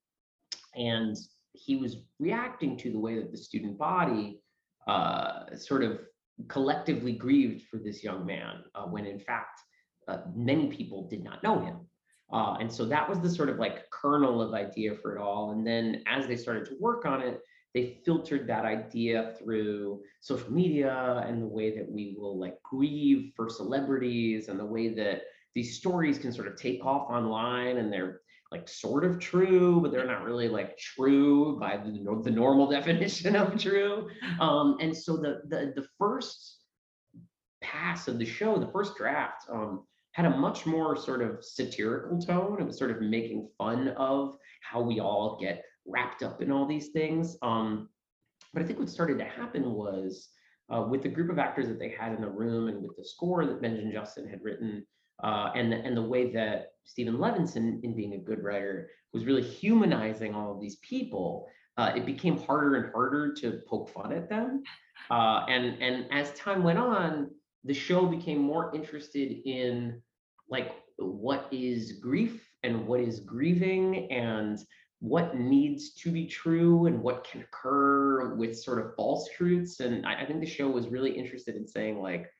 and 0.75 1.15
he 1.57 1.75
was 1.75 1.97
reacting 2.19 2.77
to 2.77 2.91
the 2.91 2.99
way 2.99 3.15
that 3.15 3.31
the 3.31 3.37
student 3.37 3.77
body 3.77 4.41
uh, 4.87 5.55
sort 5.55 5.83
of 5.83 5.99
collectively 6.47 7.13
grieved 7.13 7.63
for 7.69 7.77
this 7.77 8.03
young 8.03 8.25
man 8.25 8.63
uh, 8.75 8.83
when 8.83 9.05
in 9.05 9.19
fact 9.19 9.59
uh, 10.07 10.19
many 10.35 10.67
people 10.67 11.07
did 11.07 11.23
not 11.23 11.43
know 11.43 11.59
him. 11.59 11.79
Uh, 12.31 12.57
and 12.59 12.71
so 12.71 12.85
that 12.85 13.07
was 13.09 13.19
the 13.19 13.29
sort 13.29 13.49
of 13.49 13.57
like 13.57 13.89
kernel 13.89 14.41
of 14.41 14.53
idea 14.53 14.93
for 14.95 15.15
it 15.15 15.19
all. 15.19 15.51
And 15.51 15.65
then 15.65 16.03
as 16.07 16.27
they 16.27 16.35
started 16.35 16.65
to 16.65 16.75
work 16.79 17.05
on 17.05 17.21
it, 17.21 17.41
they 17.73 17.99
filtered 18.05 18.47
that 18.47 18.65
idea 18.65 19.33
through 19.37 20.01
social 20.21 20.51
media 20.51 21.23
and 21.27 21.41
the 21.41 21.47
way 21.47 21.75
that 21.75 21.89
we 21.89 22.15
will 22.17 22.37
like 22.37 22.61
grieve 22.63 23.31
for 23.35 23.49
celebrities 23.49 24.47
and 24.47 24.59
the 24.59 24.65
way 24.65 24.89
that 24.89 25.23
these 25.53 25.77
stories 25.77 26.17
can 26.17 26.31
sort 26.31 26.47
of 26.47 26.55
take 26.55 26.85
off 26.85 27.09
online 27.09 27.77
and 27.77 27.91
they're 27.91 28.21
like 28.51 28.67
sort 28.69 29.03
of 29.03 29.19
true, 29.19 29.81
but 29.81 29.91
they're 29.91 30.05
not 30.05 30.23
really 30.23 30.47
like 30.47 30.77
true 30.77 31.60
by 31.60 31.77
the, 31.77 32.21
the 32.23 32.31
normal 32.31 32.67
definition 32.71 33.36
of 33.36 33.60
true. 33.60 34.07
Um, 34.39 34.77
and 34.79 34.95
so 34.95 35.17
the, 35.17 35.41
the 35.47 35.73
the 35.75 35.88
first 35.97 36.57
pass 37.62 38.07
of 38.07 38.19
the 38.19 38.25
show, 38.25 38.57
the 38.57 38.71
first 38.71 38.95
draft, 38.95 39.43
um, 39.51 39.83
had 40.13 40.25
a 40.25 40.29
much 40.29 40.65
more 40.65 40.95
sort 40.95 41.21
of 41.21 41.43
satirical 41.43 42.19
tone. 42.19 42.57
It 42.60 42.65
was 42.65 42.77
sort 42.77 42.91
of 42.91 43.01
making 43.01 43.49
fun 43.57 43.89
of 43.89 44.38
how 44.62 44.81
we 44.81 44.99
all 44.99 45.38
get 45.39 45.63
wrapped 45.86 46.23
up 46.23 46.41
in 46.41 46.51
all 46.51 46.65
these 46.65 46.89
things. 46.89 47.38
Um, 47.41 47.89
but 48.53 48.63
I 48.63 48.65
think 48.65 48.79
what 48.79 48.89
started 48.89 49.19
to 49.19 49.25
happen 49.25 49.73
was 49.73 50.29
uh, 50.73 50.81
with 50.89 51.03
the 51.03 51.10
group 51.10 51.29
of 51.29 51.39
actors 51.39 51.67
that 51.67 51.79
they 51.79 51.89
had 51.89 52.13
in 52.13 52.21
the 52.21 52.29
room 52.29 52.67
and 52.67 52.81
with 52.81 52.97
the 52.97 53.05
score 53.05 53.45
that 53.45 53.62
Benj 53.62 53.79
and 53.79 53.93
Justin 53.93 54.27
had 54.27 54.43
written, 54.43 54.86
uh, 55.23 55.51
and, 55.56 55.71
the, 55.71 55.77
and 55.77 55.95
the 55.95 56.01
way 56.01 56.32
that 56.32 56.73
Steven 56.84 57.17
Levenson, 57.17 57.84
in 57.84 57.95
being 57.95 58.13
a 58.13 58.17
good 58.17 58.43
writer, 58.43 58.89
was 59.13 59.25
really 59.25 59.41
humanizing 59.41 60.34
all 60.34 60.53
of 60.53 60.62
these 60.62 60.77
people, 60.77 61.47
uh, 61.77 61.91
it 61.95 62.06
became 62.06 62.38
harder 62.38 62.75
and 62.75 62.93
harder 62.93 63.34
to 63.34 63.62
poke 63.67 63.89
fun 63.89 64.12
at 64.12 64.30
them. 64.30 64.63
Uh, 65.12 65.45
and, 65.47 65.82
and 65.82 66.06
as 66.12 66.32
time 66.34 66.63
went 66.63 66.80
on, 66.80 67.30
the 67.63 67.73
show 67.73 68.06
became 68.06 68.39
more 68.39 68.73
interested 68.75 69.41
in 69.45 70.01
like 70.49 70.71
what 70.97 71.47
is 71.51 71.93
grief 71.93 72.47
and 72.63 72.88
what 72.88 72.99
is 72.99 73.19
grieving 73.19 74.12
and 74.12 74.60
what 74.99 75.38
needs 75.38 75.93
to 75.93 76.12
be 76.12 76.25
true 76.25 76.88
and 76.88 76.99
what 76.99 77.27
can 77.30 77.41
occur 77.41 78.34
with 78.36 78.58
sort 78.58 78.80
of 78.84 78.95
false 78.95 79.30
truths. 79.36 79.80
And 79.80 80.06
I, 80.06 80.21
I 80.21 80.25
think 80.25 80.39
the 80.39 80.47
show 80.47 80.67
was 80.69 80.88
really 80.88 81.12
interested 81.12 81.56
in 81.56 81.67
saying 81.67 82.01
like, 82.01 82.32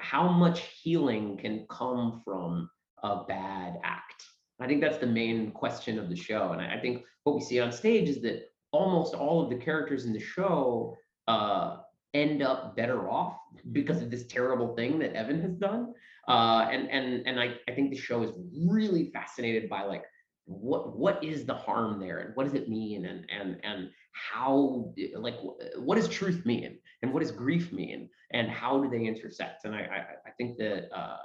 how 0.00 0.28
much 0.28 0.60
healing 0.82 1.36
can 1.36 1.66
come 1.68 2.22
from 2.24 2.68
a 3.02 3.24
bad 3.24 3.78
act? 3.82 4.24
I 4.60 4.66
think 4.66 4.80
that's 4.80 4.98
the 4.98 5.06
main 5.06 5.50
question 5.50 5.98
of 5.98 6.08
the 6.08 6.16
show. 6.16 6.52
And 6.52 6.60
I, 6.60 6.78
think 6.78 7.04
what 7.24 7.34
we 7.34 7.42
see 7.42 7.60
on 7.60 7.72
stage 7.72 8.08
is 8.08 8.22
that 8.22 8.50
almost 8.72 9.14
all 9.14 9.42
of 9.42 9.50
the 9.50 9.56
characters 9.56 10.04
in 10.04 10.12
the 10.12 10.20
show 10.20 10.96
uh, 11.26 11.78
end 12.14 12.42
up 12.42 12.76
better 12.76 13.08
off 13.08 13.36
because 13.72 14.00
of 14.00 14.10
this 14.10 14.26
terrible 14.26 14.74
thing 14.76 14.98
that 15.00 15.14
Evan 15.14 15.40
has 15.42 15.54
done. 15.56 15.92
Uh, 16.28 16.68
and 16.70 16.88
and 16.90 17.26
and 17.26 17.38
I, 17.38 17.54
I 17.68 17.72
think 17.72 17.90
the 17.90 17.98
show 17.98 18.22
is 18.22 18.30
really 18.66 19.10
fascinated 19.12 19.68
by 19.68 19.82
like 19.82 20.04
what 20.46 20.96
what 20.96 21.22
is 21.22 21.44
the 21.44 21.54
harm 21.54 22.00
there 22.00 22.20
and 22.20 22.36
what 22.36 22.44
does 22.44 22.54
it 22.54 22.68
mean 22.68 23.06
and 23.06 23.26
and 23.30 23.58
and 23.62 23.90
how 24.14 24.92
like 25.16 25.36
what 25.76 25.96
does 25.96 26.08
truth 26.08 26.46
mean? 26.46 26.78
And 27.02 27.12
what 27.12 27.20
does 27.20 27.32
grief 27.32 27.72
mean? 27.72 28.08
And 28.32 28.48
how 28.48 28.82
do 28.82 28.88
they 28.88 29.04
intersect? 29.06 29.64
And 29.64 29.74
i 29.74 29.80
i, 29.80 30.28
I 30.28 30.30
think 30.38 30.56
that 30.58 30.88
uh, 30.96 31.18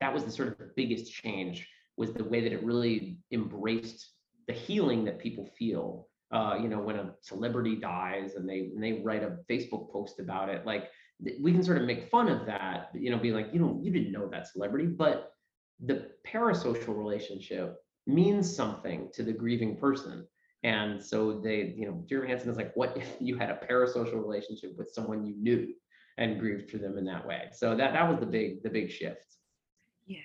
that 0.00 0.12
was 0.12 0.24
the 0.24 0.30
sort 0.30 0.48
of 0.48 0.76
biggest 0.76 1.12
change 1.12 1.68
was 1.96 2.12
the 2.12 2.24
way 2.24 2.40
that 2.40 2.52
it 2.52 2.62
really 2.64 3.18
embraced 3.30 4.12
the 4.46 4.52
healing 4.52 5.04
that 5.04 5.18
people 5.18 5.46
feel 5.58 6.08
uh, 6.32 6.58
you 6.60 6.68
know 6.68 6.80
when 6.80 6.96
a 6.96 7.14
celebrity 7.20 7.76
dies 7.76 8.34
and 8.34 8.48
they 8.48 8.70
and 8.74 8.82
they 8.82 8.94
write 9.04 9.22
a 9.22 9.38
facebook 9.48 9.92
post 9.92 10.18
about 10.18 10.48
it. 10.48 10.66
Like 10.66 10.90
we 11.40 11.52
can 11.52 11.62
sort 11.62 11.78
of 11.78 11.84
make 11.84 12.10
fun 12.10 12.28
of 12.28 12.46
that 12.46 12.90
you 12.94 13.10
know 13.10 13.18
be 13.18 13.30
like 13.30 13.48
you 13.52 13.60
know 13.60 13.78
you 13.82 13.92
didn't 13.92 14.12
know 14.12 14.28
that 14.28 14.48
celebrity 14.48 14.86
but 14.86 15.32
the 15.84 16.10
parasocial 16.26 16.96
relationship 16.96 17.76
means 18.06 18.54
something 18.54 19.08
to 19.14 19.22
the 19.22 19.32
grieving 19.32 19.76
person 19.76 20.26
And 20.64 21.02
so 21.02 21.40
they, 21.40 21.74
you 21.76 21.86
know, 21.86 22.04
Dear 22.08 22.18
Evan 22.18 22.30
Hansen 22.30 22.50
is 22.50 22.56
like, 22.56 22.72
what 22.74 22.96
if 22.96 23.16
you 23.20 23.36
had 23.36 23.50
a 23.50 23.58
parasocial 23.68 24.22
relationship 24.22 24.76
with 24.76 24.90
someone 24.92 25.26
you 25.26 25.34
knew 25.36 25.74
and 26.18 26.38
grieved 26.38 26.70
for 26.70 26.78
them 26.78 26.98
in 26.98 27.04
that 27.06 27.26
way? 27.26 27.48
So 27.52 27.74
that 27.74 27.92
that 27.92 28.08
was 28.08 28.20
the 28.20 28.26
big 28.26 28.62
the 28.62 28.70
big 28.70 28.90
shift. 28.90 29.36
Yeah. 30.06 30.18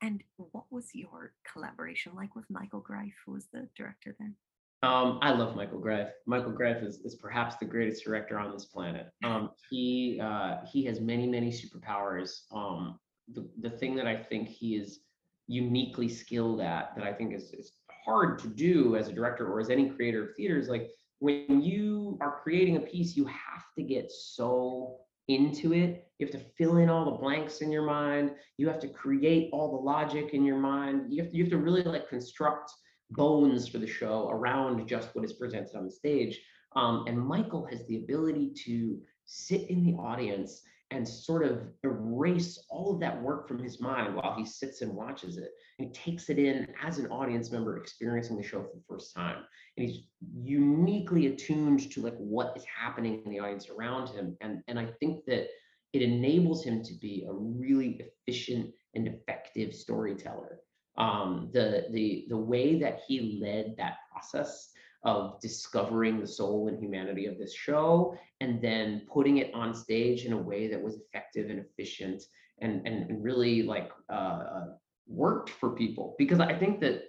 And 0.00 0.22
what 0.36 0.64
was 0.70 0.86
your 0.94 1.32
collaboration 1.50 2.12
like 2.16 2.34
with 2.34 2.46
Michael 2.50 2.80
Greif, 2.80 3.14
who 3.24 3.32
was 3.32 3.46
the 3.52 3.68
director 3.76 4.16
then? 4.18 4.34
Um, 4.82 5.20
I 5.22 5.30
love 5.30 5.54
Michael 5.54 5.78
Greif. 5.78 6.08
Michael 6.26 6.50
Greif 6.50 6.82
is, 6.82 6.98
is 7.04 7.14
perhaps 7.14 7.54
the 7.56 7.64
greatest 7.64 8.04
director 8.04 8.38
on 8.38 8.52
this 8.52 8.64
planet. 8.64 9.08
Um, 9.24 9.50
he 9.70 10.18
uh, 10.20 10.56
he 10.70 10.84
has 10.84 11.00
many 11.00 11.28
many 11.28 11.52
superpowers. 11.52 12.40
Um, 12.52 12.98
the 13.32 13.48
the 13.60 13.70
thing 13.70 13.94
that 13.96 14.06
I 14.06 14.16
think 14.16 14.48
he 14.48 14.76
is 14.76 15.00
uniquely 15.46 16.08
skilled 16.08 16.60
at, 16.60 16.96
that 16.96 17.04
I 17.04 17.12
think 17.12 17.34
is 17.34 17.52
is 17.52 17.72
hard 18.04 18.38
to 18.40 18.48
do 18.48 18.96
as 18.96 19.08
a 19.08 19.12
director 19.12 19.46
or 19.50 19.60
as 19.60 19.70
any 19.70 19.88
creator 19.88 20.24
of 20.24 20.36
theater, 20.36 20.58
is 20.58 20.68
like 20.68 20.90
when 21.18 21.62
you 21.62 22.18
are 22.20 22.40
creating 22.42 22.76
a 22.76 22.80
piece, 22.80 23.16
you 23.16 23.24
have 23.26 23.64
to 23.76 23.82
get 23.82 24.10
so 24.10 24.96
into 25.28 25.72
it. 25.72 26.08
You 26.18 26.26
have 26.26 26.32
to 26.32 26.44
fill 26.58 26.78
in 26.78 26.88
all 26.88 27.04
the 27.04 27.18
blanks 27.18 27.60
in 27.60 27.70
your 27.70 27.84
mind. 27.84 28.32
You 28.58 28.68
have 28.68 28.80
to 28.80 28.88
create 28.88 29.50
all 29.52 29.70
the 29.70 29.84
logic 29.84 30.30
in 30.34 30.44
your 30.44 30.58
mind. 30.58 31.12
You 31.12 31.22
have 31.22 31.30
to, 31.30 31.36
you 31.36 31.44
have 31.44 31.52
to 31.52 31.58
really 31.58 31.82
like 31.82 32.08
construct 32.08 32.72
bones 33.10 33.68
for 33.68 33.78
the 33.78 33.86
show 33.86 34.28
around 34.30 34.86
just 34.88 35.14
what 35.14 35.24
is 35.24 35.34
presented 35.34 35.76
on 35.76 35.84
the 35.84 35.90
stage. 35.90 36.40
Um, 36.74 37.04
and 37.06 37.18
Michael 37.18 37.66
has 37.66 37.86
the 37.86 37.98
ability 37.98 38.52
to 38.64 38.98
sit 39.24 39.68
in 39.70 39.84
the 39.84 39.94
audience 39.94 40.62
and 40.92 41.08
sort 41.08 41.44
of 41.44 41.62
erase 41.82 42.64
all 42.68 42.92
of 42.92 43.00
that 43.00 43.20
work 43.20 43.48
from 43.48 43.58
his 43.58 43.80
mind 43.80 44.14
while 44.14 44.34
he 44.36 44.44
sits 44.44 44.82
and 44.82 44.94
watches 44.94 45.38
it. 45.38 45.50
And 45.78 45.88
he 45.88 45.92
takes 45.92 46.28
it 46.28 46.38
in 46.38 46.68
as 46.82 46.98
an 46.98 47.06
audience 47.06 47.50
member 47.50 47.78
experiencing 47.78 48.36
the 48.36 48.42
show 48.42 48.62
for 48.62 48.70
the 48.74 48.84
first 48.88 49.14
time. 49.14 49.44
And 49.76 49.88
he's 49.88 50.02
uniquely 50.44 51.26
attuned 51.28 51.90
to 51.92 52.02
like 52.02 52.16
what 52.16 52.52
is 52.56 52.64
happening 52.64 53.22
in 53.24 53.30
the 53.30 53.40
audience 53.40 53.68
around 53.70 54.08
him. 54.08 54.36
And, 54.40 54.62
and 54.68 54.78
I 54.78 54.86
think 55.00 55.24
that 55.26 55.48
it 55.92 56.02
enables 56.02 56.62
him 56.64 56.82
to 56.82 56.94
be 56.94 57.26
a 57.28 57.32
really 57.32 58.00
efficient 58.26 58.70
and 58.94 59.08
effective 59.08 59.74
storyteller 59.74 60.60
um, 60.98 61.50
the 61.52 61.86
the 61.90 62.26
the 62.28 62.36
way 62.36 62.78
that 62.80 63.00
he 63.06 63.40
led 63.42 63.74
that 63.78 63.96
process 64.10 64.71
of 65.04 65.40
discovering 65.40 66.20
the 66.20 66.26
soul 66.26 66.68
and 66.68 66.78
humanity 66.78 67.26
of 67.26 67.38
this 67.38 67.54
show 67.54 68.16
and 68.40 68.62
then 68.62 69.02
putting 69.12 69.38
it 69.38 69.52
on 69.54 69.74
stage 69.74 70.24
in 70.24 70.32
a 70.32 70.38
way 70.38 70.68
that 70.68 70.80
was 70.80 70.96
effective 70.96 71.50
and 71.50 71.58
efficient 71.58 72.22
and 72.60 72.86
and, 72.86 73.10
and 73.10 73.24
really 73.24 73.62
like 73.62 73.90
uh, 74.10 74.42
uh 74.56 74.66
worked 75.06 75.50
for 75.50 75.70
people. 75.70 76.14
Because 76.18 76.40
i 76.40 76.54
think 76.54 76.80
that 76.80 77.02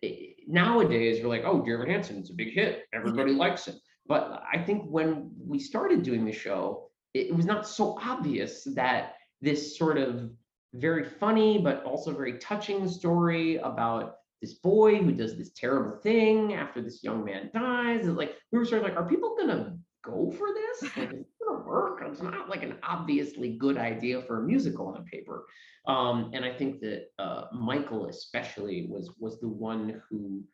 it, 0.00 0.36
nowadays 0.46 1.18
you're 1.18 1.28
like 1.28 1.44
oh 1.44 1.62
Dear 1.62 1.82
Evan 1.82 1.92
Hansen 1.92 2.18
it's 2.18 2.30
a 2.30 2.34
big 2.34 2.52
hit. 2.52 2.84
Everybody 2.92 3.32
likes 3.32 3.68
it 3.68 3.76
but 4.06 4.42
i 4.52 4.58
think 4.58 4.84
when 4.88 5.30
we 5.38 5.58
started 5.58 6.02
doing 6.02 6.24
the 6.24 6.32
show 6.32 6.88
it 7.14 7.34
was 7.34 7.46
not 7.46 7.66
so 7.66 7.98
obvious 8.00 8.64
that 8.74 9.14
this 9.40 9.78
sort 9.78 9.98
of 9.98 10.30
very 10.74 11.04
funny, 11.04 11.58
but 11.58 11.82
also 11.84 12.12
very 12.12 12.38
touching 12.38 12.88
story 12.88 13.56
about 13.56 14.16
this 14.40 14.54
boy 14.54 14.96
who 14.96 15.12
does 15.12 15.36
this 15.36 15.50
terrible 15.50 15.98
thing 15.98 16.54
after 16.54 16.80
this 16.80 17.02
young 17.02 17.24
man 17.24 17.50
dies. 17.52 18.06
It's 18.06 18.16
like 18.16 18.36
we 18.52 18.58
were 18.58 18.64
sort 18.64 18.82
of 18.82 18.88
like, 18.88 18.96
are 18.96 19.08
people 19.08 19.36
gonna 19.38 19.76
go 20.04 20.30
for 20.30 20.48
this? 20.54 20.96
Like, 20.96 21.12
it's 21.12 21.34
gonna 21.44 21.64
work. 21.64 22.02
It's 22.06 22.22
not 22.22 22.48
like 22.48 22.62
an 22.62 22.76
obviously 22.82 23.56
good 23.56 23.76
idea 23.76 24.22
for 24.22 24.42
a 24.42 24.46
musical 24.46 24.88
on 24.88 25.04
paper. 25.04 25.46
Um, 25.86 26.30
and 26.34 26.44
I 26.44 26.52
think 26.52 26.80
that 26.80 27.06
uh, 27.18 27.44
Michael 27.52 28.06
especially 28.06 28.86
was 28.88 29.10
was 29.18 29.40
the 29.40 29.48
one 29.48 30.02
who 30.08 30.44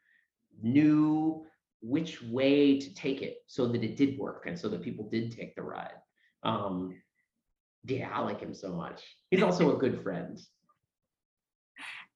knew 0.62 1.44
which 1.82 2.22
way 2.22 2.78
to 2.78 2.94
take 2.94 3.20
it 3.20 3.38
so 3.46 3.66
that 3.68 3.84
it 3.84 3.96
did 3.96 4.18
work 4.18 4.44
and 4.46 4.58
so 4.58 4.68
that 4.68 4.82
people 4.82 5.08
did 5.10 5.30
take 5.32 5.54
the 5.54 5.62
ride. 5.62 5.98
Um, 6.42 6.94
yeah, 7.84 8.10
I 8.12 8.20
like 8.20 8.40
him 8.40 8.54
so 8.54 8.72
much. 8.72 9.02
He's 9.30 9.42
also 9.42 9.76
a 9.76 9.78
good 9.78 10.02
friend. 10.02 10.40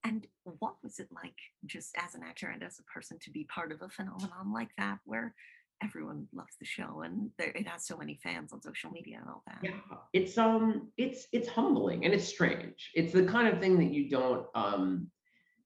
And 0.04 0.26
what 0.58 0.74
was 0.82 0.98
it 0.98 1.08
like, 1.12 1.36
just 1.66 1.94
as 1.96 2.14
an 2.14 2.22
actor 2.22 2.48
and 2.48 2.62
as 2.62 2.78
a 2.78 2.82
person, 2.84 3.18
to 3.22 3.30
be 3.30 3.44
part 3.44 3.72
of 3.72 3.82
a 3.82 3.88
phenomenon 3.88 4.52
like 4.52 4.70
that, 4.78 4.98
where 5.04 5.34
everyone 5.82 6.26
loves 6.32 6.56
the 6.58 6.66
show 6.66 7.02
and 7.04 7.30
there, 7.38 7.52
it 7.54 7.66
has 7.66 7.86
so 7.86 7.96
many 7.96 8.18
fans 8.22 8.52
on 8.52 8.60
social 8.60 8.90
media 8.90 9.18
and 9.20 9.28
all 9.28 9.42
that? 9.46 9.58
Yeah, 9.62 9.96
it's 10.12 10.36
um, 10.38 10.88
it's 10.96 11.26
it's 11.32 11.48
humbling 11.48 12.04
and 12.04 12.12
it's 12.12 12.24
strange. 12.24 12.90
It's 12.94 13.12
the 13.12 13.24
kind 13.24 13.48
of 13.48 13.60
thing 13.60 13.78
that 13.78 13.92
you 13.92 14.08
don't. 14.08 14.46
Um, 14.54 15.10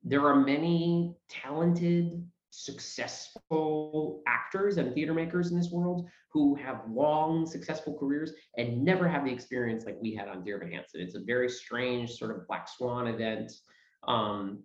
there 0.05 0.27
are 0.27 0.37
many 0.37 1.15
talented 1.29 2.27
successful 2.51 4.23
actors 4.27 4.77
and 4.77 4.95
theater 4.95 5.15
makers 5.15 5.51
in 5.51 5.57
this 5.57 5.71
world 5.71 6.07
who 6.31 6.55
have 6.55 6.83
long 6.89 7.47
successful 7.47 7.97
careers 7.99 8.33
and 8.59 8.85
never 8.85 9.09
have 9.09 9.25
the 9.25 9.33
experience 9.33 9.87
like 9.87 9.97
we 10.03 10.15
had 10.15 10.29
on 10.29 10.45
Dear 10.45 10.57
Evan 10.57 10.71
Hansen. 10.71 11.01
It's 11.01 11.15
a 11.15 11.21
very 11.21 11.49
strange 11.49 12.11
sort 12.13 12.31
of 12.31 12.47
black 12.47 12.69
swan 12.69 13.07
event. 13.07 13.53
Um, 14.07 14.65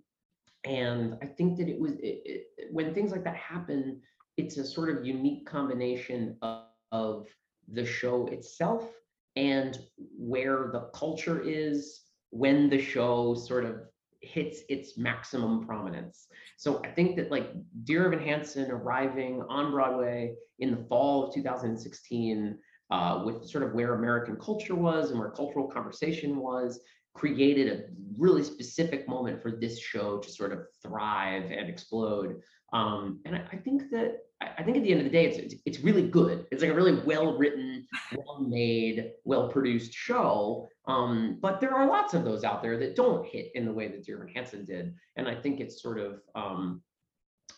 and 0.63 1.17
I 1.21 1.25
think 1.25 1.57
that 1.57 1.67
it 1.67 1.79
was 1.79 1.93
it, 1.93 2.21
it, 2.25 2.47
when 2.71 2.93
things 2.93 3.11
like 3.11 3.23
that 3.23 3.35
happen, 3.35 4.01
it's 4.37 4.57
a 4.57 4.65
sort 4.65 4.89
of 4.89 5.05
unique 5.05 5.45
combination 5.45 6.37
of, 6.41 6.65
of 6.91 7.27
the 7.71 7.85
show 7.85 8.27
itself 8.27 8.89
and 9.35 9.79
where 10.17 10.69
the 10.71 10.89
culture 10.93 11.41
is 11.41 12.01
when 12.31 12.69
the 12.69 12.81
show 12.81 13.35
sort 13.35 13.65
of 13.65 13.81
hits 14.21 14.61
its 14.67 14.97
maximum 14.97 15.65
prominence. 15.65 16.27
So 16.57 16.81
I 16.83 16.89
think 16.89 17.15
that 17.17 17.31
like 17.31 17.51
Dear 17.83 18.07
Evan 18.07 18.25
Hansen 18.25 18.71
arriving 18.71 19.43
on 19.47 19.71
Broadway 19.71 20.33
in 20.59 20.71
the 20.71 20.85
fall 20.89 21.27
of 21.27 21.33
2016 21.33 22.57
uh, 22.89 23.21
with 23.25 23.45
sort 23.47 23.63
of 23.63 23.73
where 23.73 23.93
American 23.93 24.37
culture 24.37 24.75
was 24.75 25.11
and 25.11 25.19
where 25.19 25.29
cultural 25.29 25.67
conversation 25.67 26.37
was 26.37 26.79
created 27.17 27.67
a 27.67 27.83
really 28.17 28.43
specific 28.43 29.07
moment 29.07 29.41
for 29.41 29.51
this 29.51 29.79
show 29.79 30.17
to 30.19 30.29
sort 30.29 30.51
of 30.51 30.65
thrive 30.81 31.43
and 31.43 31.69
explode. 31.69 32.41
Um, 32.73 33.21
and 33.25 33.35
I, 33.35 33.43
I, 33.51 33.57
think 33.57 33.89
that 33.91 34.19
I 34.41 34.61
think 34.61 34.77
at 34.77 34.83
the 34.83 34.91
end 34.91 34.99
of 34.99 35.05
the 35.05 35.11
day, 35.11 35.25
it's, 35.25 35.37
it's, 35.37 35.55
it's 35.65 35.79
really 35.79 36.07
good. 36.07 36.45
It's 36.51 36.61
like 36.61 36.71
a 36.71 36.75
really 36.75 36.99
well 37.05 37.37
written, 37.37 37.87
well 38.15 38.41
made, 38.41 39.11
well 39.23 39.47
produced 39.47 39.93
show. 39.93 40.67
Um, 40.87 41.37
but 41.41 41.61
there 41.61 41.73
are 41.73 41.87
lots 41.87 42.13
of 42.13 42.23
those 42.23 42.43
out 42.43 42.61
there 42.61 42.77
that 42.77 42.95
don't 42.95 43.25
hit 43.25 43.51
in 43.55 43.65
the 43.65 43.73
way 43.73 43.87
that 43.87 44.05
Dear 44.05 44.17
Evan 44.17 44.33
Hansen 44.33 44.65
did. 44.65 44.93
And 45.15 45.27
I 45.27 45.35
think 45.35 45.59
it's 45.59 45.81
sort 45.81 45.99
of 45.99 46.21
um, 46.35 46.81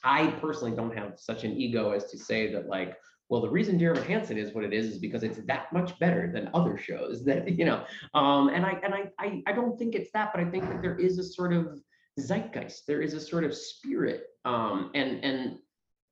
I 0.04 0.28
personally 0.42 0.76
don't 0.76 0.96
have 0.96 1.20
such 1.20 1.44
an 1.44 1.54
ego 1.54 1.92
as 1.92 2.06
to 2.12 2.18
say 2.18 2.52
that 2.54 2.68
like 2.68 2.98
well, 3.30 3.42
the 3.42 3.50
reason 3.50 3.78
Dear 3.78 3.92
Evan 3.92 4.06
Hansen 4.06 4.38
is 4.40 4.54
what 4.54 4.64
it 4.64 4.74
is 4.74 4.88
is 4.88 4.98
because 4.98 5.22
it's 5.22 5.40
that 5.46 5.72
much 5.72 5.98
better 6.00 6.32
than 6.34 6.50
other 6.54 6.78
shows 6.78 7.24
that 7.26 7.48
you 7.58 7.66
know. 7.66 7.86
Um, 8.14 8.50
and 8.50 8.66
I 8.66 8.80
and 8.84 8.94
I, 8.94 9.12
I 9.20 9.44
I 9.48 9.52
don't 9.54 9.78
think 9.78 9.96
it's 9.96 10.12
that, 10.12 10.32
but 10.34 10.44
I 10.44 10.50
think 10.50 10.66
that 10.66 10.82
there 10.82 10.98
is 10.98 11.20
a 11.20 11.24
sort 11.24 11.54
of 11.54 11.80
zeitgeist. 12.20 12.88
There 12.88 13.02
is 13.02 13.14
a 13.14 13.20
sort 13.20 13.44
of 13.44 13.56
spirit. 13.56 14.26
Um, 14.46 14.92
and 14.96 15.24
and 15.24 15.60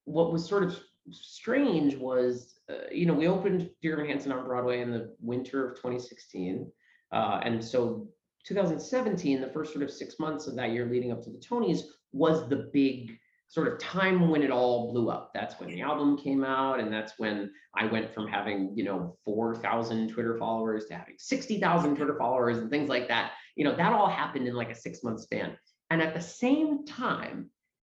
what 0.05 0.31
was 0.31 0.47
sort 0.47 0.63
of 0.63 0.79
strange 1.09 1.95
was, 1.95 2.59
uh, 2.69 2.89
you 2.91 3.05
know, 3.05 3.13
we 3.13 3.27
opened 3.27 3.69
Dear 3.81 3.93
Evan 3.93 4.07
Hansen 4.07 4.31
on 4.31 4.45
Broadway 4.45 4.81
in 4.81 4.91
the 4.91 5.15
winter 5.19 5.69
of 5.69 5.75
2016, 5.77 6.71
uh, 7.11 7.39
and 7.43 7.63
so 7.63 8.07
2017, 8.45 9.41
the 9.41 9.47
first 9.47 9.73
sort 9.73 9.83
of 9.83 9.91
six 9.91 10.19
months 10.19 10.47
of 10.47 10.55
that 10.55 10.71
year 10.71 10.85
leading 10.85 11.11
up 11.11 11.21
to 11.23 11.29
the 11.29 11.39
Tonys, 11.39 11.81
was 12.13 12.47
the 12.47 12.69
big 12.71 13.17
sort 13.49 13.71
of 13.71 13.79
time 13.79 14.29
when 14.29 14.43
it 14.43 14.51
all 14.51 14.91
blew 14.91 15.09
up. 15.09 15.31
That's 15.33 15.59
when 15.59 15.69
the 15.69 15.81
album 15.81 16.17
came 16.17 16.43
out, 16.43 16.79
and 16.79 16.91
that's 16.91 17.13
when 17.17 17.51
I 17.75 17.85
went 17.85 18.13
from 18.13 18.27
having 18.27 18.73
you 18.75 18.83
know 18.83 19.17
four 19.23 19.55
thousand 19.55 20.09
Twitter 20.09 20.37
followers 20.37 20.85
to 20.85 20.95
having 20.95 21.15
sixty 21.17 21.59
thousand 21.59 21.95
Twitter 21.95 22.15
followers 22.17 22.57
and 22.57 22.69
things 22.69 22.89
like 22.89 23.07
that. 23.07 23.31
You 23.55 23.65
know 23.65 23.75
that 23.75 23.93
all 23.93 24.09
happened 24.09 24.47
in 24.47 24.55
like 24.55 24.69
a 24.69 24.75
six 24.75 25.03
month 25.03 25.21
span. 25.21 25.57
And 25.89 26.01
at 26.01 26.13
the 26.13 26.21
same 26.21 26.85
time, 26.85 27.49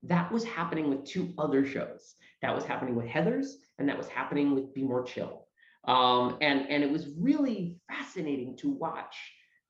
that 0.03 0.31
was 0.31 0.43
happening 0.43 0.89
with 0.89 1.05
two 1.05 1.33
other 1.37 1.65
shows. 1.65 2.15
That 2.41 2.55
was 2.55 2.63
happening 2.63 2.95
with 2.95 3.07
Heathers, 3.07 3.47
and 3.79 3.89
that 3.89 3.97
was 3.97 4.07
happening 4.07 4.53
with 4.53 4.73
Be 4.73 4.83
More 4.83 5.03
Chill. 5.03 5.45
Um, 5.87 6.37
and 6.41 6.69
and 6.69 6.83
it 6.83 6.91
was 6.91 7.07
really 7.17 7.79
fascinating 7.89 8.57
to 8.57 8.69
watch 8.69 9.15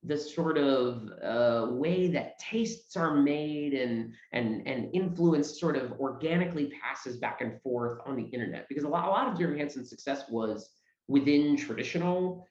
the 0.03 0.17
sort 0.17 0.57
of 0.57 1.09
uh, 1.23 1.67
way 1.71 2.07
that 2.07 2.39
tastes 2.39 2.95
are 2.95 3.15
made 3.15 3.73
and 3.73 4.13
and 4.31 4.65
and 4.65 4.89
influence 4.93 5.59
sort 5.59 5.75
of 5.75 5.91
organically 5.99 6.71
passes 6.81 7.17
back 7.17 7.41
and 7.41 7.61
forth 7.61 7.99
on 8.05 8.15
the 8.15 8.23
internet 8.23 8.65
because 8.69 8.85
a 8.85 8.87
lot, 8.87 9.05
a 9.05 9.09
lot 9.09 9.27
of 9.27 9.37
Dear 9.37 9.55
Hansen's 9.57 9.89
success 9.89 10.23
was 10.29 10.69
within 11.07 11.57
traditional 11.57 12.47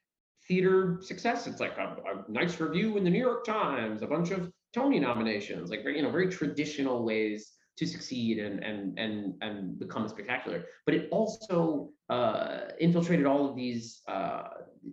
theater 0.47 0.99
success. 1.01 1.47
It's 1.47 1.61
like 1.61 1.77
a, 1.79 1.97
a, 2.29 2.31
nice 2.31 2.61
review 2.61 2.97
in 2.97 3.05
the 3.05 3.11
New 3.11 3.21
York 3.21 3.45
Times, 3.45 4.03
a 4.03 4.07
bunch 4.07 4.31
of 4.31 4.53
Tony 4.75 5.01
nominations, 5.01 5.71
like 5.71 5.85
you 5.85 6.03
know, 6.03 6.11
very 6.11 6.29
traditional 6.29 7.05
ways 7.05 7.53
to 7.79 7.87
succeed 7.87 8.39
and 8.41 8.63
and 8.63 8.99
and 8.99 9.35
and 9.41 9.79
become 9.79 10.09
spectacular. 10.09 10.65
But 10.85 10.95
it 10.95 11.09
also 11.11 11.91
uh, 12.11 12.73
infiltrated 12.81 13.25
all 13.25 13.49
of 13.49 13.55
these 13.55 14.03
uh, 14.09 14.43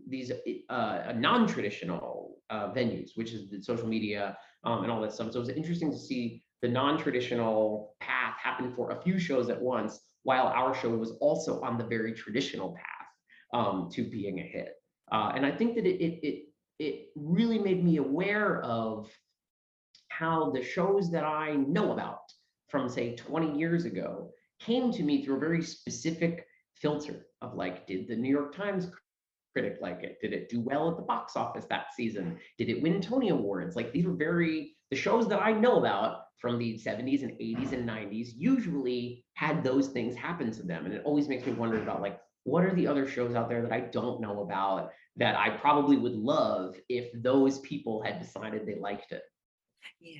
these 0.07 0.31
uh, 0.69 1.13
non-traditional 1.15 2.37
uh, 2.49 2.67
venues, 2.73 3.11
which 3.15 3.31
is 3.33 3.49
the 3.49 3.61
social 3.61 3.87
media 3.87 4.37
um, 4.63 4.83
and 4.83 4.91
all 4.91 5.01
that 5.01 5.13
stuff. 5.13 5.31
So 5.31 5.39
it 5.39 5.47
was 5.47 5.49
interesting 5.49 5.91
to 5.91 5.97
see 5.97 6.43
the 6.61 6.67
non-traditional 6.67 7.95
path 7.99 8.35
happen 8.41 8.73
for 8.75 8.91
a 8.91 9.01
few 9.01 9.17
shows 9.19 9.49
at 9.49 9.59
once, 9.59 9.99
while 10.23 10.47
our 10.47 10.73
show 10.75 10.89
was 10.89 11.11
also 11.19 11.61
on 11.61 11.77
the 11.77 11.83
very 11.83 12.13
traditional 12.13 12.73
path 12.73 13.09
um, 13.53 13.89
to 13.93 14.03
being 14.03 14.39
a 14.39 14.43
hit. 14.43 14.73
Uh, 15.11 15.31
and 15.35 15.45
I 15.45 15.51
think 15.51 15.75
that 15.75 15.85
it, 15.85 16.03
it 16.03 16.19
it 16.29 16.37
it 16.77 17.07
really 17.15 17.57
made 17.57 17.83
me 17.83 17.97
aware 17.97 18.61
of 18.61 19.09
how 20.09 20.51
the 20.51 20.63
shows 20.63 21.11
that 21.11 21.23
I 21.23 21.53
know 21.55 21.91
about 21.91 22.24
from 22.75 22.89
say 22.89 23.15
20 23.15 23.57
years 23.57 23.85
ago 23.85 24.29
came 24.59 24.91
to 24.91 25.01
me 25.01 25.23
through 25.23 25.37
a 25.37 25.39
very 25.39 25.63
specific 25.63 26.45
filter 26.73 27.25
of 27.41 27.55
like, 27.55 27.87
did 27.87 28.05
the 28.05 28.15
New 28.17 28.29
York 28.29 28.53
Times 28.53 28.91
critic 29.53 29.77
like 29.79 30.03
it? 30.03 30.17
Did 30.21 30.33
it 30.33 30.49
do 30.49 30.59
well 30.59 30.89
at 30.91 30.97
the 30.97 31.03
box 31.03 31.37
office 31.37 31.63
that 31.69 31.93
season? 31.95 32.37
Did 32.57 32.67
it 32.67 32.83
win 32.83 32.99
Tony 32.99 33.29
Awards? 33.29 33.77
Like 33.77 33.93
these 33.93 34.05
were 34.05 34.13
very 34.13 34.75
the 34.91 34.97
shows 34.97 35.29
that 35.29 35.41
I 35.41 35.53
know 35.53 35.77
about 35.77 36.23
from 36.37 36.57
the 36.57 36.77
70s 36.77 37.23
and 37.23 37.31
80s 37.39 37.71
and 37.71 37.87
90s 37.87 38.31
usually 38.35 39.23
had 39.35 39.63
those 39.63 39.87
things 39.87 40.13
happen 40.13 40.51
to 40.51 40.63
them. 40.63 40.83
And 40.83 40.93
it 40.93 41.01
always 41.05 41.29
makes 41.29 41.45
me 41.45 41.53
wonder 41.53 41.81
about 41.81 42.01
like, 42.01 42.19
what 42.43 42.65
are 42.65 42.75
the 42.75 42.87
other 42.87 43.07
shows 43.07 43.35
out 43.35 43.47
there 43.47 43.61
that 43.61 43.71
I 43.71 43.79
don't 43.79 44.19
know 44.19 44.41
about 44.41 44.91
that 45.15 45.37
I 45.37 45.51
probably 45.51 45.95
would 45.95 46.15
love 46.15 46.75
if 46.89 47.09
those 47.23 47.59
people 47.59 48.03
had 48.03 48.19
decided 48.19 48.65
they 48.65 48.75
liked 48.75 49.13
it? 49.13 49.23
Yeah. 50.01 50.19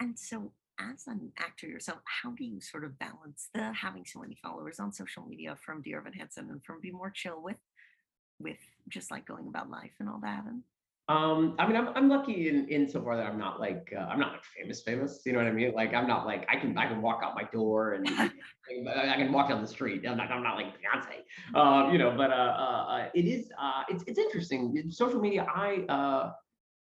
And 0.00 0.18
so, 0.18 0.52
as 0.78 1.06
an 1.06 1.32
actor 1.38 1.66
yourself, 1.66 2.00
how 2.04 2.30
do 2.32 2.44
you 2.44 2.60
sort 2.60 2.84
of 2.84 2.98
balance 2.98 3.48
the 3.54 3.72
having 3.72 4.04
so 4.04 4.20
many 4.20 4.36
followers 4.42 4.78
on 4.78 4.92
social 4.92 5.24
media 5.26 5.56
from 5.64 5.80
Dear 5.80 6.00
Evan 6.00 6.12
Hansen 6.12 6.50
and 6.50 6.62
from 6.64 6.80
Be 6.80 6.90
More 6.90 7.10
Chill 7.10 7.42
with 7.42 7.56
with 8.38 8.58
just 8.88 9.10
like 9.10 9.26
going 9.26 9.48
about 9.48 9.70
life 9.70 9.92
and 9.98 10.08
all 10.08 10.20
that? 10.22 10.44
And 10.44 10.62
um, 11.08 11.54
I 11.58 11.66
mean, 11.68 11.76
I'm 11.76 11.88
I'm 11.94 12.08
lucky 12.08 12.48
in 12.48 12.68
in 12.68 12.88
so 12.88 13.00
far 13.00 13.16
that 13.16 13.26
I'm 13.26 13.38
not 13.38 13.60
like 13.60 13.94
uh, 13.96 14.00
I'm 14.00 14.18
not 14.18 14.32
like 14.32 14.44
famous 14.44 14.82
famous. 14.82 15.22
You 15.24 15.32
know 15.32 15.38
what 15.38 15.46
I 15.46 15.52
mean? 15.52 15.72
Like 15.72 15.94
I'm 15.94 16.08
not 16.08 16.26
like 16.26 16.44
I 16.48 16.56
can 16.56 16.76
I 16.76 16.88
can 16.88 17.00
walk 17.00 17.20
out 17.22 17.36
my 17.36 17.44
door 17.44 17.92
and 17.92 18.08
I 18.08 19.16
can 19.16 19.32
walk 19.32 19.48
down 19.48 19.62
the 19.62 19.68
street. 19.68 20.04
I'm 20.06 20.16
not 20.16 20.32
I'm 20.32 20.42
not 20.42 20.56
like 20.56 20.66
Beyonce. 20.66 21.22
Uh, 21.54 21.92
you 21.92 21.98
know, 21.98 22.12
but 22.16 22.30
uh, 22.30 22.34
uh, 22.34 22.86
uh, 22.88 23.08
it 23.14 23.24
is 23.24 23.52
uh, 23.58 23.84
it's 23.88 24.02
it's 24.08 24.18
interesting. 24.18 24.76
In 24.76 24.90
social 24.90 25.20
media, 25.20 25.46
I 25.48 25.84
uh, 25.88 26.32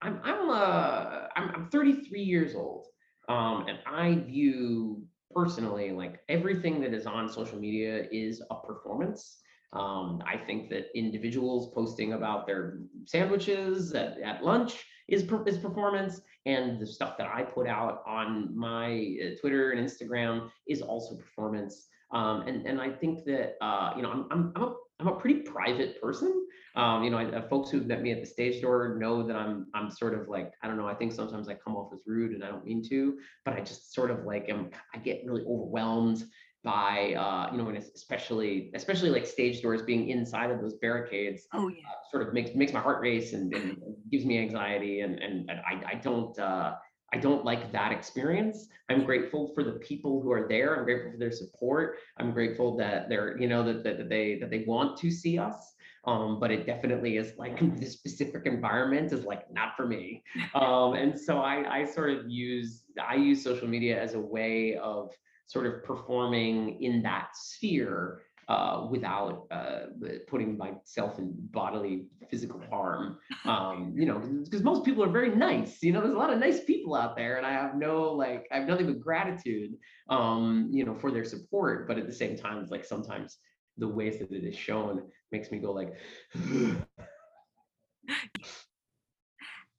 I'm 0.01 0.20
I'm 0.24 0.49
uh 0.49 1.28
I'm 1.36 1.51
I'm 1.55 1.70
33 1.70 2.20
years 2.20 2.55
old. 2.55 2.88
Um, 3.28 3.65
and 3.67 3.80
I 3.86 4.15
view 4.25 5.03
personally 5.34 5.91
like 5.91 6.21
everything 6.30 6.82
that 6.82 6.93
is 6.93 7.05
on 7.05 7.30
social 7.30 7.59
media 7.59 8.07
is 8.11 8.41
a 8.49 8.55
performance. 8.55 9.39
Um, 9.73 10.23
I 10.25 10.38
think 10.38 10.69
that 10.69 10.86
individuals 10.95 11.73
posting 11.73 12.13
about 12.13 12.47
their 12.47 12.80
sandwiches 13.05 13.93
at, 13.93 14.19
at 14.21 14.43
lunch 14.43 14.86
is, 15.07 15.23
is 15.45 15.57
performance, 15.57 16.21
and 16.45 16.80
the 16.80 16.88
stuff 16.88 17.17
that 17.17 17.28
I 17.28 17.43
put 17.43 17.67
out 17.67 18.01
on 18.07 18.57
my 18.57 19.17
uh, 19.21 19.39
Twitter 19.39 19.71
and 19.71 19.86
Instagram 19.86 20.49
is 20.67 20.82
also 20.82 21.15
performance. 21.15 21.88
Um, 22.11 22.41
and 22.47 22.65
and 22.65 22.80
I 22.80 22.89
think 22.89 23.25
that 23.25 23.55
uh, 23.61 23.93
you 23.97 24.01
know 24.01 24.11
I'm 24.11 24.28
I'm 24.32 24.53
I'm 24.55 24.63
a, 24.63 24.75
I'm 25.00 25.08
a 25.08 25.16
pretty 25.16 25.41
private 25.41 26.02
person. 26.02 26.48
Um, 26.76 27.04
you 27.04 27.10
know, 27.10 27.18
I, 27.18 27.26
uh, 27.26 27.48
folks 27.48 27.70
who've 27.70 27.86
met 27.86 28.02
me 28.02 28.12
at 28.12 28.22
the 28.22 28.26
stage 28.26 28.62
door 28.62 28.98
know 29.00 29.24
that 29.24 29.36
I'm 29.36 29.68
I'm 29.74 29.89
sort 29.91 30.20
of 30.20 30.28
like 30.28 30.54
I 30.62 30.68
don't 30.68 30.78
know. 30.78 30.88
I 30.88 30.93
think 30.93 31.12
sometimes 31.12 31.50
I 31.50 31.54
come 31.56 31.76
off 31.76 31.91
as 31.93 32.02
rude, 32.06 32.34
and 32.34 32.43
I 32.43 32.50
don't 32.50 32.66
mean 32.66 32.84
to, 32.89 33.18
but 33.45 33.54
I 33.54 33.62
just 33.62 33.93
sort 33.93 34.12
of 34.12 34.26
like 34.26 34.50
am. 34.50 34.70
I 34.93 34.98
get 35.00 35.22
really 35.26 35.43
overwhelmed 35.43 36.24
by 36.64 37.14
uh, 37.14 37.52
you 37.52 37.58
know, 37.58 37.70
and 37.70 37.78
especially 37.78 38.72
especially 38.76 39.10
like 39.10 39.26
stage 39.26 39.62
doors 39.62 39.82
being 39.82 40.10
inside 40.10 40.52
of 40.52 40.62
those 40.62 40.76
barricades. 40.76 41.48
Oh 41.54 41.68
yeah. 41.68 41.78
Uh, 41.88 42.12
sort 42.12 42.28
of 42.28 42.34
makes 42.34 42.56
makes 42.56 42.74
my 42.74 42.80
heart 42.80 43.02
race 43.02 43.34
and, 43.34 43.54
and 43.54 43.78
gives 44.12 44.26
me 44.26 44.39
anxiety, 44.39 45.02
and 45.02 45.20
and, 45.20 45.50
and 45.50 45.60
I 45.60 45.91
I 45.91 45.95
don't. 45.95 46.38
Uh, 46.38 46.76
I 47.14 47.18
don't 47.18 47.45
like 47.45 47.72
that 47.72 47.91
experience. 47.91 48.68
I'm 48.89 49.05
grateful 49.05 49.51
for 49.53 49.64
the 49.64 49.74
people 49.74 50.22
who 50.22 50.32
are 50.32 50.47
there. 50.47 50.76
I'm 50.76 50.84
grateful 50.84 51.12
for 51.12 51.18
their 51.18 51.32
support. 51.32 51.97
I'm 52.18 52.32
grateful 52.32 52.76
that 52.78 53.08
they're, 53.08 53.38
you 53.39 53.47
know, 53.47 53.64
that, 53.64 53.84
that, 53.84 54.10
they 54.10 54.38
that 54.39 54.49
they 54.49 54.66
want 54.68 54.97
to 54.99 55.12
see 55.12 55.38
us. 55.38 55.74
Um, 56.05 56.39
but 56.39 56.51
it 56.51 56.66
definitely 56.66 57.18
is 57.18 57.34
like 57.38 57.60
this 57.80 57.93
specific 57.93 58.45
environment 58.45 59.12
is 59.14 59.24
like 59.24 59.51
not 59.51 59.76
for 59.76 59.86
me. 59.86 60.24
Um, 60.55 60.93
and 60.93 61.20
so 61.20 61.39
I, 61.39 61.82
I 61.82 61.86
sort 61.86 62.10
of 62.10 62.30
use 62.30 62.84
I 63.01 63.16
use 63.16 63.43
social 63.43 63.68
media 63.68 64.01
as 64.01 64.14
a 64.14 64.20
way 64.20 64.76
of 64.78 65.12
sort 65.45 65.66
of 65.66 65.84
performing 65.84 66.82
in 66.82 67.01
that 67.03 67.30
sphere 67.36 68.22
uh, 68.48 68.88
without 68.89 69.45
uh, 69.52 69.88
putting 70.28 70.58
myself 70.58 71.20
in 71.20 71.34
bodily 71.52 72.06
physical 72.30 72.62
harm. 72.70 73.20
Um, 73.45 73.93
you 73.95 74.06
know, 74.06 74.20
because 74.20 74.64
most 74.64 74.86
people 74.86 75.04
are 75.04 75.10
very 75.10 75.36
nice. 75.36 75.84
You 75.84 75.91
know, 75.91 76.02
there's 76.02 76.14
a 76.14 76.18
lot 76.18 76.32
of 76.32 76.39
nice 76.39 76.64
people 76.64 76.95
out 76.95 77.16
there, 77.16 77.38
and 77.38 77.45
I 77.45 77.52
have 77.52 77.76
no 77.76 78.12
like, 78.12 78.48
I 78.52 78.60
have 78.60 78.68
nothing 78.68 78.88
but 78.88 79.00
gratitude, 79.00 79.72
um, 80.10 80.70
you 80.72 80.86
know, 80.86 80.95
for 80.95 81.12
their 81.12 81.26
support. 81.26 81.88
But 81.88 81.98
at 81.98 82.08
the 82.08 82.14
same 82.14 82.38
time, 82.38 82.60
it's 82.60 82.72
like 82.72 82.86
sometimes 82.86 83.38
the 83.78 83.88
ways 83.88 84.20
that 84.20 84.32
it 84.32 84.43
is 84.43 84.56
shown 84.56 85.04
makes 85.32 85.52
me 85.52 85.60
go 85.60 85.72
like. 85.72 85.93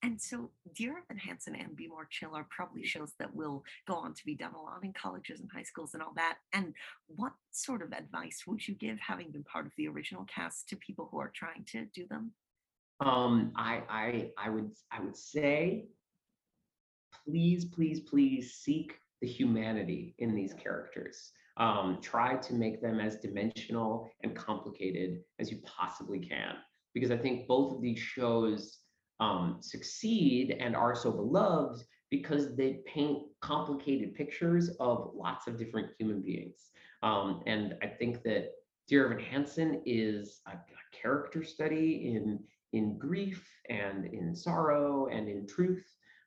And 0.02 0.20
so 0.20 0.50
Dear 0.74 1.02
Evan 1.04 1.18
Hansen 1.18 1.56
and 1.56 1.74
Be 1.74 1.88
More 1.88 2.06
Chill 2.08 2.34
are 2.34 2.46
probably 2.50 2.84
shows 2.84 3.12
that 3.18 3.34
will 3.34 3.64
go 3.86 3.94
on 3.94 4.14
to 4.14 4.24
be 4.24 4.36
done 4.36 4.54
a 4.54 4.62
lot 4.62 4.84
in 4.84 4.92
colleges 4.92 5.40
and 5.40 5.50
high 5.52 5.64
schools 5.64 5.94
and 5.94 6.02
all 6.02 6.12
that. 6.14 6.38
And 6.52 6.72
what 7.08 7.32
sort 7.50 7.82
of 7.82 7.92
advice 7.92 8.44
would 8.46 8.66
you 8.66 8.74
give, 8.74 8.98
having 9.00 9.32
been 9.32 9.42
part 9.42 9.66
of 9.66 9.72
the 9.76 9.88
original 9.88 10.24
cast, 10.32 10.68
to 10.68 10.76
people 10.76 11.08
who 11.10 11.18
are 11.18 11.32
trying 11.34 11.64
to 11.72 11.86
do 11.86 12.06
them? 12.08 12.32
Um, 13.00 13.52
I 13.56 13.82
I 13.88 14.30
I 14.38 14.50
would 14.50 14.70
I 14.92 15.00
would 15.00 15.16
say, 15.16 15.88
please, 17.24 17.64
please, 17.64 18.00
please 18.00 18.54
seek 18.54 18.98
the 19.20 19.26
humanity 19.26 20.14
in 20.18 20.34
these 20.34 20.54
characters. 20.54 21.32
Um, 21.56 21.98
try 22.00 22.36
to 22.36 22.54
make 22.54 22.80
them 22.80 23.00
as 23.00 23.16
dimensional 23.16 24.10
and 24.22 24.36
complicated 24.36 25.24
as 25.40 25.50
you 25.50 25.58
possibly 25.64 26.20
can, 26.20 26.54
because 26.94 27.10
I 27.10 27.16
think 27.16 27.48
both 27.48 27.74
of 27.74 27.82
these 27.82 27.98
shows 27.98 28.78
um, 29.20 29.58
succeed 29.60 30.56
and 30.60 30.76
are 30.76 30.94
so 30.94 31.10
beloved 31.10 31.82
because 32.10 32.56
they 32.56 32.80
paint 32.86 33.22
complicated 33.40 34.14
pictures 34.14 34.70
of 34.80 35.10
lots 35.14 35.46
of 35.46 35.58
different 35.58 35.88
human 35.98 36.22
beings. 36.22 36.70
Um, 37.02 37.42
and 37.46 37.74
I 37.82 37.86
think 37.86 38.22
that 38.22 38.52
Dear 38.88 39.06
Evan 39.06 39.22
Hansen 39.22 39.82
is 39.84 40.40
a, 40.46 40.52
a, 40.52 40.56
character 40.90 41.44
study 41.44 42.14
in 42.14 42.40
in 42.72 42.98
grief 42.98 43.46
and 43.68 44.06
in 44.06 44.34
sorrow 44.34 45.06
and 45.08 45.28
in 45.28 45.46
truth 45.46 45.84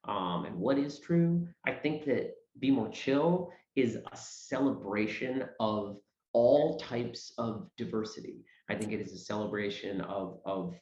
um, 0.08 0.46
and 0.46 0.56
what 0.56 0.78
is 0.78 1.00
true. 1.00 1.48
I 1.66 1.72
think 1.72 2.06
that 2.06 2.34
Be 2.60 2.72
More 2.72 2.89
Chill 2.89 3.52
is 3.76 3.96
a 3.96 4.18
celebration 4.18 5.46
of 5.60 5.98
all 6.34 6.78
types 6.80 7.34
of 7.38 7.70
diversity. 7.78 8.44
I 8.70 8.76
think 8.76 8.92
it 8.92 9.02
is 9.02 9.14
a 9.14 9.18
celebration 9.18 10.02
of, 10.02 10.39
of 10.46 10.74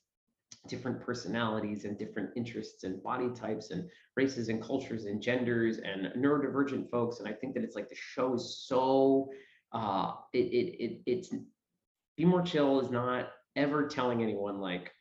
different 0.70 1.01
personalities 1.01 1.84
and 1.84 1.97
different 1.97 2.30
interests 2.38 2.84
and 2.84 3.03
body 3.03 3.30
types 3.36 3.72
and 3.72 3.89
races 4.15 4.49
and 4.49 4.61
cultures 4.61 5.05
and 5.05 5.22
genders 5.22 5.80
and 5.80 6.11
neurodivergent 6.15 6.89
folks. 6.89 7.20
And 7.20 7.28
I 7.28 7.34
think 7.34 7.53
that 7.55 7.63
it's 7.63 7.76
like 7.76 7.89
the 7.89 7.95
show 7.95 8.36
is 8.36 8.63
so 8.67 9.30
uh 9.72 10.13
it 10.34 10.38
it, 10.38 10.84
it 10.84 11.01
it's 11.05 11.30
be 12.17 12.26
more 12.26 12.41
chill 12.41 12.80
is 12.80 12.89
not 12.89 13.30
ever 13.55 13.88
telling 13.88 14.24
anyone 14.24 14.59
like 14.59 14.91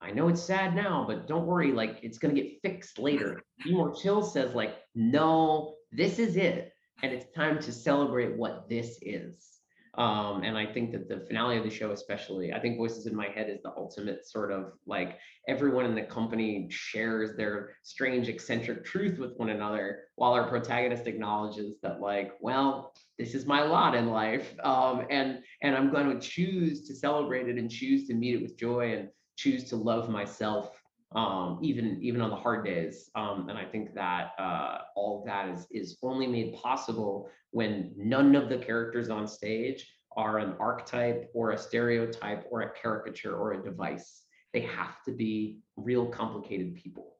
I 0.00 0.10
know 0.10 0.28
it's 0.28 0.42
sad 0.42 0.74
now, 0.74 1.04
but 1.08 1.26
don't 1.26 1.46
worry, 1.46 1.72
like 1.72 1.98
it's 2.02 2.18
gonna 2.18 2.34
get 2.34 2.60
fixed 2.62 2.98
later. 2.98 3.42
Be 3.64 3.72
more 3.72 3.94
chill 3.94 4.22
says 4.22 4.54
like, 4.54 4.76
no, 4.94 5.76
this 5.92 6.18
is 6.18 6.36
it. 6.36 6.72
And 7.02 7.12
it's 7.12 7.32
time 7.34 7.58
to 7.60 7.72
celebrate 7.72 8.36
what 8.36 8.68
this 8.68 8.98
is. 9.00 9.53
Um, 9.96 10.42
and 10.42 10.58
I 10.58 10.66
think 10.66 10.90
that 10.92 11.08
the 11.08 11.20
finale 11.20 11.56
of 11.56 11.64
the 11.64 11.70
show, 11.70 11.92
especially, 11.92 12.52
I 12.52 12.58
think 12.58 12.76
Voices 12.76 13.06
in 13.06 13.14
My 13.14 13.28
Head 13.28 13.48
is 13.48 13.62
the 13.62 13.72
ultimate 13.76 14.26
sort 14.26 14.50
of 14.50 14.72
like 14.86 15.18
everyone 15.46 15.84
in 15.84 15.94
the 15.94 16.02
company 16.02 16.66
shares 16.70 17.36
their 17.36 17.76
strange, 17.82 18.28
eccentric 18.28 18.84
truth 18.84 19.18
with 19.18 19.36
one 19.36 19.50
another, 19.50 20.04
while 20.16 20.32
our 20.32 20.48
protagonist 20.48 21.06
acknowledges 21.06 21.76
that, 21.82 22.00
like, 22.00 22.32
well, 22.40 22.92
this 23.18 23.34
is 23.34 23.46
my 23.46 23.62
lot 23.62 23.94
in 23.94 24.08
life, 24.08 24.54
um, 24.64 25.06
and 25.10 25.40
and 25.62 25.76
I'm 25.76 25.92
going 25.92 26.10
to 26.10 26.18
choose 26.18 26.88
to 26.88 26.94
celebrate 26.94 27.48
it 27.48 27.56
and 27.56 27.70
choose 27.70 28.08
to 28.08 28.14
meet 28.14 28.34
it 28.34 28.42
with 28.42 28.58
joy 28.58 28.94
and 28.94 29.08
choose 29.36 29.64
to 29.70 29.76
love 29.76 30.08
myself 30.08 30.70
um, 31.14 31.58
even 31.62 31.98
even 32.02 32.20
on 32.20 32.30
the 32.30 32.36
hard 32.36 32.64
days. 32.64 33.10
Um, 33.14 33.48
and 33.48 33.56
I 33.56 33.64
think 33.64 33.94
that 33.94 34.32
uh, 34.38 34.78
all 34.96 35.20
of 35.20 35.26
that 35.26 35.48
is 35.48 35.66
is 35.70 35.98
only 36.02 36.26
made 36.26 36.54
possible 36.54 37.30
when 37.50 37.92
none 37.96 38.34
of 38.34 38.48
the 38.48 38.58
characters 38.58 39.10
on 39.10 39.26
stage 39.26 39.88
are 40.16 40.38
an 40.38 40.54
archetype 40.60 41.30
or 41.34 41.52
a 41.52 41.58
stereotype 41.58 42.46
or 42.50 42.62
a 42.62 42.70
caricature 42.70 43.36
or 43.36 43.52
a 43.52 43.62
device. 43.62 44.22
They 44.52 44.60
have 44.60 45.02
to 45.04 45.12
be 45.12 45.60
real 45.76 46.06
complicated 46.06 46.76
people. 46.76 47.16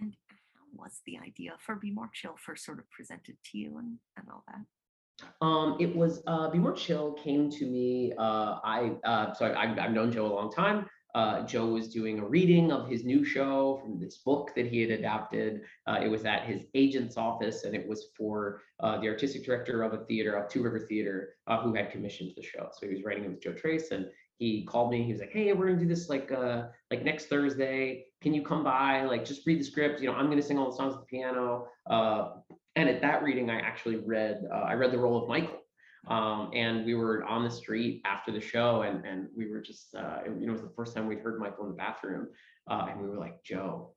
And 0.00 0.14
how 0.28 0.82
was 0.82 1.00
the 1.06 1.18
idea 1.18 1.52
for 1.64 1.76
Be 1.76 1.92
More 1.92 2.10
Chill 2.12 2.34
first 2.44 2.64
sort 2.64 2.80
of 2.80 2.90
presented 2.90 3.36
to 3.52 3.58
you 3.58 3.78
and, 3.78 3.98
and 4.16 4.26
all 4.28 4.44
that? 4.48 5.26
Um, 5.40 5.76
it 5.78 5.94
was 5.94 6.22
uh, 6.26 6.50
Be 6.50 6.58
More 6.58 6.72
Chill 6.72 7.12
came 7.12 7.50
to 7.50 7.66
me. 7.66 8.12
Uh, 8.18 8.58
I 8.64 8.92
uh, 9.04 9.34
so 9.34 9.46
I, 9.46 9.84
I've 9.84 9.92
known 9.92 10.10
Joe 10.10 10.26
a 10.26 10.34
long 10.34 10.50
time. 10.50 10.86
Uh, 11.14 11.42
Joe 11.42 11.66
was 11.66 11.88
doing 11.88 12.18
a 12.18 12.24
reading 12.24 12.70
of 12.70 12.88
his 12.88 13.04
new 13.04 13.24
show 13.24 13.80
from 13.82 13.98
this 13.98 14.18
book 14.18 14.52
that 14.54 14.66
he 14.66 14.80
had 14.80 14.90
adapted. 14.90 15.62
Uh, 15.86 16.00
it 16.02 16.08
was 16.08 16.24
at 16.24 16.44
his 16.44 16.62
agent's 16.74 17.16
office, 17.16 17.64
and 17.64 17.74
it 17.74 17.88
was 17.88 18.08
for 18.16 18.62
uh, 18.80 19.00
the 19.00 19.08
artistic 19.08 19.44
director 19.44 19.82
of 19.82 19.92
a 19.92 20.04
theater, 20.04 20.34
of 20.34 20.48
Two 20.48 20.62
River 20.62 20.80
Theater, 20.80 21.34
uh, 21.46 21.60
who 21.60 21.74
had 21.74 21.90
commissioned 21.90 22.32
the 22.36 22.42
show. 22.42 22.68
So 22.72 22.86
he 22.86 22.94
was 22.94 23.04
writing 23.04 23.24
it 23.24 23.30
with 23.30 23.42
Joe 23.42 23.52
Tracz, 23.52 23.90
and 23.90 24.06
he 24.38 24.64
called 24.64 24.90
me. 24.90 25.02
He 25.02 25.12
was 25.12 25.20
like, 25.20 25.32
"Hey, 25.32 25.52
we're 25.52 25.66
gonna 25.66 25.80
do 25.80 25.86
this 25.86 26.08
like 26.08 26.32
uh, 26.32 26.68
like 26.90 27.04
next 27.04 27.26
Thursday. 27.26 28.06
Can 28.22 28.32
you 28.32 28.42
come 28.42 28.64
by? 28.64 29.04
Like, 29.04 29.24
just 29.24 29.46
read 29.46 29.60
the 29.60 29.64
script. 29.64 30.00
You 30.00 30.08
know, 30.08 30.14
I'm 30.14 30.28
gonna 30.28 30.42
sing 30.42 30.58
all 30.58 30.70
the 30.70 30.76
songs 30.76 30.94
at 30.94 31.00
the 31.00 31.06
piano." 31.06 31.66
Uh, 31.88 32.36
and 32.76 32.88
at 32.88 33.02
that 33.02 33.22
reading, 33.22 33.50
I 33.50 33.60
actually 33.60 33.96
read 33.96 34.44
I 34.52 34.74
read 34.74 34.92
the 34.92 34.98
role 34.98 35.22
of 35.22 35.28
Michael 35.28 35.59
um, 36.08 36.50
and 36.54 36.84
we 36.84 36.94
were 36.94 37.24
on 37.24 37.44
the 37.44 37.50
street 37.50 38.02
after 38.04 38.32
the 38.32 38.40
show, 38.40 38.82
and 38.82 39.04
and 39.04 39.28
we 39.36 39.48
were 39.48 39.60
just, 39.60 39.94
uh, 39.94 40.18
you 40.24 40.46
know, 40.46 40.52
it 40.52 40.52
was 40.52 40.62
the 40.62 40.72
first 40.76 40.94
time 40.94 41.06
we'd 41.06 41.20
heard 41.20 41.38
Michael 41.38 41.64
in 41.64 41.70
the 41.70 41.76
bathroom, 41.76 42.28
uh, 42.70 42.86
and 42.90 43.00
we 43.00 43.08
were 43.08 43.18
like, 43.18 43.42
Joe, 43.44 43.92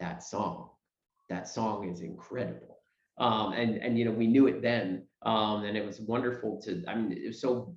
that 0.00 0.22
song, 0.22 0.70
that 1.28 1.48
song 1.48 1.88
is 1.88 2.00
incredible. 2.00 2.78
Um, 3.18 3.52
and 3.52 3.76
and 3.76 3.98
you 3.98 4.04
know, 4.04 4.12
we 4.12 4.26
knew 4.26 4.46
it 4.46 4.62
then, 4.62 5.06
um, 5.22 5.64
and 5.64 5.76
it 5.76 5.84
was 5.84 6.00
wonderful 6.00 6.60
to. 6.62 6.82
I 6.88 6.94
mean, 6.94 7.12
it 7.12 7.26
was 7.26 7.40
so 7.40 7.76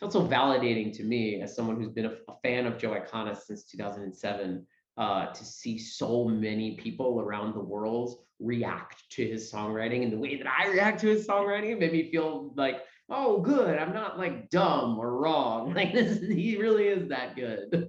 felt 0.00 0.12
so 0.12 0.26
validating 0.26 0.92
to 0.96 1.04
me 1.04 1.40
as 1.42 1.54
someone 1.54 1.80
who's 1.80 1.92
been 1.92 2.06
a, 2.06 2.16
a 2.28 2.34
fan 2.42 2.66
of 2.66 2.76
Joe 2.76 2.90
Iconis 2.90 3.42
since 3.42 3.62
2007 3.64 4.66
uh, 4.98 5.26
to 5.26 5.44
see 5.44 5.78
so 5.78 6.24
many 6.24 6.76
people 6.76 7.20
around 7.20 7.54
the 7.54 7.60
world 7.60 8.24
react 8.40 9.04
to 9.10 9.24
his 9.24 9.50
songwriting 9.52 10.02
and 10.02 10.12
the 10.12 10.18
way 10.18 10.36
that 10.36 10.46
I 10.46 10.68
react 10.68 11.00
to 11.02 11.06
his 11.06 11.26
songwriting 11.26 11.78
made 11.78 11.92
me 11.92 12.10
feel 12.10 12.52
like 12.56 12.82
oh, 13.12 13.40
good, 13.40 13.78
I'm 13.78 13.92
not 13.92 14.18
like 14.18 14.50
dumb 14.50 14.98
or 14.98 15.18
wrong. 15.18 15.74
Like 15.82 15.92
this, 15.92 16.20
he 16.20 16.56
really 16.56 16.88
is 16.88 17.08
that 17.08 17.36
good. 17.36 17.88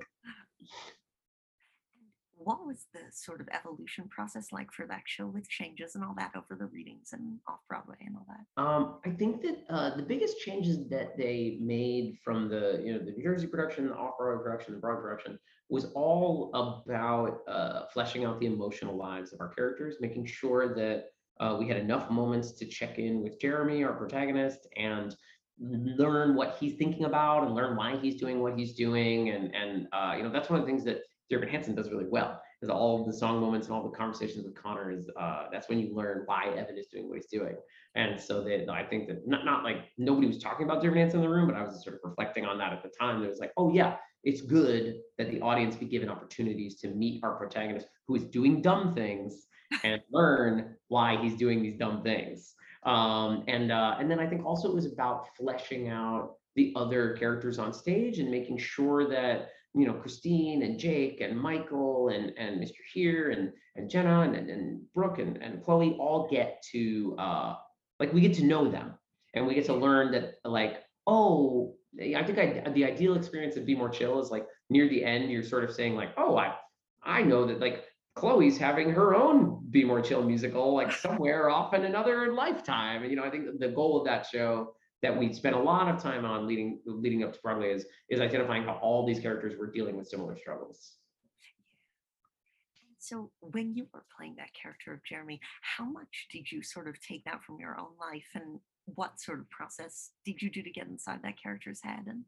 What 2.35 2.65
was 2.65 2.87
the 2.93 2.99
sort 3.11 3.39
of 3.39 3.47
evolution 3.53 4.09
process 4.09 4.51
like 4.51 4.71
for 4.71 4.85
that 4.87 5.03
show 5.05 5.27
with 5.27 5.47
changes 5.47 5.95
and 5.95 6.03
all 6.03 6.13
that 6.17 6.31
over 6.35 6.59
the 6.59 6.65
readings 6.67 7.13
and 7.13 7.39
off 7.47 7.59
Broadway 7.69 7.95
and 8.05 8.15
all 8.17 8.25
that? 8.27 8.61
Um, 8.61 8.95
I 9.05 9.11
think 9.11 9.41
that 9.43 9.63
uh, 9.69 9.95
the 9.95 10.01
biggest 10.01 10.39
changes 10.39 10.89
that 10.89 11.17
they 11.17 11.57
made 11.61 12.17
from 12.23 12.49
the 12.49 12.81
you 12.83 12.93
know 12.93 12.99
the 12.99 13.11
New 13.11 13.23
Jersey 13.23 13.47
production, 13.47 13.87
the 13.87 13.95
off 13.95 14.17
Broadway 14.17 14.43
production, 14.43 14.73
the 14.73 14.79
Broadway 14.79 15.03
production 15.03 15.39
was 15.69 15.85
all 15.95 16.51
about 16.53 17.39
uh, 17.47 17.85
fleshing 17.93 18.25
out 18.25 18.39
the 18.39 18.45
emotional 18.45 18.95
lives 18.95 19.33
of 19.33 19.39
our 19.39 19.49
characters, 19.49 19.95
making 20.01 20.25
sure 20.25 20.75
that 20.75 21.12
uh, 21.39 21.55
we 21.59 21.67
had 21.67 21.77
enough 21.77 22.09
moments 22.09 22.51
to 22.53 22.65
check 22.65 22.99
in 22.99 23.21
with 23.21 23.39
Jeremy, 23.39 23.83
our 23.83 23.93
protagonist, 23.93 24.67
and 24.77 25.15
learn 25.59 26.35
what 26.35 26.57
he's 26.59 26.75
thinking 26.75 27.05
about 27.05 27.43
and 27.43 27.55
learn 27.55 27.75
why 27.75 27.95
he's 27.97 28.15
doing 28.15 28.39
what 28.39 28.57
he's 28.57 28.73
doing. 28.73 29.29
And 29.29 29.53
and 29.55 29.87
uh, 29.91 30.13
you 30.17 30.23
know 30.23 30.31
that's 30.31 30.49
one 30.49 30.59
of 30.59 30.65
the 30.65 30.71
things 30.71 30.83
that 30.85 31.01
Dear 31.29 31.39
Evan 31.39 31.49
Hansen 31.49 31.75
does 31.75 31.89
really 31.89 32.07
well. 32.07 32.41
Is 32.61 32.69
all 32.69 33.01
of 33.01 33.05
the 33.05 33.13
song 33.13 33.41
moments 33.41 33.67
and 33.67 33.75
all 33.75 33.83
the 33.83 33.95
conversations 33.95 34.45
with 34.45 34.55
Connor 34.55 34.89
is 34.89 35.09
uh, 35.19 35.47
that's 35.51 35.67
when 35.67 35.79
you 35.79 35.93
learn 35.93 36.23
why 36.27 36.45
Evan 36.55 36.77
is 36.77 36.87
doing 36.87 37.09
what 37.09 37.17
he's 37.17 37.27
doing. 37.27 37.57
And 37.95 38.19
so 38.19 38.41
that 38.45 38.69
I 38.69 38.85
think 38.85 39.07
that 39.09 39.27
not 39.27 39.43
not 39.43 39.63
like 39.63 39.77
nobody 39.97 40.27
was 40.27 40.39
talking 40.39 40.65
about 40.65 40.81
Dear 40.81 40.91
Evan 40.91 41.01
Hansen 41.01 41.19
in 41.19 41.25
the 41.25 41.35
room, 41.35 41.47
but 41.47 41.57
I 41.57 41.63
was 41.63 41.83
sort 41.83 41.95
of 41.95 42.01
reflecting 42.03 42.45
on 42.45 42.57
that 42.59 42.71
at 42.71 42.81
the 42.83 42.89
time. 42.97 43.21
It 43.21 43.27
was 43.27 43.39
like, 43.39 43.51
oh 43.57 43.73
yeah, 43.73 43.97
it's 44.23 44.41
good 44.41 44.99
that 45.17 45.29
the 45.29 45.41
audience 45.41 45.75
be 45.75 45.85
given 45.85 46.09
opportunities 46.09 46.79
to 46.79 46.87
meet 46.89 47.21
our 47.23 47.35
protagonist 47.35 47.87
who 48.07 48.15
is 48.15 48.23
doing 48.25 48.61
dumb 48.61 48.95
things 48.95 49.47
and 49.83 50.01
learn 50.11 50.75
why 50.87 51.17
he's 51.21 51.35
doing 51.35 51.61
these 51.61 51.77
dumb 51.77 52.03
things. 52.03 52.53
Um, 52.83 53.43
and 53.47 53.71
uh, 53.71 53.95
and 53.99 54.09
then 54.11 54.19
I 54.19 54.27
think 54.27 54.45
also 54.45 54.69
it 54.69 54.75
was 54.75 54.85
about 54.85 55.27
fleshing 55.37 55.89
out 55.89 56.35
the 56.55 56.73
other 56.75 57.13
characters 57.13 57.59
on 57.59 57.73
stage 57.73 58.19
and 58.19 58.29
making 58.29 58.57
sure 58.57 59.07
that 59.09 59.49
you 59.73 59.87
know 59.87 59.93
Christine 59.93 60.63
and 60.63 60.77
Jake 60.77 61.21
and 61.21 61.39
Michael 61.39 62.09
and 62.09 62.33
and 62.37 62.61
Mr. 62.61 62.79
Heere 62.93 63.31
and 63.31 63.51
and 63.75 63.89
Jenna 63.89 64.21
and 64.21 64.35
and, 64.35 64.81
Brooke 64.93 65.19
and, 65.19 65.37
and 65.37 65.63
Chloe 65.63 65.95
all 65.99 66.27
get 66.29 66.63
to 66.71 67.15
uh, 67.17 67.55
like 67.99 68.13
we 68.13 68.21
get 68.21 68.33
to 68.35 68.43
know 68.43 68.69
them 68.69 68.93
and 69.33 69.47
we 69.47 69.55
get 69.55 69.65
to 69.65 69.73
learn 69.73 70.11
that 70.11 70.35
like 70.43 70.83
oh 71.07 71.75
I 71.99 72.23
think 72.23 72.37
I, 72.37 72.69
the 72.71 72.85
ideal 72.85 73.15
experience 73.15 73.55
of 73.55 73.65
Be 73.65 73.75
More 73.75 73.89
Chill 73.89 74.19
is 74.19 74.29
like 74.29 74.45
near 74.69 74.87
the 74.89 75.03
end 75.03 75.31
you're 75.31 75.43
sort 75.43 75.63
of 75.63 75.73
saying 75.73 75.95
like 75.95 76.09
oh 76.17 76.37
I 76.37 76.55
I 77.03 77.23
know 77.23 77.45
that 77.47 77.59
like 77.59 77.85
Chloe's 78.15 78.57
having 78.57 78.91
her 78.91 79.15
own 79.15 79.65
Be 79.71 79.83
More 79.83 80.01
Chill 80.01 80.23
musical, 80.23 80.73
like 80.73 80.91
somewhere 80.91 81.49
off 81.49 81.73
in 81.73 81.85
another 81.85 82.33
lifetime. 82.33 83.01
And 83.01 83.09
you 83.11 83.17
know, 83.17 83.23
I 83.23 83.29
think 83.29 83.59
the 83.59 83.69
goal 83.69 83.99
of 83.99 84.05
that 84.05 84.25
show 84.25 84.75
that 85.01 85.17
we 85.17 85.33
spent 85.33 85.55
a 85.55 85.59
lot 85.59 85.93
of 85.93 86.01
time 86.01 86.23
on 86.23 86.47
leading 86.47 86.79
leading 86.85 87.23
up 87.23 87.33
to 87.33 87.39
Broadway 87.41 87.73
is 87.73 87.85
is 88.09 88.21
identifying 88.21 88.63
how 88.63 88.79
all 88.81 89.05
these 89.05 89.19
characters 89.19 89.57
were 89.57 89.71
dealing 89.71 89.97
with 89.97 90.07
similar 90.07 90.37
struggles. 90.37 90.93
So 92.99 93.31
when 93.41 93.75
you 93.75 93.87
were 93.93 94.05
playing 94.15 94.35
that 94.37 94.53
character 94.53 94.93
of 94.93 95.03
Jeremy, 95.03 95.41
how 95.61 95.83
much 95.83 96.27
did 96.31 96.49
you 96.49 96.63
sort 96.63 96.87
of 96.87 96.95
take 97.01 97.25
that 97.25 97.43
from 97.43 97.59
your 97.59 97.77
own 97.77 97.97
life 97.99 98.29
and 98.33 98.59
what 98.85 99.19
sort 99.19 99.41
of 99.41 99.49
process 99.49 100.11
did 100.23 100.41
you 100.41 100.49
do 100.49 100.63
to 100.63 100.69
get 100.69 100.87
inside 100.87 101.19
that 101.23 101.41
character's 101.41 101.81
head 101.83 102.03
and 102.07 102.23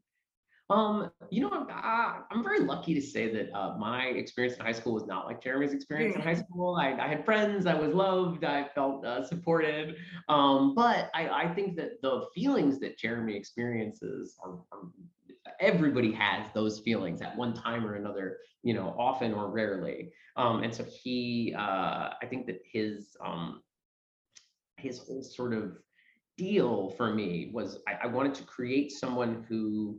um, 0.68 1.10
you 1.30 1.40
know, 1.40 1.50
I'm, 1.50 1.68
uh, 1.68 2.22
I'm 2.30 2.42
very 2.42 2.60
lucky 2.60 2.92
to 2.94 3.00
say 3.00 3.32
that 3.32 3.56
uh, 3.56 3.76
my 3.78 4.06
experience 4.06 4.56
in 4.56 4.64
high 4.64 4.72
school 4.72 4.94
was 4.94 5.06
not 5.06 5.26
like 5.26 5.42
Jeremy's 5.42 5.72
experience 5.72 6.16
in 6.16 6.22
high 6.22 6.34
school. 6.34 6.74
I, 6.74 6.92
I 6.92 7.06
had 7.06 7.24
friends, 7.24 7.66
I 7.66 7.74
was 7.74 7.94
loved, 7.94 8.44
I 8.44 8.68
felt 8.74 9.04
uh, 9.04 9.24
supported. 9.24 9.96
Um, 10.28 10.74
but 10.74 11.10
I, 11.14 11.28
I 11.28 11.54
think 11.54 11.76
that 11.76 12.02
the 12.02 12.26
feelings 12.34 12.80
that 12.80 12.98
Jeremy 12.98 13.36
experiences 13.36 14.36
are, 14.42 14.58
are 14.72 14.88
everybody 15.60 16.12
has 16.12 16.46
those 16.52 16.80
feelings 16.80 17.22
at 17.22 17.36
one 17.36 17.54
time 17.54 17.86
or 17.86 17.94
another, 17.94 18.38
you 18.64 18.74
know, 18.74 18.94
often 18.98 19.32
or 19.32 19.50
rarely. 19.50 20.12
Um, 20.36 20.64
and 20.64 20.74
so 20.74 20.84
he, 20.84 21.54
uh, 21.56 22.10
I 22.20 22.26
think 22.28 22.46
that 22.46 22.60
his 22.64 23.16
um, 23.24 23.62
his 24.78 24.98
whole 24.98 25.22
sort 25.22 25.54
of 25.54 25.78
deal 26.36 26.90
for 26.96 27.14
me 27.14 27.50
was 27.52 27.78
I, 27.88 27.98
I 28.04 28.06
wanted 28.08 28.34
to 28.34 28.44
create 28.44 28.92
someone 28.92 29.44
who 29.48 29.98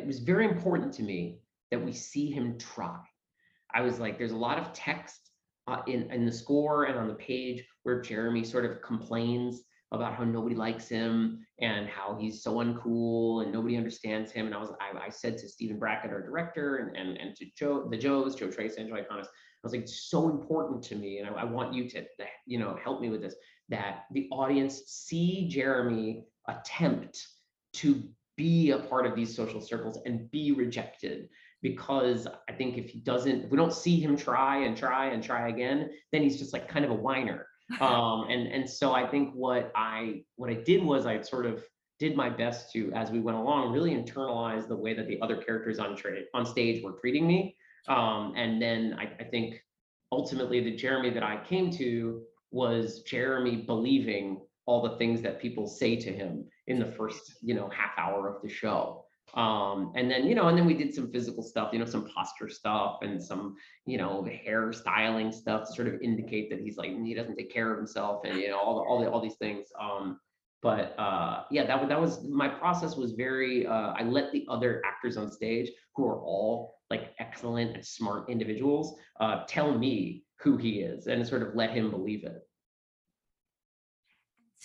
it 0.00 0.06
was 0.06 0.20
very 0.20 0.46
important 0.46 0.92
to 0.94 1.02
me 1.02 1.40
that 1.70 1.84
we 1.84 1.92
see 1.92 2.30
him 2.30 2.58
try. 2.58 2.98
I 3.74 3.80
was 3.80 3.98
like, 3.98 4.18
there's 4.18 4.32
a 4.32 4.36
lot 4.36 4.58
of 4.58 4.72
text 4.72 5.30
uh, 5.66 5.82
in, 5.86 6.10
in 6.12 6.26
the 6.26 6.32
score 6.32 6.84
and 6.84 6.98
on 6.98 7.08
the 7.08 7.14
page 7.14 7.64
where 7.82 8.00
Jeremy 8.00 8.44
sort 8.44 8.64
of 8.64 8.82
complains 8.82 9.62
about 9.92 10.14
how 10.14 10.24
nobody 10.24 10.54
likes 10.54 10.88
him 10.88 11.46
and 11.60 11.88
how 11.88 12.16
he's 12.20 12.42
so 12.42 12.56
uncool 12.56 13.42
and 13.42 13.52
nobody 13.52 13.76
understands 13.76 14.32
him. 14.32 14.46
And 14.46 14.54
I 14.54 14.58
was, 14.58 14.72
I, 14.80 15.06
I 15.06 15.08
said 15.08 15.38
to 15.38 15.48
Stephen 15.48 15.78
Brackett, 15.78 16.10
our 16.10 16.22
director, 16.22 16.76
and, 16.76 16.96
and, 16.96 17.16
and 17.16 17.36
to 17.36 17.46
Joe, 17.56 17.88
the 17.88 17.96
Joes, 17.96 18.34
Joe 18.34 18.48
Tracz, 18.48 18.76
Joe 18.76 18.94
Iconis, 18.94 19.26
I 19.26 19.62
was 19.62 19.72
like, 19.72 19.82
it's 19.82 20.10
so 20.10 20.28
important 20.28 20.82
to 20.84 20.96
me. 20.96 21.18
And 21.18 21.28
I, 21.28 21.42
I 21.42 21.44
want 21.44 21.72
you 21.72 21.88
to, 21.90 22.04
you 22.46 22.58
know, 22.58 22.76
help 22.82 23.00
me 23.00 23.08
with 23.08 23.22
this, 23.22 23.36
that 23.68 24.04
the 24.12 24.28
audience 24.30 24.82
see 24.86 25.48
Jeremy 25.48 26.24
attempt 26.48 27.26
to 27.74 28.02
be 28.36 28.70
a 28.70 28.78
part 28.78 29.06
of 29.06 29.14
these 29.14 29.34
social 29.34 29.60
circles 29.60 30.00
and 30.06 30.30
be 30.30 30.52
rejected 30.52 31.28
because 31.62 32.26
I 32.48 32.52
think 32.52 32.76
if 32.76 32.90
he 32.90 33.00
doesn't, 33.00 33.44
if 33.44 33.50
we 33.50 33.56
don't 33.56 33.72
see 33.72 33.98
him 33.98 34.16
try 34.16 34.64
and 34.64 34.76
try 34.76 35.06
and 35.06 35.22
try 35.22 35.48
again, 35.48 35.90
then 36.12 36.22
he's 36.22 36.38
just 36.38 36.52
like 36.52 36.68
kind 36.68 36.84
of 36.84 36.90
a 36.90 36.94
whiner. 36.94 37.46
Um, 37.80 38.26
and 38.28 38.46
and 38.46 38.68
so 38.68 38.92
I 38.92 39.06
think 39.06 39.32
what 39.32 39.72
I 39.74 40.20
what 40.36 40.50
I 40.50 40.54
did 40.54 40.84
was 40.84 41.06
I 41.06 41.22
sort 41.22 41.46
of 41.46 41.64
did 41.98 42.14
my 42.14 42.28
best 42.28 42.70
to, 42.72 42.92
as 42.92 43.10
we 43.10 43.20
went 43.20 43.38
along, 43.38 43.72
really 43.72 43.92
internalize 43.92 44.68
the 44.68 44.76
way 44.76 44.92
that 44.92 45.08
the 45.08 45.18
other 45.22 45.36
characters 45.36 45.78
on 45.78 45.96
tra- 45.96 46.24
on 46.34 46.44
stage 46.44 46.84
were 46.84 46.92
treating 46.92 47.26
me. 47.26 47.56
Um, 47.88 48.34
and 48.36 48.60
then 48.60 48.96
I, 48.98 49.04
I 49.18 49.24
think 49.24 49.62
ultimately 50.12 50.60
the 50.60 50.76
Jeremy 50.76 51.08
that 51.10 51.22
I 51.22 51.42
came 51.42 51.70
to 51.78 52.22
was 52.50 53.00
Jeremy 53.02 53.56
believing 53.56 54.42
all 54.66 54.82
the 54.82 54.96
things 54.98 55.22
that 55.22 55.40
people 55.40 55.66
say 55.66 55.96
to 55.96 56.12
him 56.12 56.44
in 56.66 56.78
the 56.78 56.86
first 56.86 57.34
you 57.42 57.54
know 57.54 57.68
half 57.68 57.92
hour 57.98 58.34
of 58.34 58.42
the 58.42 58.48
show. 58.48 59.04
Um 59.34 59.92
and 59.96 60.10
then 60.10 60.26
you 60.26 60.34
know 60.34 60.48
and 60.48 60.56
then 60.56 60.66
we 60.66 60.74
did 60.74 60.94
some 60.94 61.10
physical 61.10 61.42
stuff 61.42 61.72
you 61.72 61.78
know 61.78 61.84
some 61.84 62.06
posture 62.08 62.48
stuff 62.48 62.98
and 63.02 63.22
some 63.22 63.56
you 63.86 63.98
know 63.98 64.24
hair 64.44 64.72
styling 64.72 65.32
stuff 65.32 65.66
to 65.68 65.74
sort 65.74 65.88
of 65.88 66.00
indicate 66.02 66.50
that 66.50 66.60
he's 66.60 66.76
like 66.76 66.90
he 66.90 67.14
doesn't 67.14 67.36
take 67.36 67.52
care 67.52 67.72
of 67.72 67.78
himself 67.78 68.24
and 68.24 68.38
you 68.38 68.48
know 68.48 68.58
all 68.58 68.76
the 68.76 68.82
all 68.82 69.00
the 69.00 69.10
all 69.10 69.20
these 69.20 69.36
things. 69.36 69.68
Um 69.80 70.20
but 70.64 70.98
uh 70.98 71.44
yeah 71.50 71.64
that 71.66 71.78
was 71.78 71.88
that 71.88 72.00
was 72.00 72.24
my 72.24 72.48
process 72.48 72.96
was 72.96 73.12
very 73.12 73.66
uh 73.66 73.92
i 73.98 74.02
let 74.02 74.32
the 74.32 74.44
other 74.48 74.82
actors 74.84 75.16
on 75.16 75.30
stage 75.30 75.70
who 75.94 76.06
are 76.06 76.20
all 76.20 76.80
like 76.90 77.12
excellent 77.20 77.74
and 77.76 77.84
smart 77.84 78.28
individuals 78.30 78.96
uh 79.20 79.44
tell 79.46 79.76
me 79.76 80.24
who 80.40 80.56
he 80.56 80.80
is 80.80 81.06
and 81.06 81.24
sort 81.24 81.42
of 81.42 81.54
let 81.54 81.70
him 81.70 81.90
believe 81.90 82.24
it 82.24 82.43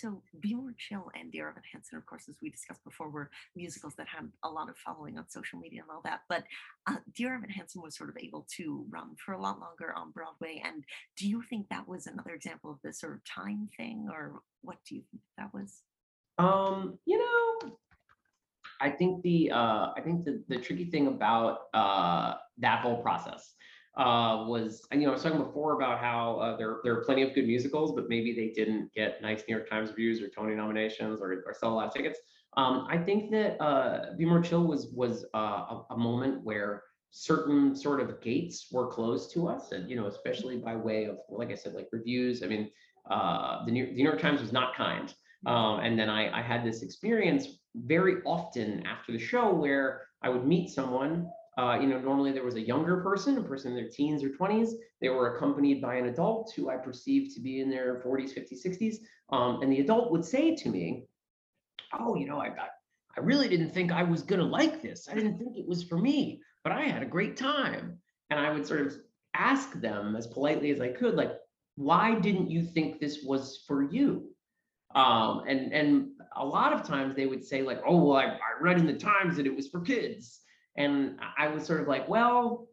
so 0.00 0.22
Be 0.40 0.54
More 0.54 0.74
Chill 0.78 1.10
and 1.18 1.30
Dear 1.30 1.50
Evan 1.50 1.62
Hansen, 1.72 1.98
of 1.98 2.06
course, 2.06 2.28
as 2.28 2.36
we 2.40 2.50
discussed 2.50 2.82
before, 2.84 3.10
were 3.10 3.30
musicals 3.54 3.94
that 3.96 4.08
had 4.08 4.30
a 4.42 4.48
lot 4.48 4.68
of 4.68 4.76
following 4.78 5.18
on 5.18 5.28
social 5.28 5.58
media 5.58 5.82
and 5.82 5.90
all 5.90 6.00
that. 6.04 6.20
But 6.28 6.44
uh, 6.86 6.96
Dear 7.14 7.34
Evan 7.34 7.50
Hansen 7.50 7.82
was 7.82 7.96
sort 7.96 8.10
of 8.10 8.16
able 8.18 8.46
to 8.56 8.86
run 8.90 9.16
for 9.24 9.32
a 9.32 9.40
lot 9.40 9.60
longer 9.60 9.92
on 9.94 10.12
Broadway. 10.12 10.62
And 10.64 10.84
do 11.16 11.28
you 11.28 11.42
think 11.48 11.68
that 11.68 11.86
was 11.86 12.06
another 12.06 12.30
example 12.30 12.70
of 12.70 12.78
this 12.82 13.00
sort 13.00 13.14
of 13.14 13.24
time 13.24 13.68
thing, 13.76 14.08
or 14.10 14.40
what 14.62 14.78
do 14.88 14.96
you 14.96 15.02
think 15.10 15.22
that 15.36 15.52
was? 15.52 15.82
Um, 16.38 16.98
you 17.04 17.18
know, 17.18 17.72
I 18.80 18.90
think 18.90 19.22
the 19.22 19.50
uh, 19.50 19.90
I 19.96 20.00
think 20.02 20.24
the 20.24 20.42
the 20.48 20.58
tricky 20.58 20.86
thing 20.86 21.06
about 21.06 21.58
uh, 21.74 22.34
that 22.58 22.80
whole 22.80 23.02
process 23.02 23.54
uh, 23.96 24.44
was, 24.46 24.86
you 24.92 25.00
know, 25.00 25.08
I 25.08 25.12
was 25.12 25.22
talking 25.22 25.42
before 25.42 25.74
about 25.74 25.98
how 25.98 26.36
uh, 26.36 26.56
there 26.56 26.78
there 26.84 26.94
are 26.94 27.04
plenty 27.04 27.22
of 27.22 27.34
good 27.34 27.46
musicals, 27.46 27.92
but 27.92 28.08
maybe 28.08 28.32
they 28.32 28.48
didn't 28.48 28.92
get 28.94 29.20
nice 29.20 29.42
New 29.48 29.56
York 29.56 29.68
Times 29.68 29.90
reviews 29.90 30.22
or 30.22 30.28
Tony 30.28 30.54
nominations 30.54 31.20
or, 31.20 31.42
or 31.46 31.54
sell 31.58 31.72
a 31.72 31.74
lot 31.74 31.88
of 31.88 31.94
tickets. 31.94 32.18
Um, 32.56 32.86
I 32.88 32.98
think 32.98 33.30
that 33.30 33.60
uh, 33.62 34.16
Be 34.16 34.24
More 34.24 34.40
Chill 34.40 34.64
was 34.64 34.88
was 34.94 35.24
uh, 35.34 35.38
a, 35.38 35.84
a 35.90 35.96
moment 35.96 36.44
where 36.44 36.84
certain 37.10 37.74
sort 37.74 38.00
of 38.00 38.20
gates 38.20 38.68
were 38.70 38.86
closed 38.86 39.32
to 39.34 39.48
us, 39.48 39.72
and 39.72 39.90
you 39.90 39.96
know, 39.96 40.06
especially 40.06 40.58
by 40.58 40.76
way 40.76 41.06
of, 41.06 41.18
like 41.28 41.50
I 41.50 41.54
said, 41.54 41.74
like 41.74 41.88
reviews. 41.92 42.42
I 42.42 42.46
mean, 42.46 42.70
uh, 43.10 43.64
the 43.64 43.72
New, 43.72 43.86
the 43.86 43.94
New 43.94 44.04
York 44.04 44.20
Times 44.20 44.40
was 44.40 44.52
not 44.52 44.74
kind. 44.76 45.12
Um, 45.46 45.80
and 45.80 45.98
then 45.98 46.10
I, 46.10 46.38
I 46.38 46.42
had 46.42 46.64
this 46.64 46.82
experience 46.82 47.48
very 47.74 48.16
often 48.24 48.84
after 48.86 49.10
the 49.12 49.18
show 49.18 49.52
where 49.52 50.02
I 50.22 50.28
would 50.28 50.46
meet 50.46 50.70
someone. 50.70 51.28
Uh, 51.60 51.78
you 51.78 51.86
know, 51.86 52.00
normally 52.00 52.32
there 52.32 52.44
was 52.44 52.54
a 52.54 52.60
younger 52.60 53.02
person, 53.02 53.36
a 53.36 53.42
person 53.42 53.72
in 53.72 53.76
their 53.76 53.90
teens 53.90 54.24
or 54.24 54.30
20s. 54.30 54.70
They 55.02 55.10
were 55.10 55.36
accompanied 55.36 55.82
by 55.82 55.96
an 55.96 56.06
adult 56.06 56.54
who 56.56 56.70
I 56.70 56.76
perceived 56.76 57.34
to 57.34 57.40
be 57.40 57.60
in 57.60 57.68
their 57.68 58.00
40s, 58.00 58.32
50s, 58.32 58.64
60s. 58.64 58.96
Um, 59.28 59.60
and 59.60 59.70
the 59.70 59.80
adult 59.80 60.10
would 60.10 60.24
say 60.24 60.54
to 60.54 60.68
me, 60.70 61.06
"Oh, 61.92 62.14
you 62.14 62.26
know, 62.26 62.40
I 62.40 62.48
I 63.14 63.20
really 63.20 63.46
didn't 63.46 63.74
think 63.74 63.92
I 63.92 64.02
was 64.02 64.22
gonna 64.22 64.44
like 64.60 64.80
this. 64.80 65.06
I 65.06 65.14
didn't 65.14 65.36
think 65.36 65.58
it 65.58 65.68
was 65.68 65.82
for 65.82 65.98
me, 65.98 66.40
but 66.64 66.72
I 66.72 66.84
had 66.84 67.02
a 67.02 67.14
great 67.14 67.36
time." 67.36 68.00
And 68.30 68.40
I 68.40 68.50
would 68.50 68.66
sort 68.66 68.86
of 68.86 68.96
ask 69.34 69.70
them 69.74 70.16
as 70.16 70.26
politely 70.26 70.70
as 70.70 70.80
I 70.80 70.88
could, 70.88 71.14
like, 71.14 71.32
"Why 71.76 72.18
didn't 72.18 72.50
you 72.50 72.62
think 72.64 73.00
this 73.00 73.22
was 73.22 73.64
for 73.66 73.82
you?" 73.82 74.34
Um, 74.94 75.44
and 75.46 75.74
and 75.74 76.08
a 76.36 76.46
lot 76.46 76.72
of 76.72 76.84
times 76.84 77.14
they 77.14 77.26
would 77.26 77.44
say 77.44 77.60
like, 77.60 77.82
oh 77.86 78.02
well, 78.02 78.16
I, 78.16 78.24
I 78.24 78.50
read 78.62 78.78
in 78.78 78.86
the 78.86 78.94
Times 78.94 79.36
that 79.36 79.46
it 79.46 79.54
was 79.54 79.68
for 79.68 79.80
kids, 79.80 80.40
and 80.76 81.18
I 81.38 81.48
was 81.48 81.64
sort 81.64 81.80
of 81.80 81.88
like, 81.88 82.08
well, 82.08 82.68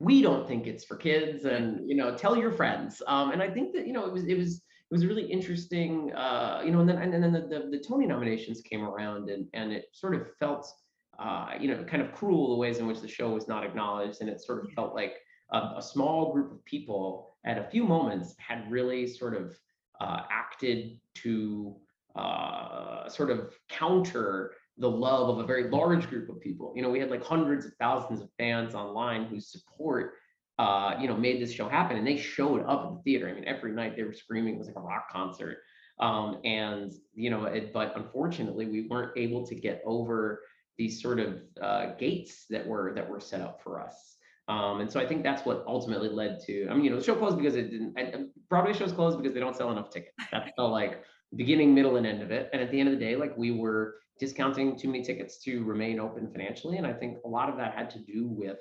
we 0.00 0.22
don't 0.22 0.46
think 0.46 0.66
it's 0.66 0.84
for 0.84 0.96
kids, 0.96 1.44
and 1.44 1.88
you 1.88 1.96
know, 1.96 2.16
tell 2.16 2.36
your 2.36 2.52
friends. 2.52 3.02
Um, 3.06 3.30
and 3.30 3.42
I 3.42 3.50
think 3.50 3.72
that 3.74 3.86
you 3.86 3.92
know 3.92 4.04
it 4.06 4.12
was 4.12 4.24
it 4.24 4.36
was 4.36 4.56
it 4.56 4.94
was 4.94 5.06
really 5.06 5.24
interesting, 5.24 6.12
uh, 6.12 6.62
you 6.64 6.70
know, 6.70 6.80
and 6.80 6.88
then 6.88 6.98
and 6.98 7.22
then 7.22 7.32
the, 7.32 7.40
the, 7.40 7.68
the 7.70 7.84
Tony 7.86 8.06
nominations 8.06 8.60
came 8.60 8.84
around, 8.84 9.30
and 9.30 9.46
and 9.54 9.72
it 9.72 9.86
sort 9.92 10.14
of 10.14 10.36
felt, 10.38 10.70
uh, 11.18 11.52
you 11.58 11.68
know, 11.68 11.84
kind 11.84 12.02
of 12.02 12.12
cruel 12.12 12.50
the 12.50 12.56
ways 12.56 12.78
in 12.78 12.86
which 12.86 13.00
the 13.00 13.08
show 13.08 13.30
was 13.30 13.48
not 13.48 13.64
acknowledged, 13.64 14.20
and 14.20 14.28
it 14.28 14.40
sort 14.42 14.64
of 14.64 14.72
felt 14.72 14.94
like 14.94 15.14
a, 15.52 15.58
a 15.76 15.82
small 15.82 16.32
group 16.32 16.52
of 16.52 16.64
people 16.64 17.36
at 17.44 17.58
a 17.58 17.64
few 17.70 17.84
moments 17.84 18.34
had 18.38 18.70
really 18.70 19.06
sort 19.06 19.34
of 19.34 19.56
uh, 20.00 20.22
acted 20.30 20.98
to 21.14 21.76
uh, 22.16 23.08
sort 23.08 23.30
of 23.30 23.54
counter 23.68 24.52
the 24.78 24.90
love 24.90 25.28
of 25.28 25.38
a 25.38 25.46
very 25.46 25.70
large 25.70 26.08
group 26.08 26.28
of 26.28 26.40
people. 26.40 26.72
You 26.74 26.82
know, 26.82 26.90
we 26.90 26.98
had 26.98 27.10
like 27.10 27.24
hundreds 27.24 27.64
of 27.66 27.72
thousands 27.78 28.20
of 28.20 28.28
fans 28.38 28.74
online 28.74 29.26
whose 29.26 29.50
support, 29.50 30.14
uh, 30.58 30.94
you 31.00 31.06
know, 31.06 31.16
made 31.16 31.40
this 31.40 31.52
show 31.52 31.68
happen, 31.68 31.96
and 31.96 32.06
they 32.06 32.16
showed 32.16 32.64
up 32.66 32.84
at 32.86 32.90
the 32.94 33.02
theater. 33.04 33.28
I 33.28 33.32
mean, 33.32 33.44
every 33.44 33.72
night 33.72 33.96
they 33.96 34.02
were 34.02 34.12
screaming. 34.12 34.54
It 34.54 34.58
was 34.58 34.66
like 34.66 34.76
a 34.76 34.80
rock 34.80 35.10
concert. 35.10 35.58
Um, 36.00 36.40
and 36.44 36.92
you 37.14 37.30
know, 37.30 37.44
it, 37.44 37.72
but 37.72 37.96
unfortunately, 37.96 38.66
we 38.66 38.88
weren't 38.88 39.16
able 39.16 39.46
to 39.46 39.54
get 39.54 39.80
over 39.86 40.42
these 40.76 41.00
sort 41.00 41.20
of 41.20 41.40
uh, 41.62 41.94
gates 41.94 42.46
that 42.50 42.66
were 42.66 42.92
that 42.96 43.08
were 43.08 43.20
set 43.20 43.40
up 43.40 43.62
for 43.62 43.80
us. 43.80 44.16
Um, 44.48 44.80
and 44.80 44.90
so 44.90 45.00
I 45.00 45.06
think 45.06 45.22
that's 45.22 45.46
what 45.46 45.64
ultimately 45.66 46.08
led 46.08 46.40
to. 46.46 46.68
I 46.68 46.74
mean, 46.74 46.84
you 46.84 46.90
know, 46.90 46.98
the 46.98 47.04
show 47.04 47.14
closed 47.14 47.38
because 47.38 47.56
it 47.56 47.70
didn't. 47.70 47.96
And 47.96 48.28
Broadway 48.50 48.74
shows 48.74 48.92
closed 48.92 49.16
because 49.16 49.32
they 49.32 49.40
don't 49.40 49.56
sell 49.56 49.70
enough 49.70 49.90
tickets. 49.90 50.12
That's 50.32 50.50
the 50.56 50.64
like 50.64 51.02
beginning, 51.36 51.74
middle, 51.74 51.96
and 51.96 52.06
end 52.06 52.22
of 52.22 52.30
it. 52.30 52.50
And 52.52 52.60
at 52.60 52.70
the 52.70 52.78
end 52.78 52.88
of 52.88 52.98
the 52.98 53.00
day, 53.00 53.16
like 53.16 53.36
we 53.38 53.52
were 53.52 53.94
discounting 54.18 54.78
too 54.78 54.88
many 54.88 55.02
tickets 55.02 55.42
to 55.44 55.64
remain 55.64 55.98
open 55.98 56.30
financially. 56.30 56.78
And 56.78 56.86
I 56.86 56.92
think 56.92 57.18
a 57.24 57.28
lot 57.28 57.48
of 57.48 57.56
that 57.56 57.74
had 57.74 57.90
to 57.90 57.98
do 57.98 58.26
with, 58.28 58.58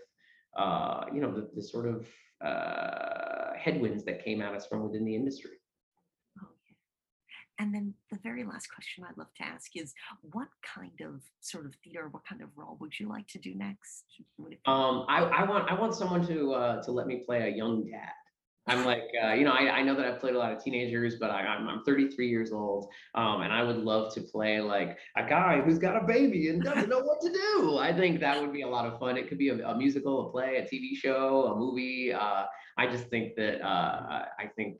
uh, 0.57 1.05
you 1.13 1.21
know, 1.21 1.31
the, 1.31 1.49
the 1.55 1.61
sort 1.61 1.87
of 1.87 2.07
uh, 2.43 3.53
headwinds 3.57 4.03
that 4.05 4.23
came 4.23 4.41
at 4.41 4.53
us 4.53 4.65
from 4.65 4.83
within 4.83 5.05
the 5.05 5.15
industry. 5.15 5.51
And 7.59 7.73
then 7.73 7.93
the 8.11 8.17
very 8.23 8.43
last 8.43 8.67
question 8.73 9.03
I'd 9.07 9.17
love 9.17 9.33
to 9.37 9.45
ask 9.45 9.71
is 9.75 9.93
what 10.21 10.47
kind 10.75 10.99
of 11.01 11.21
sort 11.39 11.65
of 11.65 11.73
theater, 11.83 12.07
what 12.09 12.25
kind 12.25 12.41
of 12.41 12.49
role 12.55 12.77
would 12.81 12.99
you 12.99 13.07
like 13.07 13.27
to 13.27 13.37
do 13.37 13.53
next? 13.53 14.05
Um, 14.65 15.05
I, 15.07 15.19
I 15.19 15.43
want 15.49 15.71
I 15.71 15.79
want 15.79 15.93
someone 15.93 16.25
to 16.27 16.53
uh, 16.53 16.83
to 16.83 16.91
let 16.91 17.05
me 17.05 17.23
play 17.25 17.43
a 17.43 17.55
young 17.55 17.85
dad. 17.85 18.11
I'm 18.65 18.85
like, 18.85 19.09
uh, 19.21 19.33
you 19.33 19.43
know, 19.43 19.51
I, 19.51 19.69
I 19.69 19.81
know 19.83 19.93
that 19.95 20.05
I've 20.05 20.19
played 20.21 20.35
a 20.35 20.39
lot 20.39 20.53
of 20.53 20.63
teenagers, 20.63 21.17
but 21.19 21.29
I, 21.29 21.41
I'm, 21.41 21.67
I'm 21.67 21.83
33 21.83 22.29
years 22.29 22.53
old, 22.53 22.87
um, 23.13 23.41
and 23.41 23.51
I 23.51 23.61
would 23.61 23.77
love 23.77 24.13
to 24.13 24.21
play 24.21 24.61
like 24.61 24.97
a 25.17 25.27
guy 25.27 25.59
who's 25.61 25.77
got 25.77 26.01
a 26.01 26.05
baby 26.05 26.47
and 26.47 26.63
doesn't 26.63 26.87
know 26.89 27.01
what 27.01 27.19
to 27.21 27.29
do. 27.29 27.77
I 27.77 27.91
think 27.91 28.21
that 28.21 28.39
would 28.39 28.53
be 28.53 28.61
a 28.61 28.67
lot 28.67 28.85
of 28.85 28.97
fun. 28.99 29.17
It 29.17 29.27
could 29.27 29.37
be 29.37 29.49
a, 29.49 29.67
a 29.67 29.77
musical, 29.77 30.27
a 30.27 30.31
play, 30.31 30.57
a 30.57 30.61
TV 30.63 30.95
show, 30.95 31.47
a 31.47 31.59
movie. 31.59 32.13
Uh, 32.13 32.43
I 32.77 32.87
just 32.87 33.07
think 33.07 33.35
that 33.35 33.61
uh, 33.61 34.25
I 34.39 34.47
think 34.55 34.79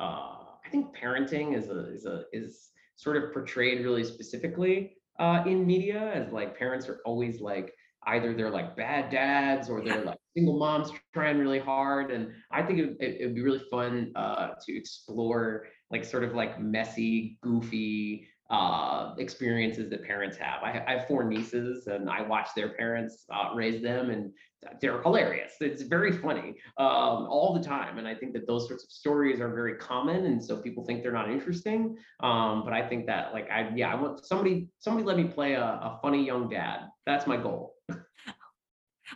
uh, 0.00 0.36
I 0.64 0.70
think 0.70 0.96
parenting 0.96 1.56
is 1.56 1.68
a 1.68 1.92
is 1.92 2.06
a 2.06 2.24
is 2.32 2.70
sort 2.96 3.16
of 3.16 3.32
portrayed 3.32 3.84
really 3.84 4.04
specifically 4.04 4.96
uh, 5.18 5.42
in 5.46 5.66
media 5.66 6.12
as 6.14 6.32
like 6.32 6.58
parents 6.58 6.88
are 6.88 7.00
always 7.04 7.40
like 7.40 7.74
either 8.06 8.34
they're 8.34 8.50
like 8.50 8.76
bad 8.76 9.10
dads 9.10 9.68
or 9.68 9.82
they're 9.82 10.04
like 10.04 10.17
single 10.36 10.58
moms 10.58 10.90
trying 11.14 11.38
really 11.38 11.58
hard 11.58 12.10
and 12.10 12.30
i 12.50 12.62
think 12.62 12.78
it, 12.78 12.96
it, 13.00 13.26
would 13.26 13.34
be 13.34 13.42
really 13.42 13.62
fun 13.70 14.12
uh, 14.16 14.48
to 14.64 14.76
explore 14.76 15.66
like 15.90 16.04
sort 16.04 16.24
of 16.24 16.34
like 16.34 16.60
messy 16.60 17.38
goofy 17.42 18.28
uh, 18.50 19.14
experiences 19.18 19.90
that 19.90 20.02
parents 20.02 20.36
have. 20.38 20.62
I, 20.62 20.82
I, 20.86 20.98
have 20.98 21.06
four 21.06 21.24
nieces 21.24 21.86
and 21.86 22.08
I 22.08 22.22
watch 22.22 22.48
their 22.56 22.70
parents 22.70 23.26
uh, 23.30 23.54
raise 23.54 23.82
them 23.82 24.08
and 24.08 24.32
they're 24.80 25.02
hilarious. 25.02 25.52
It's 25.60 25.82
very 25.82 26.12
funny 26.12 26.54
um, 26.78 27.26
all 27.28 27.52
the 27.52 27.62
time. 27.62 27.98
And 27.98 28.08
I 28.08 28.14
think 28.14 28.32
that 28.32 28.46
those 28.46 28.66
sorts 28.66 28.84
of 28.84 28.90
stories 28.90 29.40
are 29.40 29.54
very 29.54 29.74
common. 29.76 30.24
And 30.24 30.42
so 30.42 30.56
people 30.56 30.84
think 30.84 31.02
they're 31.02 31.12
not 31.12 31.30
interesting. 31.30 31.98
Um, 32.20 32.64
but 32.64 32.72
I 32.72 32.88
think 32.88 33.06
that 33.06 33.34
like, 33.34 33.50
I, 33.50 33.70
yeah, 33.76 33.92
I 33.92 33.94
want 33.96 34.24
somebody, 34.24 34.68
somebody 34.78 35.04
let 35.04 35.18
me 35.18 35.24
play 35.24 35.52
a, 35.52 35.62
a 35.62 35.98
funny 36.00 36.24
young 36.24 36.48
dad. 36.48 36.88
That's 37.04 37.26
my 37.26 37.36
goal. 37.36 37.74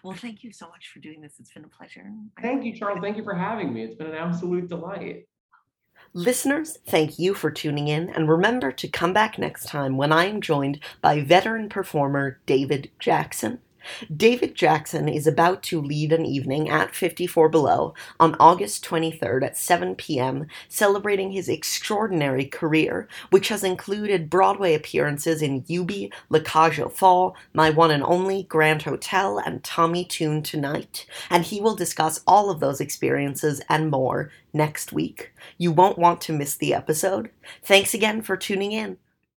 Well, 0.03 0.17
thank 0.17 0.43
you 0.43 0.53
so 0.53 0.69
much 0.69 0.89
for 0.93 1.01
doing 1.01 1.21
this. 1.21 1.35
It's 1.39 1.53
been 1.53 1.65
a 1.65 1.69
pleasure. 1.69 2.11
Thank 2.41 2.65
you, 2.65 2.75
Charles. 2.75 3.01
Thank 3.01 3.17
you 3.17 3.25
for 3.25 3.35
having 3.35 3.73
me. 3.73 3.83
It's 3.83 3.95
been 3.95 4.09
an 4.09 4.15
absolute 4.15 4.69
delight. 4.69 5.27
Listeners, 6.15 6.79
thank 6.87 7.19
you 7.19 7.33
for 7.33 7.51
tuning 7.51 7.89
in, 7.89 8.11
and 8.11 8.29
remember 8.29 8.73
to 8.73 8.89
come 8.89 9.13
back 9.13 9.39
next 9.39 9.67
time 9.67 9.97
when 9.97 10.13
I 10.13 10.27
am 10.27 10.41
joined 10.41 10.81
by 11.01 11.21
veteran 11.23 11.69
performer 11.69 12.41
David 12.45 12.91
Jackson. 12.99 13.61
David 14.15 14.55
Jackson 14.55 15.09
is 15.09 15.27
about 15.27 15.63
to 15.65 15.81
lead 15.81 16.13
an 16.13 16.25
evening 16.25 16.69
at 16.69 16.95
54 16.95 17.49
Below 17.49 17.95
on 18.21 18.37
August 18.39 18.85
23rd 18.85 19.45
at 19.45 19.57
7 19.57 19.95
p.m., 19.95 20.47
celebrating 20.69 21.33
his 21.33 21.49
extraordinary 21.49 22.45
career, 22.45 23.09
which 23.31 23.49
has 23.49 23.65
included 23.65 24.31
Broadway 24.31 24.75
appearances 24.75 25.43
in 25.43 25.63
Eubie, 25.63 26.13
La 26.31 26.41
Cage 26.41 26.81
aux 26.81 26.89
Folles, 26.89 27.35
My 27.53 27.71
One 27.71 27.91
and 27.91 28.03
Only, 28.03 28.45
Grand 28.45 28.83
Hotel, 28.83 29.39
and 29.39 29.63
Tommy 29.65 30.05
Tune 30.05 30.43
Tonight. 30.43 31.07
And 31.31 31.45
he 31.45 31.61
will 31.61 31.75
discuss 31.75 32.21
all 32.27 32.51
of 32.51 32.61
those 32.61 32.81
experiences 32.81 33.61
and 33.69 33.91
more 33.91 34.31
next 34.53 34.93
week. 34.93 35.33
You 35.59 35.73
won't 35.73 35.99
want 35.99 36.21
to 36.23 36.33
miss 36.33 36.57
the 36.57 36.75
episode. 36.75 37.31
Thanks 37.63 37.95
again 37.95 38.23
for 38.23 38.37
tuning 38.37 38.73
in. 38.73 38.99